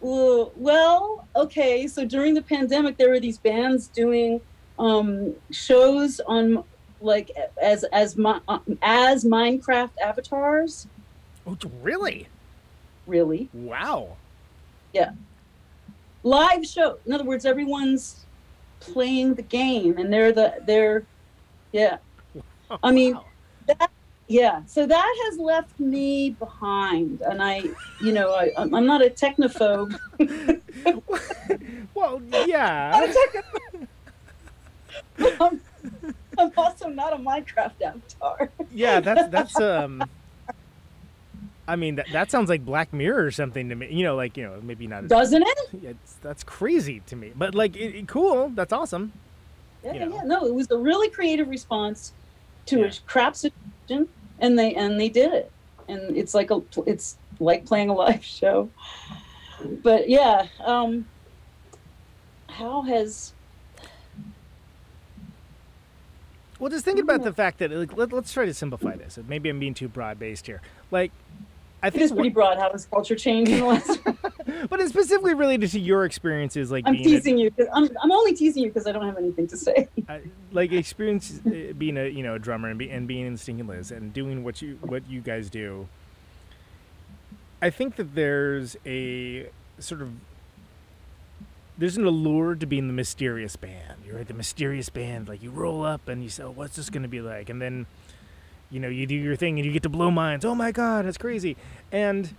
[0.00, 1.88] Well, okay.
[1.88, 4.40] So during the pandemic, there were these bands doing
[4.78, 6.62] um, shows on
[7.00, 10.86] like as as uh, as Minecraft avatars.
[11.46, 12.28] Oh, really?
[13.06, 14.16] Really, Wow.
[16.28, 16.98] Live show.
[17.06, 18.24] In other words, everyone's
[18.80, 21.04] playing the game, and they're the they're
[21.72, 21.98] yeah.
[22.82, 23.24] I mean, Wow.
[23.66, 23.90] that
[24.30, 27.62] yeah so that has left me behind and i
[28.04, 29.96] you know I, i'm I'm not a technophobe
[31.94, 33.10] well, yeah.
[35.40, 35.60] I'm,
[36.38, 40.02] I'm also not a minecraft avatar yeah, that's that's um.
[41.68, 43.88] I mean, that that sounds like Black Mirror or something to me.
[43.92, 45.04] You know, like you know, maybe not.
[45.04, 48.48] As, doesn't it it's, that's crazy to me, but like, it, it- cool.
[48.54, 49.12] That's awesome.
[49.84, 50.14] yeah, You yeah know.
[50.16, 52.12] yeah no it was a really creative response
[52.66, 52.86] to Yeah.
[52.86, 54.08] a crap situation
[54.40, 55.50] and they and they did it
[55.88, 58.68] and it's like a it's like playing a live show
[59.82, 61.06] but yeah um
[62.48, 63.32] how has
[66.58, 69.16] Well, just thinking about the fact that like, let, let's try to simplify this.
[69.28, 70.60] Maybe I'm being too broad based here.
[70.90, 71.12] Like,
[71.82, 74.00] I think, it's pretty broad how has culture changed in the last
[74.68, 78.10] but it's specifically related to your experiences, like i'm being a- teasing you I'm, I'm
[78.10, 79.88] only teasing you because i don't have anything to say
[80.52, 83.66] like experience uh, being a you know a drummer and, be, and being in Stinking
[83.66, 85.88] Liz and doing what you what you guys do.
[87.60, 89.48] I think that there's a
[89.78, 90.12] sort of
[91.76, 94.02] there's an allure to being the mysterious band.
[94.04, 95.28] You're right, the mysterious band.
[95.28, 97.60] Like you roll up and you say, oh, "What's this going to be like?" And
[97.60, 97.86] then
[98.70, 100.44] you know you do your thing and you get to blow minds.
[100.44, 101.56] Oh my god, it's crazy.
[101.92, 102.34] And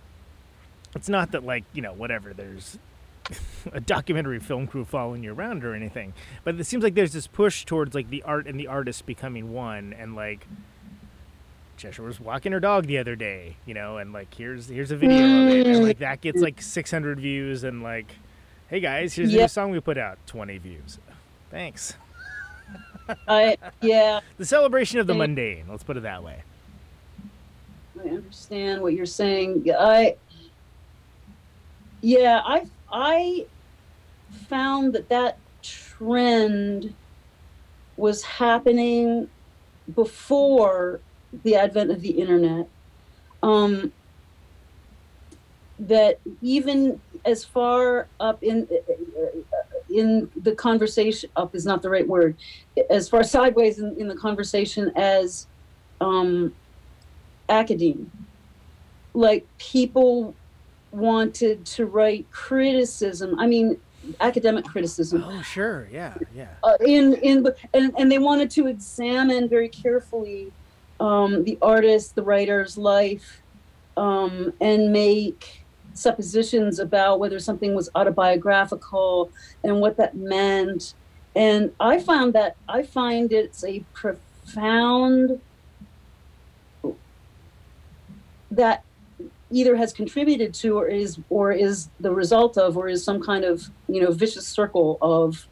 [0.94, 2.32] it's not that like you know whatever.
[2.32, 2.78] There's
[3.72, 6.12] a documentary film crew following you around or anything.
[6.44, 9.52] But it seems like there's this push towards like the art and the artist becoming
[9.52, 10.46] one and like
[11.76, 14.96] Cheshire was walking her dog the other day, you know, and like here's here's a
[14.96, 18.16] video of it and like that gets like 600 views and like
[18.68, 19.42] hey guys, here's Yeah.
[19.42, 20.98] new song we put out, 20 views.
[21.50, 21.94] Thanks.
[23.28, 26.42] I yeah The celebration of the mundane, let's put it that way.
[28.02, 29.66] I understand what you're saying.
[29.78, 30.16] I
[32.00, 33.46] yeah, I I
[34.48, 36.94] found that that trend
[37.96, 39.28] was happening
[39.94, 41.00] before
[41.44, 42.68] the advent of the internet.
[43.42, 43.92] Um,
[45.78, 48.68] that even as far up in
[49.90, 52.36] in the conversation up is not the right word
[52.88, 55.46] as far sideways in, in the conversation as
[56.00, 56.54] um,
[57.48, 58.10] academe.
[59.14, 60.34] Like people
[60.92, 63.38] wanted to write criticism.
[63.38, 63.78] I mean,
[64.20, 65.24] academic criticism.
[65.26, 65.88] Oh, sure.
[65.92, 66.14] Yeah.
[66.34, 66.48] Yeah.
[66.62, 70.52] Uh, in in and, and they wanted to examine very carefully
[71.00, 73.42] um, the artist, the writer's life,
[73.96, 75.59] um, and make
[75.94, 79.30] suppositions about whether something was autobiographical
[79.64, 80.94] and what that meant.
[81.34, 85.40] And I found that I find it's a profound
[88.50, 88.82] that
[89.52, 93.44] either has contributed to or is or is the result of or is some kind
[93.44, 95.46] of you know vicious circle of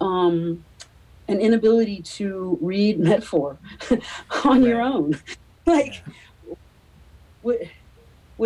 [0.00, 0.64] um,
[1.28, 3.58] an inability to read metaphor
[4.44, 5.18] on your own.
[5.64, 6.02] Like
[6.44, 6.56] wh-
[7.42, 7.58] what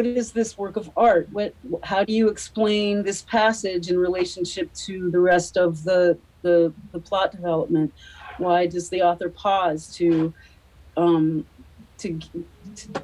[0.05, 1.29] is this work of art?
[1.33, 6.73] What how do you explain this passage in relationship to the rest of the the,
[6.93, 7.95] the plot development?
[8.39, 10.35] Why does the author pause to
[10.97, 11.47] um,
[11.99, 12.21] to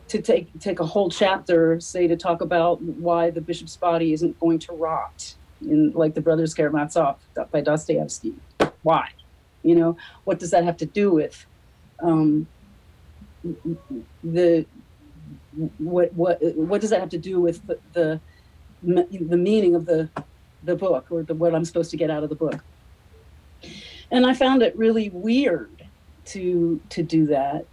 [0.09, 4.39] to take take a whole chapter, say to talk about why the bishop's body isn't
[4.40, 7.16] going to rot in like the Brothers Karamazov
[7.51, 8.35] by Dostoevsky?
[8.82, 9.09] Why?
[9.62, 11.47] You know, what does that have to do with
[12.02, 12.47] um,
[14.24, 14.66] the
[15.78, 18.20] what what what does that have to do with the
[18.82, 20.08] the, the meaning of the
[20.64, 22.62] the book or the, what I'm supposed to get out of the book?
[24.10, 25.84] And I found it really weird
[26.26, 27.66] to to do that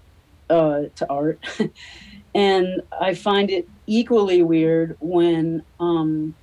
[0.49, 1.39] uh, to art,
[2.35, 6.35] and I find it equally weird when um,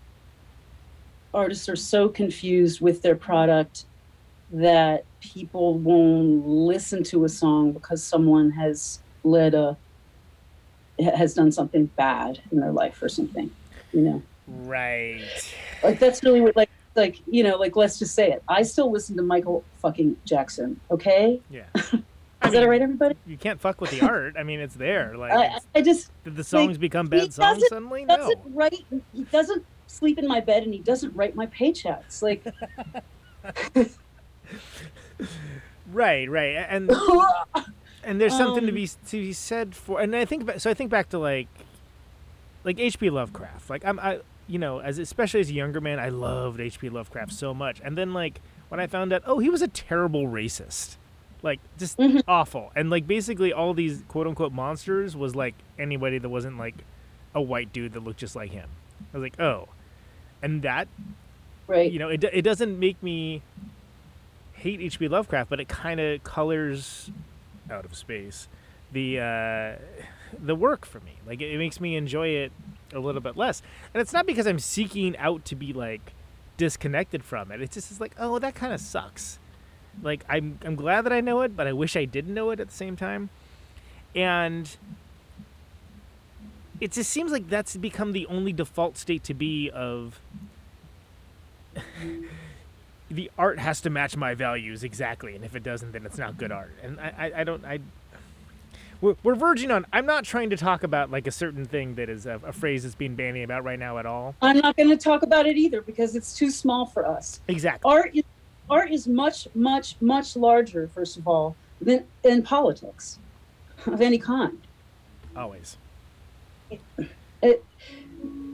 [1.32, 3.84] artists are so confused with their product
[4.50, 9.76] that people won't listen to a song because someone has led a
[10.98, 13.50] has done something bad in their life or something
[13.96, 14.22] you know?
[14.46, 15.22] Right.
[15.82, 18.42] Like that's really what like like you know like let's just say it.
[18.48, 21.40] I still listen to michael fucking jackson okay?
[21.50, 21.64] Yeah.
[21.74, 22.02] Is mean,
[22.52, 23.16] that all right, everybody?
[23.26, 24.36] you can't fuck with the art.
[24.38, 25.16] I mean it's there.
[25.16, 28.04] Like i, I just did the songs like, become bad songs suddenly?
[28.04, 28.32] no.
[28.50, 32.44] right he doesn't sleep in my bed and he doesn't write my paychecks like
[35.92, 36.56] right right.
[36.68, 36.90] And
[38.06, 40.74] and there's something um, to be to be said for and i think so i
[40.74, 41.48] think back to like
[42.64, 43.68] like hp lovecraft.
[43.68, 47.32] Like i'm i you know as especially as a younger man i loved hp lovecraft
[47.32, 47.80] so much.
[47.84, 50.96] And then like when i found out oh he was a terrible racist.
[51.42, 52.20] Like just mm-hmm.
[52.26, 52.72] awful.
[52.74, 56.74] And like basically all these quote unquote monsters was like anybody that wasn't like
[57.34, 58.68] a white dude that looked just like him.
[59.12, 59.68] I was like oh.
[60.42, 60.88] And that
[61.66, 61.90] right.
[61.90, 63.42] you know it, it doesn't make me
[64.52, 65.08] hate H.P.
[65.08, 67.10] Lovecraft, but it kind of colors
[67.70, 68.48] out of space
[68.92, 69.76] the uh,
[70.38, 71.18] the work for me.
[71.26, 72.52] Like it, makes me enjoy it
[72.92, 73.62] a little bit less,
[73.92, 76.12] and it's not because I'm seeking out to be like
[76.56, 77.60] disconnected from it.
[77.60, 79.38] It's just it's like, oh, that kind of sucks.
[80.02, 82.60] Like I'm I'm glad that I know it, but I wish I didn't know it
[82.60, 83.30] at the same time.
[84.14, 84.74] And
[86.80, 90.20] it just seems like that's become the only default state to be of
[93.10, 96.36] the art has to match my values exactly, and if it doesn't, then it's not
[96.36, 96.72] good art.
[96.82, 97.78] And I, I, I don't, I,
[99.00, 99.86] we're, we're verging on.
[99.92, 102.82] I'm not trying to talk about like a certain thing that is a, a phrase
[102.82, 104.34] that's being bandied about right now at all.
[104.42, 107.40] I'm not going to talk about it either because it's too small for us.
[107.48, 107.90] Exactly.
[107.90, 108.24] Art, is,
[108.70, 110.88] art is much, much, much larger.
[110.88, 113.18] First of all, than in politics
[113.86, 114.58] of any kind.
[115.36, 115.76] Always.
[116.70, 116.80] It,
[117.42, 117.64] it,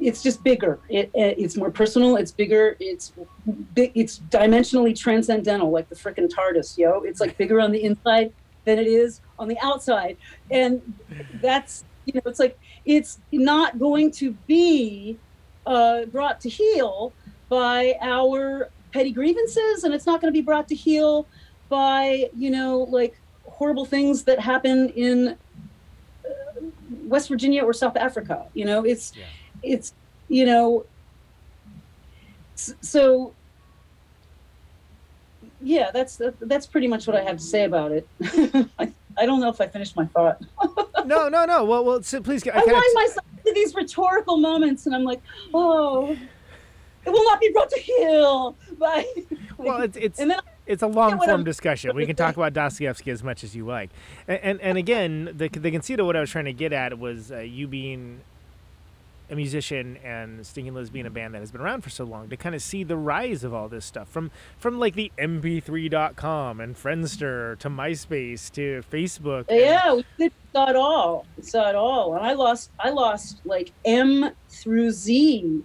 [0.02, 0.78] it's just bigger.
[0.88, 2.16] It, it's more personal.
[2.16, 2.76] It's bigger.
[2.80, 3.12] It's
[3.74, 3.92] big.
[3.94, 7.00] It's dimensionally transcendental, like the frickin' TARDIS, yo.
[7.00, 8.32] It's like bigger on the inside
[8.64, 10.16] than it is on the outside,
[10.50, 10.80] and
[11.40, 15.18] that's you know, it's like it's not going to be
[15.66, 17.12] uh, brought to heel
[17.48, 21.26] by our petty grievances, and it's not going to be brought to heel
[21.68, 23.16] by you know like
[23.46, 25.36] horrible things that happen in
[26.24, 26.60] uh,
[27.04, 28.46] West Virginia or South Africa.
[28.54, 29.14] You know, it's.
[29.16, 29.24] Yeah
[29.62, 29.93] it's
[30.28, 30.84] you know
[32.55, 33.32] so
[35.60, 38.06] yeah that's that's pretty much what i have to say about it.
[38.78, 40.40] I, I don't know if i finished my thought.
[41.05, 41.64] No no no.
[41.64, 45.20] Well well so please i, I find myself to these rhetorical moments and i'm like
[45.52, 46.16] oh
[47.05, 48.56] it will not be brought to heel.
[48.78, 49.05] By
[49.59, 50.34] well it's it's then
[50.66, 51.94] it's a long form discussion.
[51.94, 53.90] We can talk about Dostoevsky as much as you like,
[54.28, 56.98] and and, and again, the the conceit of what I was trying to get at
[56.98, 58.20] was uh, you being
[59.32, 61.14] a musician and Stinking Liz being a mm-hmm.
[61.14, 63.54] band that has been around for so long to kind of see the rise of
[63.54, 69.46] all this stuff from from like the mp3.com and Friendster to MySpace to Facebook.
[69.48, 71.26] Yeah, we saw it all.
[71.36, 72.14] We saw it all.
[72.14, 75.62] And I lost I lost like M through Z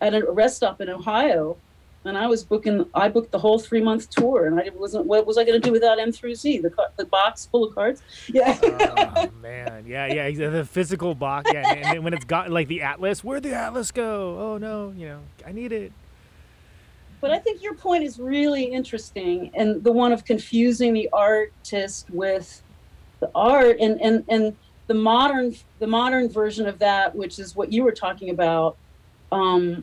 [0.00, 1.56] at a rest stop in Ohio
[2.06, 2.86] and I was booking.
[2.94, 5.06] I booked the whole three month tour, and I wasn't.
[5.06, 6.58] What was I going to do without M through Z?
[6.58, 8.02] The the box full of cards.
[8.28, 8.58] Yeah.
[8.62, 10.50] oh man, yeah, yeah.
[10.50, 11.50] The physical box.
[11.52, 14.38] Yeah, and, when it's got like the atlas, where'd the atlas go?
[14.38, 15.92] Oh no, you know, I need it.
[17.20, 22.06] But I think your point is really interesting, and the one of confusing the artist
[22.10, 22.62] with
[23.20, 24.56] the art, and and and
[24.86, 28.76] the modern the modern version of that, which is what you were talking about.
[29.32, 29.82] Um,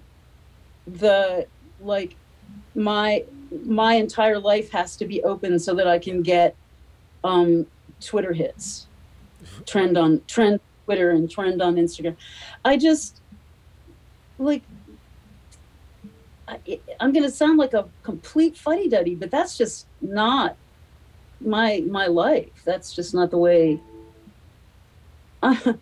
[0.88, 1.48] the
[1.84, 2.15] like
[2.76, 3.23] my
[3.65, 6.55] my entire life has to be open so that I can get
[7.23, 7.68] um,
[8.01, 8.88] Twitter hits,
[9.65, 12.15] trend on trend Twitter and trend on Instagram.
[12.65, 13.22] I just
[14.39, 14.64] like
[16.47, 20.55] I, am going to sound like a complete fuddy duddy, but that's just not
[21.39, 22.61] my my life.
[22.65, 23.80] That's just not the way.
[25.41, 25.76] I,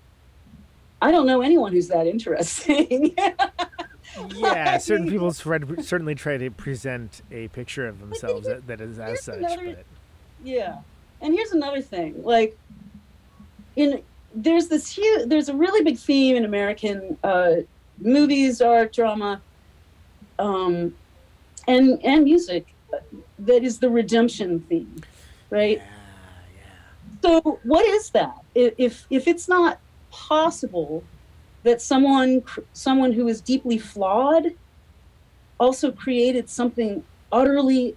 [1.01, 3.15] I don't know anyone who's that interesting.
[4.35, 5.31] yeah, certain people
[5.83, 9.37] certainly try to present a picture of themselves that, that is as such.
[9.37, 9.85] another- but
[10.43, 10.79] Yeah,
[11.21, 12.21] and here's another thing.
[12.23, 12.57] Like,
[13.75, 14.01] in
[14.33, 17.55] there's this huge, there's a really big theme in American uh,
[17.99, 19.41] movies, art, drama,
[20.39, 20.93] um,
[21.67, 22.65] and and music
[23.39, 25.01] that is the redemption theme,
[25.49, 25.81] right?
[25.81, 27.41] Yeah.
[27.41, 28.35] So what is that?
[28.55, 29.79] If if it's not
[30.11, 31.03] possible
[31.63, 32.43] that someone
[32.73, 34.47] someone who is deeply flawed
[35.59, 37.95] also created something utterly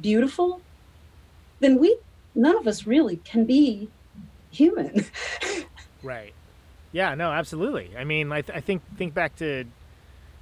[0.00, 0.60] beautiful,
[1.60, 1.96] then we
[2.34, 3.88] none of us really can be
[4.50, 5.04] human.
[6.02, 6.34] Right.
[6.92, 7.16] Yeah.
[7.16, 7.32] No.
[7.32, 7.90] Absolutely.
[7.98, 9.64] I mean, I, th- I think think back to,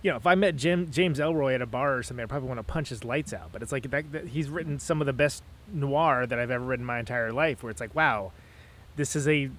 [0.03, 2.49] you know, if I met Jim James Ellroy at a bar or something, I'd probably
[2.49, 3.51] want to punch his lights out.
[3.51, 5.43] But it's like that, that he's written some of the best
[5.73, 7.62] noir that I've ever read in my entire life.
[7.62, 8.33] Where it's like, wow,
[8.97, 9.51] this is a,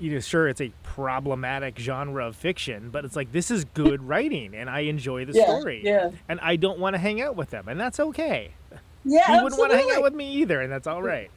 [0.00, 4.02] you know, sure it's a problematic genre of fiction, but it's like this is good
[4.02, 5.82] writing, and I enjoy the Yeah, story.
[5.84, 6.10] yeah.
[6.28, 8.52] And I don't want to hang out with them, and that's okay.
[9.04, 11.30] yeah, you wouldn't want to hang out with me either, and that's all right.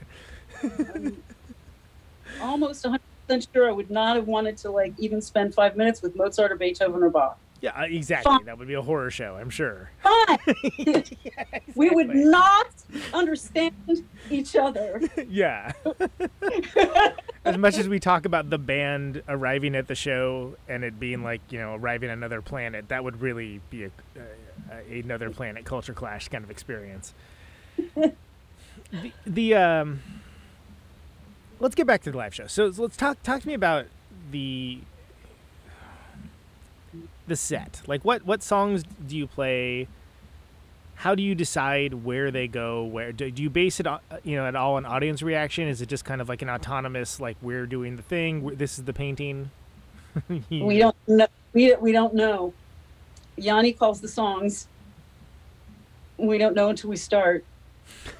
[2.41, 6.02] Almost 100 percent sure I would not have wanted to like even spend five minutes
[6.02, 7.38] with Mozart or Beethoven or Bach.
[7.61, 8.32] Yeah, exactly.
[8.32, 8.45] Fine.
[8.45, 9.90] That would be a horror show, I'm sure.
[10.03, 10.38] Fine.
[11.76, 12.68] We would not
[13.14, 13.74] understand
[14.30, 15.02] each other.
[15.28, 15.72] yeah.
[17.48, 21.24] As much as we talk about the band arriving at the show and it being
[21.24, 25.65] like, you know, arriving on another planet, that would really be a, uh, another planet
[25.65, 27.14] culture clash kind of experience.
[27.95, 28.14] the,
[29.26, 30.02] the um
[31.60, 32.48] let's get back to the live show.
[32.48, 33.86] So let's talk talk to me about
[34.32, 34.80] the
[37.28, 37.82] the set.
[37.88, 39.88] Like what what songs do you play?
[40.98, 42.84] How do you decide where they go?
[42.84, 45.68] Where do, do you base it on, you know, at all on audience reaction?
[45.68, 48.86] Is it just kind of like an autonomous like we're doing the thing, this is
[48.86, 49.52] the painting?
[50.49, 51.28] We don't know.
[51.53, 52.52] We, we don't know.
[53.36, 54.68] Yanni calls the songs.
[56.18, 57.45] We don't know until we start.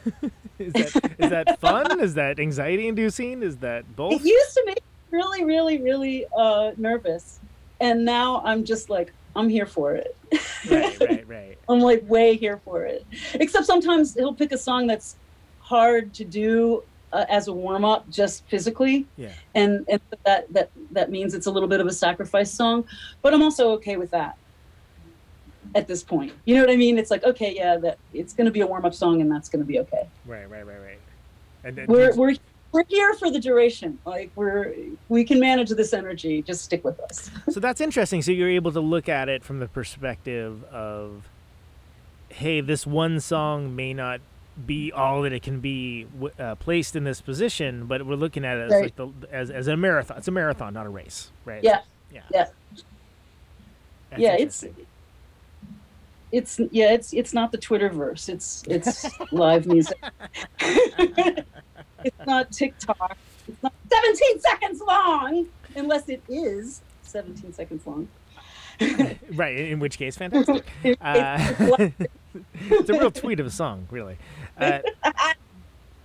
[0.60, 2.00] Is that is that fun?
[2.00, 3.44] is that anxiety inducing?
[3.44, 4.82] Is that both It used to make me
[5.12, 7.40] really, really, really uh, nervous,
[7.80, 10.16] and now I'm just like I'm here for it.
[10.70, 11.58] right, right, right.
[11.70, 13.06] I'm like way here for it.
[13.36, 15.16] Except sometimes he'll pick a song that's
[15.60, 16.84] hard to do
[17.14, 19.32] uh, as a warm up, just physically, Yeah.
[19.56, 22.84] and and that that that means it's a little bit of a sacrifice song.
[23.22, 24.38] But I'm also okay with that
[25.76, 26.34] at this point.
[26.46, 26.98] You know what I mean?
[26.98, 29.50] It's like okay, yeah, that it's going to be a warm up song, and that's
[29.50, 30.10] going to be okay.
[30.26, 31.00] Right, right, right, right.
[31.64, 32.36] And, and We're we're
[32.78, 33.98] we're here for the duration.
[34.06, 34.76] Like we're
[35.10, 36.44] we can manage this energy.
[36.44, 37.32] Just stick with us.
[37.50, 38.22] so that's interesting.
[38.22, 41.28] So you're able to look at it from the perspective of,
[42.30, 44.22] hey, this one song may not
[44.64, 46.06] be all that it can be
[46.38, 48.84] uh, placed in this position, but we're looking at it as Right.
[48.84, 50.18] like the, as as a marathon.
[50.20, 51.64] It's a marathon, not a race, right?
[51.64, 51.82] Yeah.
[52.14, 52.46] yeah, Yeah.
[54.12, 54.64] That's yeah, it's
[56.32, 58.30] it's yeah, it's it's not the Twitterverse.
[58.30, 59.98] It's it's live music.
[62.04, 63.18] it's not TikTok.
[63.48, 68.08] It's not 17 seconds long, unless it is 17 seconds long.
[69.34, 69.58] right.
[69.58, 70.66] In which case, fantastic.
[70.84, 71.90] It's- Uh,
[72.70, 74.18] it's a real tweet of a song, really.
[74.60, 74.80] Uh,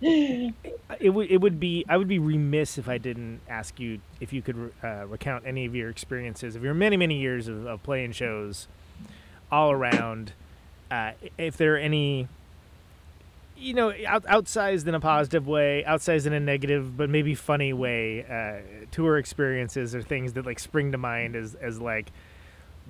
[0.00, 4.32] it would it would be I would be remiss if I didn't ask you if
[4.32, 7.82] you could uh, recount any of your experiences of your many many years of, of
[7.82, 8.66] playing shows
[9.50, 10.32] all around.
[10.90, 12.28] Uh, if there are any,
[13.62, 17.72] you know, out, outsized in a positive way, outsized in a negative, but maybe funny
[17.72, 22.10] way, uh, tour experiences or things that like spring to mind as as like,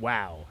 [0.01, 0.47] wow,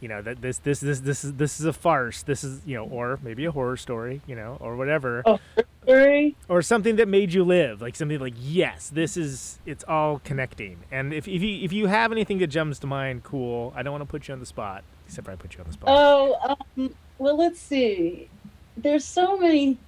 [0.00, 2.22] you know that this this this this is this is a farce.
[2.22, 5.38] This is you know, or maybe a horror story, you know, or whatever Oh,
[5.86, 6.34] Sorry.
[6.48, 10.78] or something that made you live like something like yes this is it's all connecting
[10.90, 13.92] and if, if you if you have anything that jumps to mind cool i don't
[13.92, 15.88] want to put you on the spot except for i put you on the spot
[15.88, 18.28] Oh, um, well, let's see.
[18.76, 19.78] There's so many.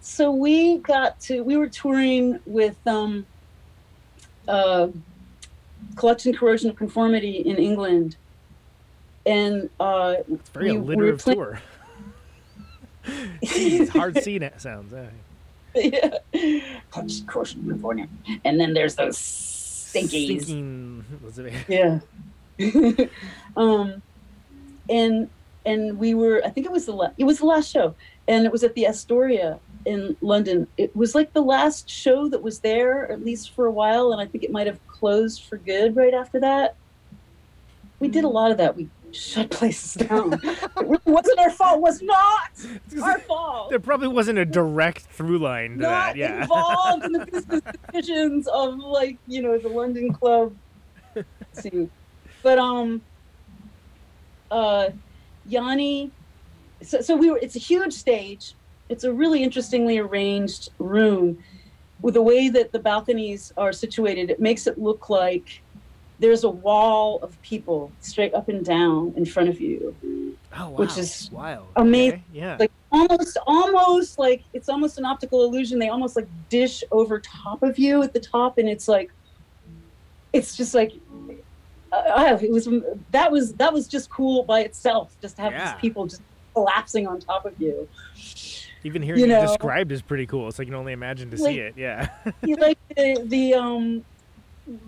[0.00, 3.24] So we got to, we were touring with um,
[4.48, 4.88] uh,
[5.96, 8.16] Collection Corrosion of Conformity in England.
[9.26, 11.60] And uh, it's very we- we were alliterative play- tour
[13.44, 15.06] Jeez, hard c na- sounds eh.
[16.32, 16.78] yeah.
[16.90, 18.08] Collection Corrosion of Conformity.
[18.44, 20.42] And then there's those stinkies.
[20.42, 21.04] Stinking
[21.68, 22.00] Yeah.
[23.56, 24.02] um,
[24.88, 25.28] and
[25.64, 27.94] and we were I think it was the la- it was the last show,
[28.28, 30.66] and it was at the Astoria in London.
[30.76, 34.20] It was like the last show that was there, at least for a while, and
[34.20, 36.76] I think it might have closed for good right after that.
[38.00, 38.76] We did a lot of that.
[38.76, 40.34] We shut places down.
[40.44, 41.76] it wasn't our fault.
[41.76, 42.50] It was not
[43.02, 43.70] our fault.
[43.70, 47.60] there probably wasn't a direct through line to Not that yeah involved in the business
[47.92, 50.54] decisions of like you know the London club
[51.52, 51.88] See,
[52.42, 53.02] but um,
[54.50, 54.90] uh,
[55.46, 56.10] Yanni.
[56.82, 57.38] So, so we were.
[57.38, 58.54] It's a huge stage.
[58.88, 61.42] It's a really interestingly arranged room,
[62.00, 64.30] with the way that the balconies are situated.
[64.30, 65.62] It makes it look like
[66.18, 69.94] there's a wall of people straight up and down in front of you.
[70.54, 70.76] Oh, wow.
[70.76, 71.66] Which is wild.
[71.76, 72.12] amazing.
[72.12, 72.56] Okay, Yeah.
[72.60, 75.78] Like almost, almost like it's almost an optical illusion.
[75.78, 79.10] They almost like dish over top of you at the top, and it's like,
[80.32, 80.92] it's just like,
[81.92, 82.68] uh, it was
[83.10, 85.14] that was that was just cool by itself.
[85.20, 85.72] Just to have Yeah.
[85.72, 86.22] these people just
[86.54, 87.88] collapsing on top of you.
[88.84, 90.48] Even hearing you it described is pretty cool.
[90.48, 91.74] It's like you can only imagine to Like- see it.
[91.76, 92.08] Yeah.
[92.58, 94.04] like the, the um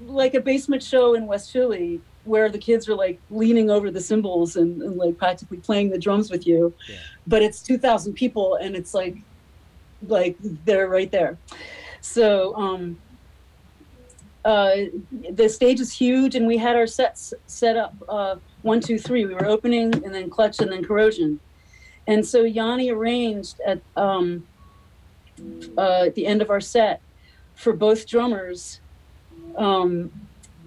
[0.07, 4.01] like a basement show in West Philly where the kids are like leaning over the
[4.01, 6.73] cymbals and, and like practically playing the drums with you.
[6.89, 6.97] Yeah.
[7.27, 9.17] But it's 2000 people and it's like
[10.09, 11.39] like they're right there.
[12.01, 12.99] So um
[14.45, 14.77] uh
[15.31, 19.25] the stage is huge and we had our sets set up uh one, two, three.
[19.27, 21.41] We were opening and then clutch and then corrosion.
[22.07, 24.47] And so Yanni arranged at um
[25.77, 27.01] uh, the end of our set
[27.55, 28.81] for both drummers
[29.57, 30.11] um,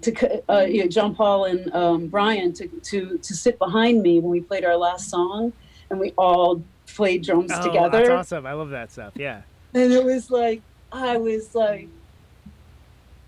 [0.02, 4.20] to uh, you know, John Paul and um, Brian to, to to sit behind me
[4.20, 5.52] when we played our last song,
[5.90, 8.06] and we all played drums oh, together.
[8.06, 8.46] That's awesome.
[8.46, 9.12] I love that stuff.
[9.16, 9.42] Yeah.
[9.74, 11.88] And it was like I was like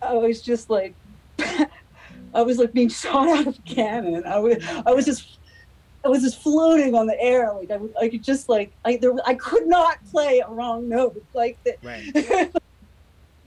[0.03, 0.95] I was just like
[2.35, 4.25] I was like being shot out of a cannon.
[4.27, 4.57] I was
[4.87, 5.39] I was just
[6.05, 7.53] I was just floating on the air.
[7.53, 11.23] Like I, I could just like I there I could not play a wrong note.
[11.35, 12.53] Like that Right.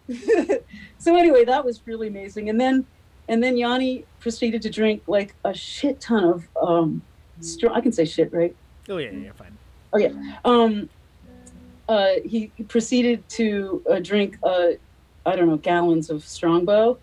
[0.97, 2.49] so anyway, that was really amazing.
[2.49, 2.85] And then,
[3.29, 7.01] and then Yanni proceeded to drink like a shit ton of um,
[7.39, 7.75] strong.
[7.75, 8.55] I can say shit, right?
[8.89, 9.57] Oh yeah, yeah, yeah, fine.
[10.43, 10.89] Um,
[11.87, 14.69] uh, he proceeded to uh, drink, uh,
[15.25, 16.97] I don't know, gallons of Strongbow,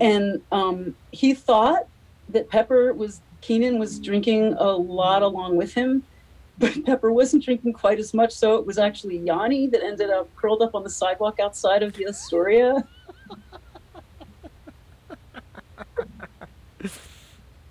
[0.00, 1.86] and um, he thought
[2.30, 6.02] that Pepper was Keenan was drinking a lot along with him.
[6.58, 10.34] But Pepper wasn't drinking quite as much, so it was actually Yanni that ended up
[10.36, 12.86] curled up on the sidewalk outside of the Astoria.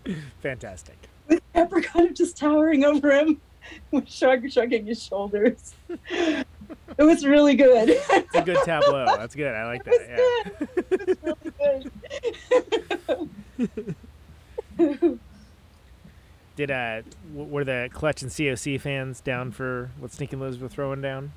[0.42, 0.96] Fantastic.
[1.28, 3.42] with Pepper kind of just towering over him,
[3.92, 5.74] with shrug, shrugging his shoulders.
[6.98, 7.90] It was really good.
[7.90, 9.06] It's a good tableau.
[9.18, 9.54] That's good.
[9.54, 10.56] I like that.
[11.20, 11.34] Yeah.
[11.60, 11.92] really
[14.78, 15.20] good.
[16.56, 17.04] Did uh,
[17.34, 21.32] were the Clutch and COC fans down for what Stinking Liz were throwing down?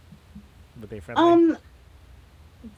[0.81, 1.23] Were they friendly?
[1.23, 1.59] Um,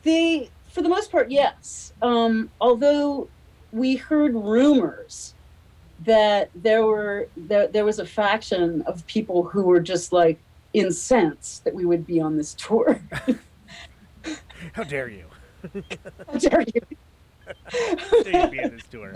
[0.02, 1.92] they, for the most part, yes.
[2.02, 3.28] Um, although
[3.70, 5.34] we heard rumors
[6.04, 10.40] that there were there, there was a faction of people who were just like
[10.72, 13.00] incensed that we would be on this tour.
[14.72, 15.24] How dare you?
[15.62, 16.80] How dare you?
[17.46, 19.12] How dare you be on this tour?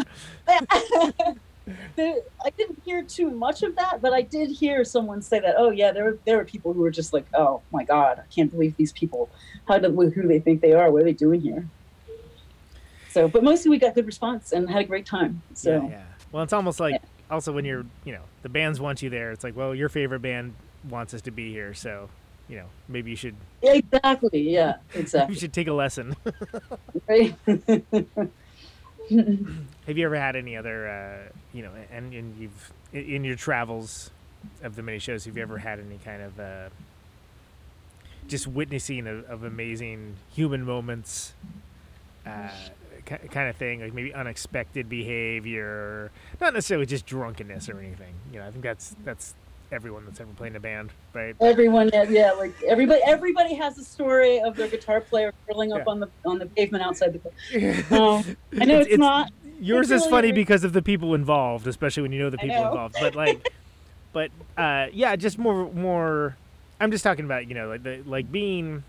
[0.48, 5.56] I didn't hear too much of that, but I did hear someone say that.
[5.58, 8.34] Oh yeah, there were there were people who were just like, oh my god, I
[8.34, 9.28] can't believe these people.
[9.66, 10.90] How do who they think they are?
[10.90, 11.66] What are they doing here?
[13.10, 15.42] So, but mostly we got good response and had a great time.
[15.54, 16.02] So Yeah, yeah.
[16.32, 17.00] Well, it's almost like
[17.30, 19.32] also when you're, you know, the bands want you there.
[19.32, 20.54] It's like, well, your favorite band
[20.88, 22.08] wants us to be here, so
[22.48, 25.34] you know, maybe you should exactly, yeah, Exactly.
[25.34, 26.14] you should take a lesson.
[27.08, 27.34] Right?
[29.08, 34.10] Have you ever had any other, uh, you know, and, and you've in- your travels
[34.62, 36.68] of the many shows, have you ever had any kind of uh,
[38.28, 41.34] just witnessing of, of amazing human moments,
[42.26, 42.48] uh,
[43.04, 48.14] kind of thing, like maybe unexpected behavior, not necessarily just drunkenness or anything.
[48.32, 49.34] You know, I think that's that's
[49.72, 51.34] everyone that's ever played in a band, right?
[51.40, 55.78] Everyone, yeah, yeah, like everybody, everybody has a story of their guitar player curling up
[55.86, 55.92] Yeah.
[55.92, 57.84] on the on the pavement outside the.
[57.96, 59.32] Um, I know It's- it's, it's- not.
[59.58, 62.36] Yours It's is funny really- because of the people involved, especially when you know the
[62.36, 62.68] people know.
[62.68, 62.96] involved.
[63.00, 63.48] But like,
[64.12, 66.36] but uh, yeah, just more more.
[66.78, 68.84] I'm just talking about you know like the like being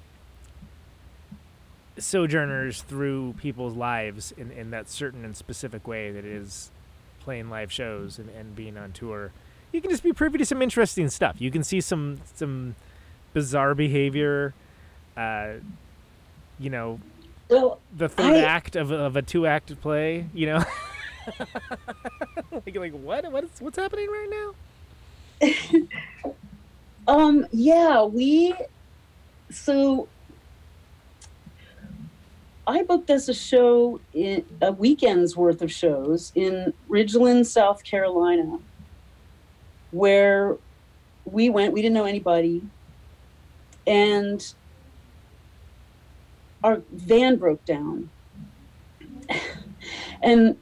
[1.98, 6.70] sojourners through people's lives in, in that certain and specific way that is
[7.22, 9.32] playing live shows and, and being on tour.
[9.72, 11.36] You can just be privy to some interesting stuff.
[11.40, 12.76] You can see some some
[13.34, 14.54] bizarre behavior.
[15.16, 15.54] Uh,
[16.60, 17.00] you know,
[17.50, 20.64] Well, the third I- act of, of a two act play, you know?
[22.52, 23.32] like, like what?
[23.32, 24.30] What is, what's happening right
[25.42, 25.48] now?
[27.10, 28.54] Um, yeah, we
[29.50, 30.10] so
[32.68, 38.60] I booked us a show in a weekend's worth of shows in Ridgeland, South Carolina,
[39.92, 40.58] where
[41.26, 42.62] we went, we didn't know anybody,
[43.86, 44.54] and
[46.64, 48.10] our van broke down.
[50.22, 50.58] and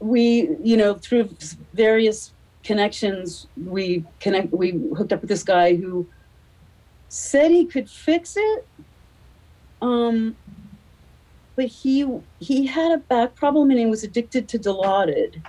[0.00, 1.30] we, you know, through
[1.74, 2.32] various
[2.64, 4.52] connections, we connect.
[4.52, 6.08] We hooked up with this guy who
[7.08, 8.66] said he could fix it.
[9.80, 10.36] Um,
[11.56, 12.06] but he
[12.38, 15.42] he had a back problem and he was addicted to Dilaudid,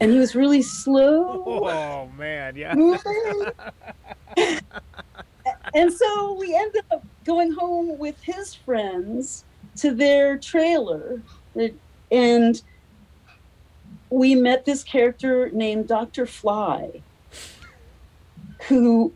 [0.00, 2.72] and he was really slow Oh man, yeah.
[5.74, 9.44] and so we ended up going home with his friends
[9.76, 11.22] to their trailer,
[12.10, 12.62] and
[14.10, 16.26] we met this character named Dr.
[16.26, 17.02] Fly,
[18.68, 19.12] who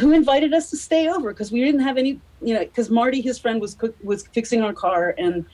[0.00, 3.22] who invited us to stay over because we didn't have any, you know, because Marty,
[3.22, 5.44] his friend, was cook, was fixing our car, and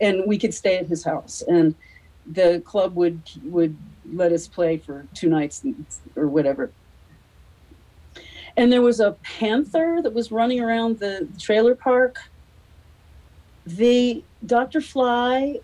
[0.00, 1.74] and we could stay at his house, and
[2.26, 3.76] the club would would
[4.12, 5.64] let us play for two nights
[6.16, 6.70] or whatever.
[8.56, 12.18] And there was a panther that was running around the trailer park.
[13.64, 14.80] The Dr.
[14.80, 15.60] Fly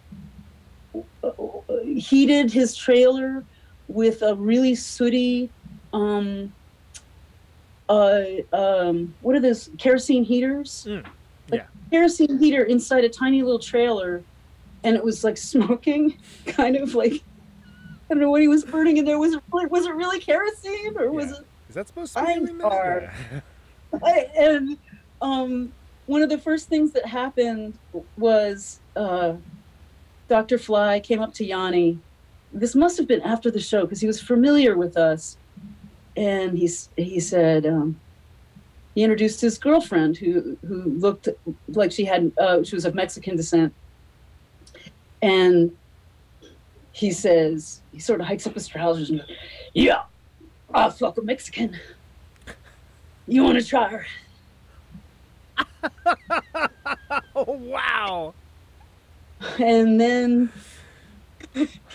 [1.85, 3.45] heated his trailer
[3.89, 5.51] with a really sooty
[5.93, 6.53] um,
[7.89, 8.23] uh,
[8.53, 10.87] um, what are those kerosene heaters?
[10.89, 11.07] Mm,
[11.53, 11.65] yeah.
[11.91, 14.23] kerosene heater inside a tiny little trailer,
[14.85, 17.15] and it was like smoking, kind of like
[18.11, 19.19] I don't know what he was burning in there.
[19.19, 21.33] Was it really, was it really kerosene or was Yeah.
[21.39, 21.47] it?
[21.69, 22.71] Is that supposed to be I'm doing that?
[22.71, 23.01] far.
[23.33, 23.41] Yeah.
[24.03, 24.79] I, and
[25.21, 25.73] um,
[26.07, 27.75] one of the first things that happened
[28.17, 29.35] was uh,
[30.29, 30.57] Dr.
[30.59, 31.99] Fly came up to Yanni.
[32.53, 35.37] This must have been after the show because he was familiar with us,
[36.17, 38.01] and he's he said um,
[38.95, 41.29] he introduced his girlfriend who who looked
[41.69, 43.75] like she had uh, she was of Mexican descent,
[45.23, 45.77] and
[46.93, 49.29] he says he sort of hikes up his trousers and goes,
[49.75, 50.03] yeah,
[50.75, 51.77] I fuck a Mexican.
[53.27, 54.07] You want to try her?
[57.35, 58.35] Oh wow.
[59.59, 60.51] And then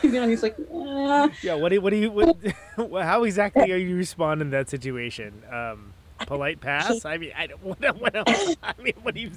[0.02, 1.56] he's like, uh, Yeah.
[1.56, 2.38] What do you, what do you what,
[2.78, 5.41] what- how exactly are you responding to that situation?
[5.52, 7.04] Um, polite pass.
[7.06, 7.62] I mean, I don't.
[7.64, 8.56] What, what else?
[8.64, 9.32] I mean, what do you?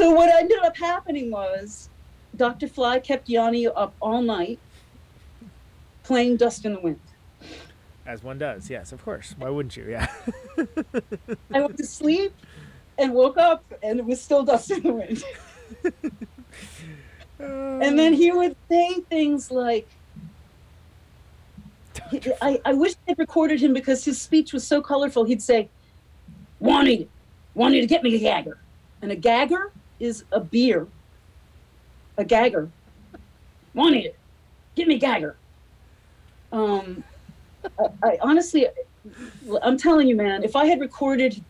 [0.00, 1.90] So what ended up happening was
[2.34, 2.68] Dr.
[2.68, 4.58] Fly kept Yanni up all night
[6.04, 7.00] playing Dust in the Wind.
[8.06, 8.70] As one does.
[8.70, 9.34] Yes, of course.
[9.36, 9.84] Why wouldn't you?
[9.90, 10.06] Yeah.
[11.52, 12.32] I went to sleep
[12.96, 15.24] and woke up and it was still Dust in the Wind.
[17.42, 17.80] Oh.
[17.80, 19.88] and then he would say things like,
[22.42, 25.24] I, I wish I'd recorded him because his speech was so colorful.
[25.24, 25.70] He'd say,
[26.58, 27.08] Wanted,
[27.54, 28.58] wanted to get me a gagger.
[29.00, 30.88] And a gagger is a beer.
[32.16, 32.68] A gagger.
[33.74, 34.18] Wanted it.
[34.74, 35.36] Give me a gagger.
[36.52, 37.04] Um,
[37.78, 38.66] I, I honestly,
[39.62, 41.42] I'm telling you, man, if I had recorded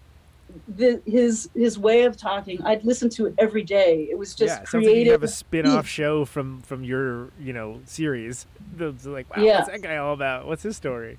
[0.76, 4.08] the, his his way of talking, I'd listen to it every day.
[4.10, 4.64] It was just yeah.
[4.64, 8.46] Sounds like you have a spin-off show from from your you know series.
[8.78, 9.58] It's like, wow, Yeah.
[9.58, 10.46] what's that guy all about?
[10.46, 11.18] What's his story?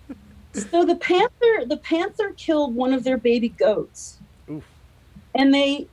[0.52, 4.18] so the panther the panther killed one of their baby goats
[4.50, 4.64] Oof.
[5.34, 5.86] and they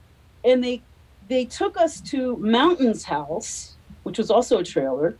[0.45, 0.81] and they
[1.27, 5.15] they took us to mountain's house which was also a trailer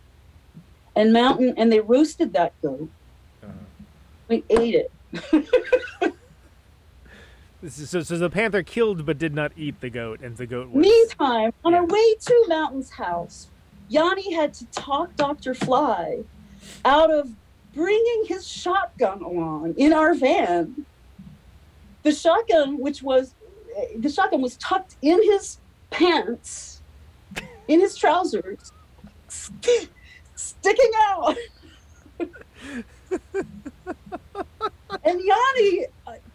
[0.95, 2.89] and mountain and they roasted that goat
[3.43, 3.51] Uh-huh.
[4.27, 4.91] we ate it
[7.67, 10.85] So, so the panther killed but did not eat the goat, and the goat was.
[10.85, 11.79] meantime on Yeah.
[11.79, 13.47] our way to mountain's house
[13.87, 16.19] yanni had to talk dr fly
[16.83, 17.29] out of
[17.73, 20.85] bringing his shotgun along in our van
[22.03, 23.33] the shotgun which was
[23.97, 25.57] the shotgun was tucked in his
[25.91, 26.81] pants
[27.67, 28.71] in his trousers
[29.27, 29.89] st-
[30.35, 31.35] sticking out
[35.03, 35.85] and yanni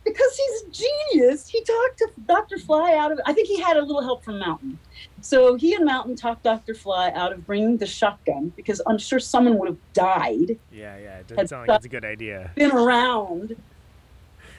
[0.05, 0.71] because he's a
[1.13, 4.23] genius he talked to dr fly out of i think he had a little help
[4.25, 4.79] from mountain
[5.21, 9.19] so he and mountain talked dr fly out of bringing the shotgun because i'm sure
[9.21, 11.19] someone would have died Yeah, yeah.
[11.19, 12.51] It doesn't sound like it's a good idea.
[12.55, 13.57] been around.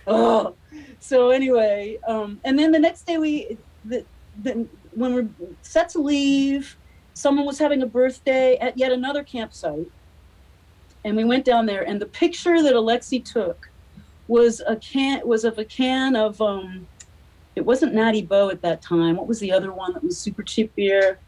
[0.08, 0.56] Oh,
[1.02, 4.06] so anyway, um, and then the next day we, the,
[4.44, 5.28] the, when we're
[5.62, 6.78] set to leave,
[7.14, 9.92] someone was having a birthday at yet another campsite,
[11.04, 13.68] and we went down there, and the picture that Alexi took
[14.28, 16.88] was a can was of a can of um,
[17.56, 19.18] it wasn't Natty Boh at that time.
[19.18, 21.20] What was the other one that was super cheap beer?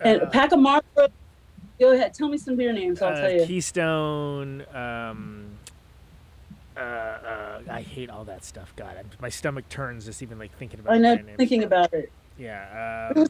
[0.00, 1.08] And a Uh, pack of Marlboro.
[1.78, 3.02] Go ahead, tell me some beer names.
[3.02, 3.44] I'll uh, tell you.
[3.46, 4.64] Keystone.
[4.72, 5.43] Um,
[6.76, 8.72] uh, uh, I hate all that stuff.
[8.76, 10.94] God, I'm, my stomach turns just even like thinking about.
[10.94, 10.96] It.
[10.96, 12.10] I know, thinking about it.
[12.38, 13.12] Yeah.
[13.16, 13.26] Um,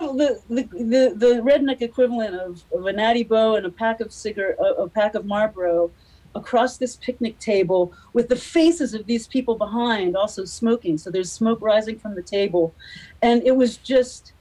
[0.00, 4.00] Well, the, the, the, the redneck equivalent of, of a Natty Boh and a pack
[4.00, 5.90] of cigar a, a pack of Marlboro
[6.34, 10.96] across this picnic table with the faces of these people behind also smoking.
[10.96, 12.74] So there's smoke rising from the table.
[13.20, 14.32] And it was just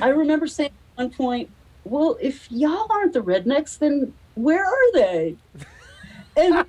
[0.00, 1.50] I remember saying at one point,
[1.84, 5.36] "Well, if y'all aren't the rednecks, then where are they?"
[6.36, 6.64] And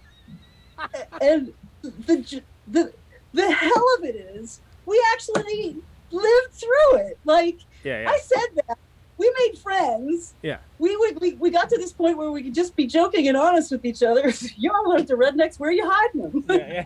[1.22, 2.94] and the the
[3.34, 5.76] the hell of it is, we actually
[6.12, 7.18] lived through it.
[7.26, 8.10] Like Yeah, yeah.
[8.10, 8.78] I said that.
[9.18, 10.34] We made friends.
[10.42, 10.58] Yeah.
[10.78, 13.38] We would we, we got to this point where we could just be joking and
[13.38, 14.30] honest with each other.
[14.58, 16.44] Y'all aren't the rednecks, where are you hiding them?
[16.50, 16.86] yeah,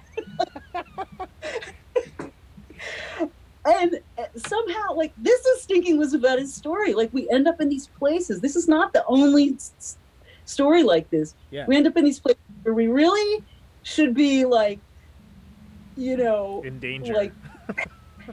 [0.80, 0.86] yeah.
[3.66, 7.60] and uh, somehow like this is stinking was about his story like we end up
[7.60, 9.98] in these places this is not the only s-
[10.46, 11.66] story like this Yeah.
[11.68, 13.44] we end up in these places we really
[13.84, 14.80] should be like
[15.98, 17.14] you know In danger.
[17.14, 17.34] like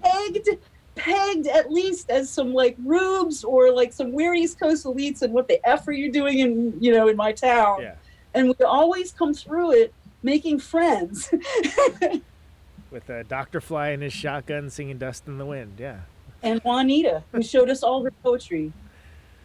[0.02, 0.48] pegged
[0.94, 5.32] pegged at least as some like rubes or like some weird east coast elites and
[5.32, 7.94] what the f are you doing in you know in my town yeah.
[8.34, 9.92] and we always come through it
[10.22, 11.30] making friends
[12.90, 13.60] With uh, Dr.
[13.60, 15.74] Fly and his shotgun singing Dust in the Wind.
[15.78, 15.98] Yeah.
[16.42, 18.72] and juanita who showed us all her poetry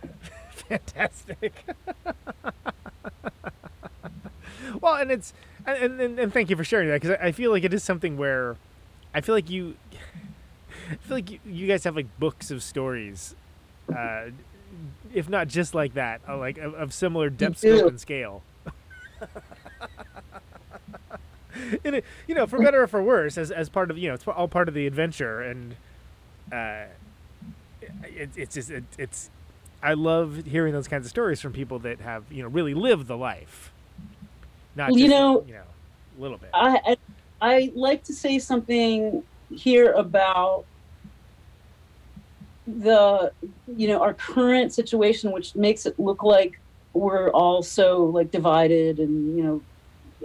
[0.70, 1.54] Fantastic.
[4.82, 5.34] well, and it's
[5.66, 7.84] and, and and thank you for sharing that because I I feel like it is
[7.84, 8.58] something where
[9.14, 9.76] I feel like you
[10.92, 13.36] I feel like you, you guys have like books of stories,
[13.96, 14.26] uh,
[15.14, 18.44] if not just like that, uh, like of, of similar depth, scope, and scale.
[21.86, 24.16] and it, you know, for better or for worse, as as part of you know,
[24.16, 25.76] it's all part of the adventure, and
[26.52, 26.86] uh,
[28.04, 29.30] it, it's just it, it's
[29.84, 33.08] I love hearing those kinds of stories from people that have you know really lived
[33.08, 33.71] the life,
[34.76, 35.62] not Well, you know, you know
[36.18, 36.50] a little bit.
[36.54, 36.98] I, I
[37.42, 39.24] I like to say something
[39.54, 40.66] here about
[42.68, 43.32] the
[43.76, 46.60] you know our current situation, which makes it look like
[46.94, 49.62] we're all so like divided and you know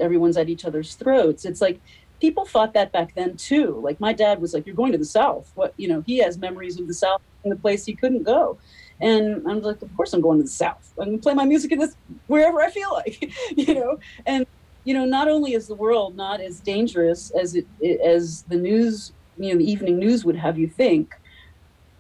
[0.01, 1.45] everyone's at each other's throats.
[1.45, 1.81] It's like
[2.21, 3.81] people thought that back then too.
[3.83, 6.39] Like my dad was like, "You're going to the South." What you know, he has
[6.39, 8.59] memories of the South and the place he couldn't go.
[9.01, 10.93] And I'm like, of course I'm going to the South.
[10.99, 11.97] I'm gonna play my music in this
[12.27, 13.99] wherever I feel like, you know.
[14.25, 14.47] And
[14.85, 17.67] you know, not only is the world not as dangerous as it,
[18.01, 21.15] as the news, you know, the evening news would have you think,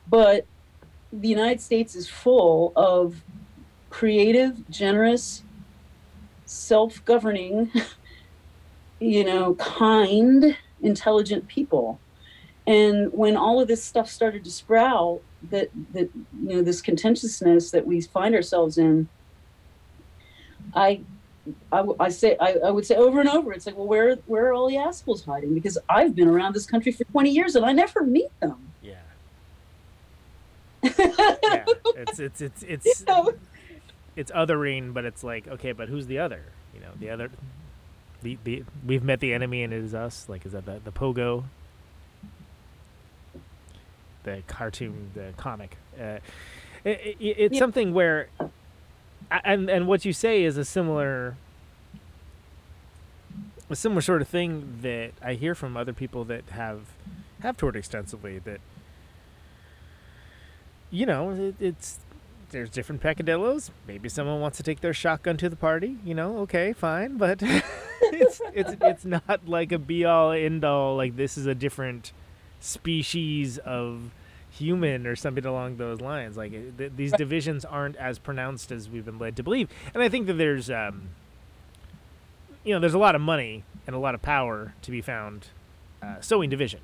[0.08, 0.46] but
[1.12, 3.22] the United States is full of
[3.90, 5.42] creative, generous,
[6.44, 7.72] self-governing,
[9.00, 11.98] you know, kind, intelligent people.
[12.66, 15.20] And when all of this stuff started to sprout,
[15.50, 16.10] that that
[16.42, 19.08] you know this contentiousness that we find ourselves in,
[20.74, 21.00] I
[21.70, 23.52] I, w- I say I, I would say over and over.
[23.52, 25.54] It's like, well, where where are all the assholes hiding?
[25.54, 28.72] Because I've been around this country for twenty years and I never meet them.
[28.82, 28.94] yeah,
[30.82, 31.64] yeah.
[31.96, 33.32] It's it's it's You it's know?
[34.16, 36.42] it's othering, but it's like okay, but who's the other?
[36.74, 37.30] You know, the other.
[38.22, 40.26] The, the we've met the enemy and it is us.
[40.28, 41.44] Like is that the, the pogo?
[44.26, 45.76] The cartoon, the comic.
[45.98, 46.18] Uh,
[46.84, 47.58] it, it, it's Yeah.
[47.60, 48.28] something where,
[49.30, 51.36] and and what you say is a similar,
[53.70, 56.80] a similar sort of thing that I hear from other people that have
[57.40, 58.40] have toured extensively.
[58.40, 58.60] That
[60.90, 62.00] you know, it, it's
[62.50, 63.70] there's different peccadillos.
[63.86, 65.98] Maybe someone wants to take their shotgun to the party.
[66.04, 67.40] You know, okay, fine, but
[68.02, 70.96] it's it's it's not like a be all end all.
[70.96, 72.10] Like this is a different
[72.66, 74.10] species of
[74.50, 76.36] human or something along those lines.
[76.36, 79.68] Like th- these divisions aren't as pronounced as we've been led to believe.
[79.94, 81.10] And I think that there's um,
[82.64, 85.48] you know, there's a lot of money and a lot of power to be found
[86.02, 86.80] uh, sowing division.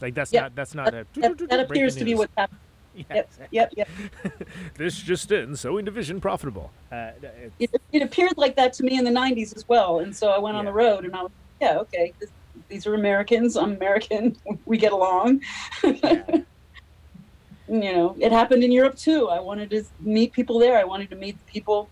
[0.00, 2.60] Like that's Yeah, not that's not a That, that appears to be what's happening.
[2.96, 3.88] Yeah, Yep, yep, yep.
[4.78, 6.70] this just in sowing division profitable.
[6.90, 7.10] Uh,
[7.58, 10.38] It, it appeared like that to me in the '90s as well, and so I
[10.38, 11.30] went on the road, and I was,
[11.60, 12.30] yeah, okay, this,
[12.68, 13.56] these are Americans.
[13.56, 14.36] I'm American.
[14.66, 15.42] We get along.
[15.82, 16.22] yeah.
[17.68, 19.28] you know, it happened in Europe too.
[19.28, 20.78] I wanted to meet people there.
[20.78, 21.88] I wanted to meet people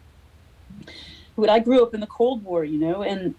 [1.36, 3.34] who I grew up in the Cold War, you know, and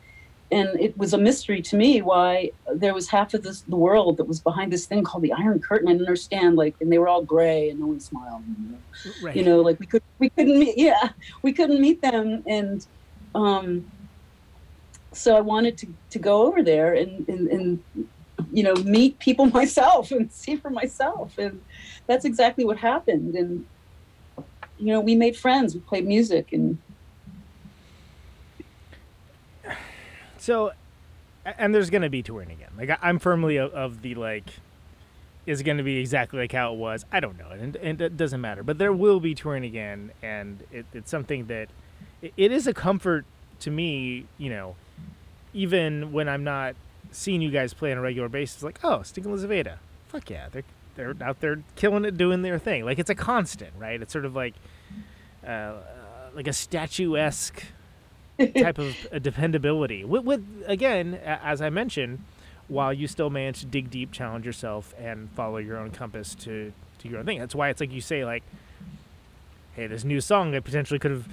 [0.52, 4.18] and it was a mystery to me why there was half of this the world
[4.18, 5.88] that was behind this thing called the Iron Curtain.
[5.88, 8.44] I didn't understand, like, and they were all gray and no one smiled.
[8.48, 8.78] You know?
[9.22, 9.36] right.
[9.36, 11.10] you know like we could we couldn't meet yeah
[11.42, 12.86] we couldn't meet them and
[13.34, 13.92] um
[15.16, 17.84] so i wanted to to go over there and and, and
[18.52, 21.62] you know meet people myself and see for myself and
[22.08, 23.66] that's exactly what happened and
[24.78, 26.78] you know we made friends we played music and
[30.46, 30.74] So,
[31.44, 32.70] and there's gonna be touring again.
[32.78, 34.44] Like I'm firmly of, the like,
[35.48, 37.04] is it gonna be exactly like how it was?
[37.12, 38.62] I don't know, and, and it doesn't matter.
[38.62, 41.70] But there will be touring again, and it, it's something that
[42.22, 43.26] it, it is a comfort
[43.62, 44.28] to me.
[44.38, 44.76] You know,
[45.56, 46.76] even when I'm not
[47.12, 49.78] seeing you guys play on a regular basis, like oh, Stinking Lizaveta,
[50.08, 50.64] fuck yeah, they're
[50.96, 52.86] they're out there killing it, doing their thing.
[52.86, 54.02] Like it's a constant, right?
[54.02, 54.54] It's sort of like
[55.44, 55.82] uh, uh,
[56.34, 57.64] like a statuesque
[58.58, 60.04] type of uh, dependability.
[60.04, 62.24] With, with again, as I mentioned,
[62.68, 66.74] while you still manage to dig deep, challenge yourself, and follow your own compass to
[67.00, 67.40] to your own thing.
[67.40, 68.44] That's why it's like you say, like,
[69.74, 71.30] hey, this new song I potentially could have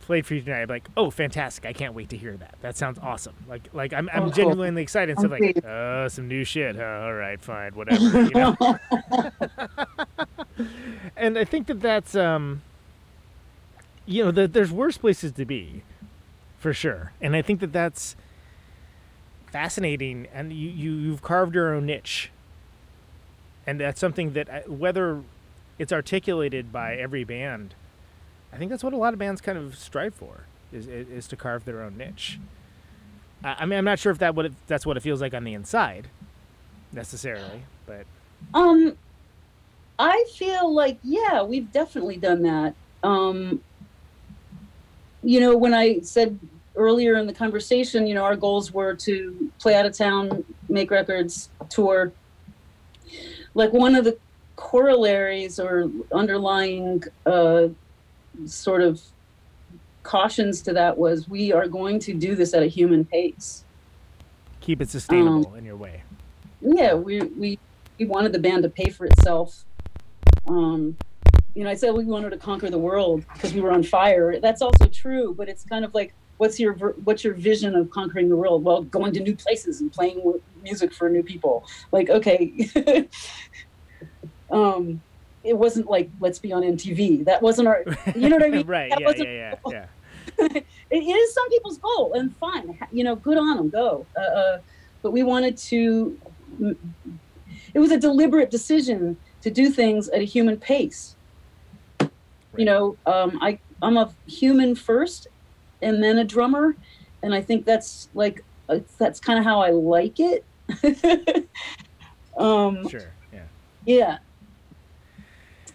[0.00, 0.62] played for you tonight.
[0.62, 1.66] I'm like, oh, fantastic!
[1.66, 2.56] I can't wait to hear that.
[2.60, 3.34] That sounds awesome.
[3.48, 5.18] Like, like I'm, I'm oh, genuinely excited.
[5.20, 6.76] So like, uh, some new shit.
[6.76, 7.02] Huh?
[7.02, 8.22] All right, fine, whatever.
[8.22, 8.56] You know?
[11.16, 12.62] and I think that that's um,
[14.10, 15.82] you know, the, there's worse places to be,
[16.58, 17.12] for sure.
[17.20, 18.16] And I think that that's
[19.46, 20.26] fascinating.
[20.34, 22.30] And you, you you've carved your own niche.
[23.66, 25.22] And that's something that uh, whether
[25.78, 27.74] it's articulated by every band
[28.52, 31.36] I think that's what a lot of bands kind of strive for is is to
[31.36, 32.38] carve their own niche.
[33.42, 35.44] I mean, I'm not sure if that what it, that's what it feels like on
[35.44, 36.08] the inside,
[36.92, 38.04] necessarily, but
[38.52, 38.96] um,
[39.98, 42.74] I feel like yeah, we've definitely done that.
[43.02, 43.62] Um,
[45.22, 46.38] you know, when I said
[46.76, 50.90] earlier in the conversation, you know, our goals were to play out of town, make
[50.90, 52.12] records, tour.
[53.54, 54.16] Like one of the
[54.56, 57.68] corollaries or underlying uh,
[58.46, 59.00] sort of
[60.02, 63.64] cautions to that was we are going to do this at a human pace.
[64.60, 66.02] Keep it sustainable um, in your way.
[66.60, 67.58] Yeah, we, we
[67.98, 69.64] we wanted the band to pay for itself.
[70.48, 70.96] Um,
[71.54, 74.40] you know, I said we wanted to conquer the world because we were on fire.
[74.40, 76.74] That's also true, but it's kind of like, what's your
[77.04, 78.64] what's your vision of conquering the world?
[78.64, 81.64] Well, going to new places and playing music for new people.
[81.92, 82.70] Like, okay,
[84.50, 85.02] um,
[85.44, 87.24] it wasn't like let's be on MTV.
[87.24, 87.84] That wasn't our,
[88.14, 88.66] you know what I mean?
[88.66, 88.90] right.
[88.90, 89.86] That yeah, yeah, yeah,
[90.38, 90.60] yeah.
[90.90, 92.78] it is some people's goal, and fine.
[92.92, 93.70] You know, good on them.
[93.70, 94.06] Go.
[94.16, 94.58] Uh, uh,
[95.02, 96.18] but we wanted to.
[97.72, 101.14] It was a deliberate decision to do things at a human pace.
[102.00, 102.10] Right.
[102.56, 105.26] You know, um, I I'm a human first,
[105.80, 106.76] and then a drummer,
[107.22, 110.44] and I think that's like uh, that's kind of how I like it.
[112.36, 113.10] um, sure.
[113.32, 113.42] Yeah.
[113.86, 114.18] Yeah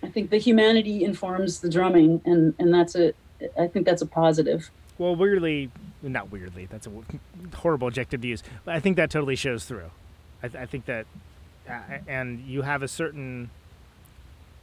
[0.06, 3.14] I think the humanity informs the drumming, and and that's a
[3.60, 4.70] I think that's a positive.
[4.98, 5.72] Well, weirdly,
[6.04, 6.92] not weirdly, that's a
[7.56, 9.90] horrible adjective to use, but I think that totally shows through.
[10.42, 11.06] I, th- I think that,
[11.68, 13.50] uh, and you have a certain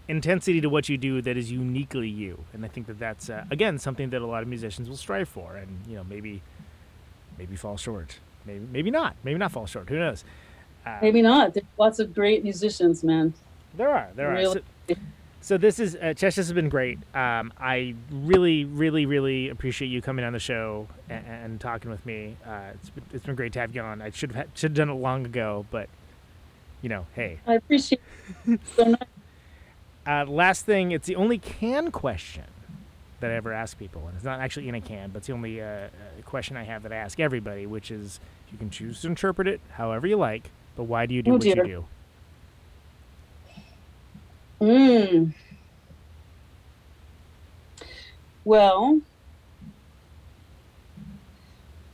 [0.08, 3.44] intensity to what you do that is uniquely you, and I think that that's uh,
[3.50, 6.40] again something that a lot of musicians will strive for, and you know maybe,
[7.36, 9.88] maybe fall short, maybe maybe not, maybe not fall short.
[9.88, 10.24] Who knows?
[10.86, 11.54] Uh, maybe not.
[11.54, 13.34] There's lots of great musicians, man.
[13.74, 14.08] There are.
[14.14, 14.46] There really.
[14.46, 14.62] are.
[14.88, 14.94] So,
[15.42, 16.36] so this is uh, Chesh.
[16.36, 16.98] This has been great.
[17.14, 22.06] Um, I really, really, really appreciate you coming on the show and, and talking with
[22.06, 22.36] me.
[22.46, 24.00] Uh, it's, been, it's been great to have you on.
[24.00, 25.88] I should have should have done it long ago, but
[26.80, 27.40] you know, hey.
[27.46, 28.00] I appreciate
[28.46, 29.08] it so much.
[30.04, 32.42] Uh, last thing, it's the only can question
[33.20, 35.32] that I ever ask people, and it's not actually in a can, but it's the
[35.32, 35.88] only uh, uh
[36.24, 38.18] question I have that I ask everybody, which is
[38.50, 41.34] you can choose to interpret it however you like, but why do you do oh,
[41.34, 41.56] what dear.
[41.58, 41.84] you do?
[44.62, 45.34] Mm.
[48.44, 49.00] Well,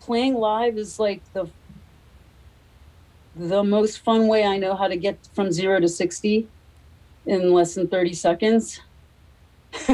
[0.00, 1.48] playing live is like the
[3.34, 6.46] the most fun way I know how to get from zero to sixty
[7.24, 8.82] in less than thirty seconds.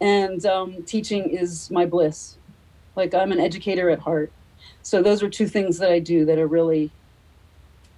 [0.00, 2.36] and um, teaching is my bliss.
[2.96, 4.32] Like I'm an educator at heart,
[4.82, 6.90] so those are two things that I do that are really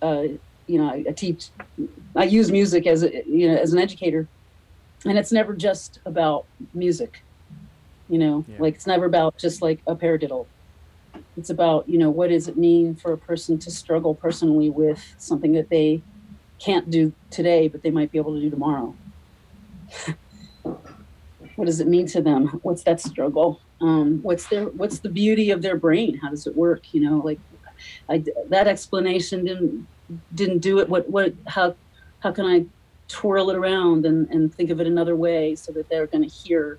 [0.02, 0.24] uh,
[0.70, 1.48] you know, I, I teach,
[2.14, 4.28] I use music as a, you know, as an educator,
[5.04, 7.22] and it's never just about music.
[8.08, 8.56] You know, yeah.
[8.58, 10.46] like it's never about just like a paradiddle.
[11.36, 15.14] It's about you know what does it mean for a person to struggle personally with
[15.18, 16.02] something that they
[16.58, 18.94] can't do today, but they might be able to do tomorrow.
[21.56, 22.60] what does it mean to them?
[22.62, 23.60] What's that struggle?
[23.80, 26.18] Um, what's their what's the beauty of their brain?
[26.18, 26.92] How does it work?
[26.94, 27.40] You know, like
[28.08, 29.86] I, that explanation didn't
[30.34, 30.88] didn't do it.
[30.88, 31.74] What what how
[32.20, 32.66] how can i
[33.08, 36.32] twirl it around and, and think of it another way so that they're going to
[36.32, 36.78] hear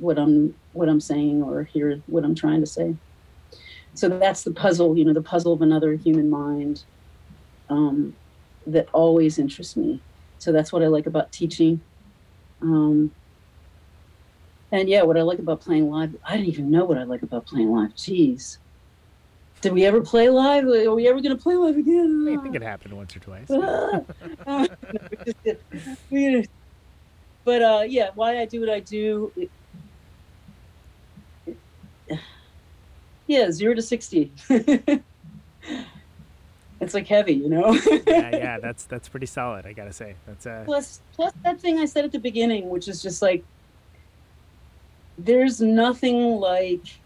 [0.00, 2.94] what i'm what i'm saying or hear what i'm trying to say?
[3.94, 6.84] So that's the puzzle you know the puzzle of another human mind
[7.68, 8.14] um,
[8.66, 10.00] that always interests me.
[10.38, 11.80] So that's what i like about teaching.
[12.62, 13.12] Um,
[14.72, 17.22] and yeah what i like about playing live i don't even know what i like
[17.22, 17.94] about playing live.
[17.94, 18.58] Jeez
[19.66, 20.64] did we ever play live?
[20.64, 22.24] Are we ever going to play live again?
[22.30, 23.48] I think it happened once or twice.
[27.44, 29.32] but uh, yeah, why I do what I do.
[33.28, 34.30] Yeah, zero to sixty.
[36.80, 37.76] it's like heavy, you know.
[38.06, 39.66] yeah, yeah, that's that's pretty solid.
[39.66, 40.62] I gotta say, that's uh.
[40.64, 43.44] plus plus that thing I said at the beginning, which is just like
[45.18, 47.00] there's nothing like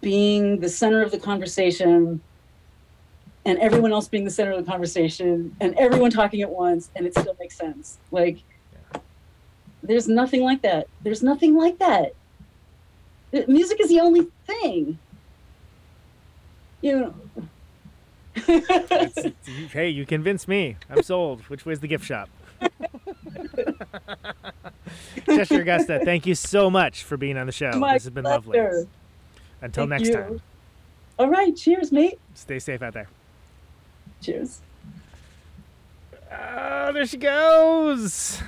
[0.00, 2.20] being the center of the conversation
[3.44, 7.06] and everyone else being the center of the conversation and everyone talking at once and
[7.06, 7.98] it still makes sense.
[8.10, 8.38] Like
[9.82, 10.86] there's nothing like that.
[11.02, 12.12] There's nothing like that.
[13.48, 14.98] Music is the only thing.
[16.82, 17.14] You know.
[18.36, 20.76] It's- it's- you- hey, you convinced me.
[20.88, 21.40] I'm sold.
[21.48, 22.28] Which way's the gift shop?
[25.26, 27.72] Cheshire Agusta, thank you so much for being on the show.
[27.72, 28.58] My this has been lovely.
[29.62, 30.14] Until Thank next you.
[30.14, 30.40] time,
[31.18, 32.18] All right, cheers, mate.
[32.34, 33.08] stay safe out there.
[34.22, 34.60] Cheers.
[36.32, 38.40] Oh, there she goes.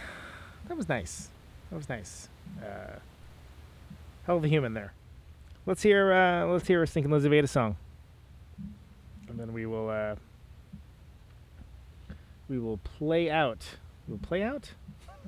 [0.69, 1.29] That was nice.
[1.71, 2.29] That was nice.
[2.61, 2.99] Uh,
[4.27, 4.93] hell of a human there.
[5.67, 6.13] Let's hear.
[6.13, 7.77] Uh, let's hear a Stinking Lizaveta song,
[9.29, 9.89] and then we will.
[9.91, 10.17] Uh,
[12.49, 13.65] we will play out.
[14.09, 14.73] We'll play out.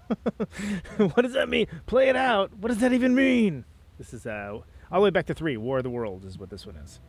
[0.97, 1.67] what does that mean?
[1.87, 2.51] Play it out.
[2.59, 3.65] What does that even mean?
[3.99, 4.59] This is uh,
[4.95, 5.57] all the way back to three.
[5.57, 7.01] War of the Worlds is what this one is.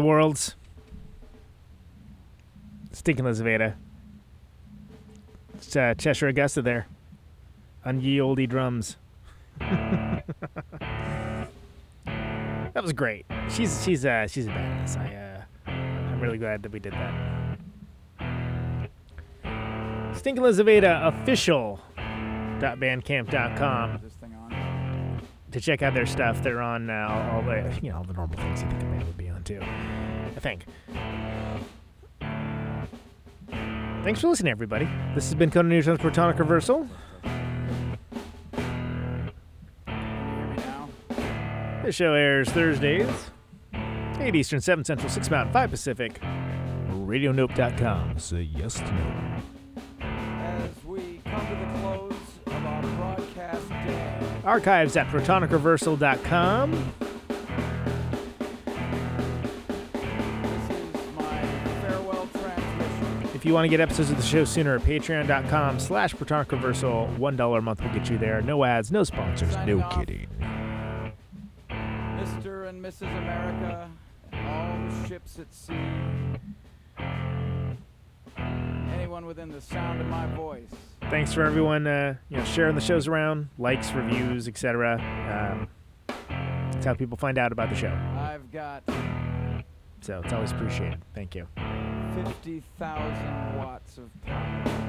[0.00, 0.56] The Worlds.
[2.90, 3.74] Stinking Lizaveta.
[5.56, 6.86] It's uh, Cheshire Agusta there.
[7.84, 8.96] On ye olde drums.
[9.58, 10.24] that
[12.76, 13.26] was great.
[13.50, 14.96] She's she's uh she's a badass.
[14.96, 17.58] I uh I'm really glad that we did that.
[20.16, 21.78] Stinking Lizaveta official
[25.52, 26.42] to check out their stuff.
[26.42, 29.04] They're on uh, all, the you know all the normal things you think a band
[29.04, 29.60] would be on too.
[29.62, 30.64] I think.
[34.04, 34.88] Thanks for listening, everybody.
[35.14, 36.88] This has been Conan Neutron's Protonic Reversal.
[41.84, 43.30] This show airs Thursdays,
[43.74, 46.20] 8 Eastern, 7 Central, 6 Mountain, 5 Pacific.
[46.90, 48.18] RadioNope.com.
[48.18, 49.30] Say yes to no.
[54.54, 56.72] Archives at protonicreversal.com.
[56.72, 56.80] this
[60.70, 61.42] is my
[61.80, 63.30] farewell transmission.
[63.32, 67.14] If you want to get episodes of the show sooner, at patreon.com slash Protonic Reversal.
[67.16, 68.42] $1 a month will get you there.
[68.42, 70.00] No ads, no sponsors, Signing no off.
[70.00, 70.26] kidding.
[71.70, 72.68] Mr.
[72.68, 73.02] and Mrs.
[73.02, 73.88] America,
[74.32, 75.74] all the ships at sea,
[78.92, 80.66] anyone within the sound of my voice.
[81.10, 84.94] Thanks for everyone, uh, you know, sharing the shows around, likes, reviews, etc.
[85.28, 85.68] Um,
[86.70, 87.92] that's how people find out about the show.
[88.16, 88.84] I've got
[90.02, 91.00] So it's always appreciated.
[91.12, 91.48] Thank you.
[92.14, 94.86] 50,000 watts of power.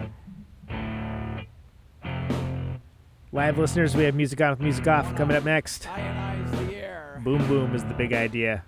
[3.31, 5.83] Live listeners, we have Music On with Music Off coming up next.
[5.83, 7.19] Ionize the air.
[7.23, 8.63] Boom Boom is the big idea.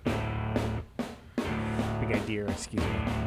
[1.36, 3.23] Big idea, excuse me.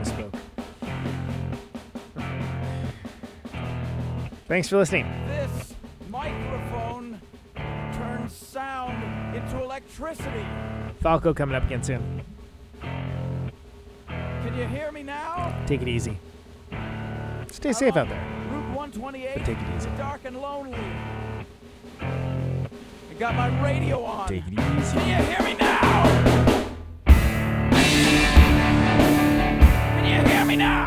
[4.48, 5.06] Thanks for listening.
[5.28, 5.76] This
[6.10, 7.20] microphone
[7.94, 10.46] turns sound into electricity.
[11.02, 12.22] Falco coming up again soon.
[12.80, 15.54] Can you hear me now?
[15.68, 16.18] Take it easy.
[17.52, 18.24] Stay safe out there.
[18.50, 19.36] Route 128.
[19.36, 19.90] But take it easy.
[19.98, 20.80] Dark and lonely.
[22.00, 24.30] I got my radio on.
[24.30, 24.98] Take it easy.
[24.98, 26.04] Can you hear me now?
[29.98, 30.87] Can you hear me now?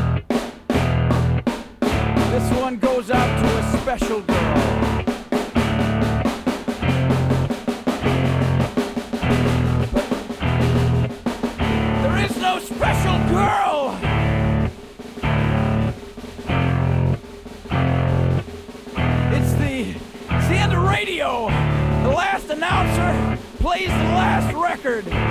[2.71, 5.03] One goes out to a special girl.
[9.91, 10.07] But
[12.01, 13.99] there is no special girl.
[19.33, 19.93] It's the
[20.29, 21.49] it's the end of radio.
[22.03, 25.30] The last announcer plays the last record.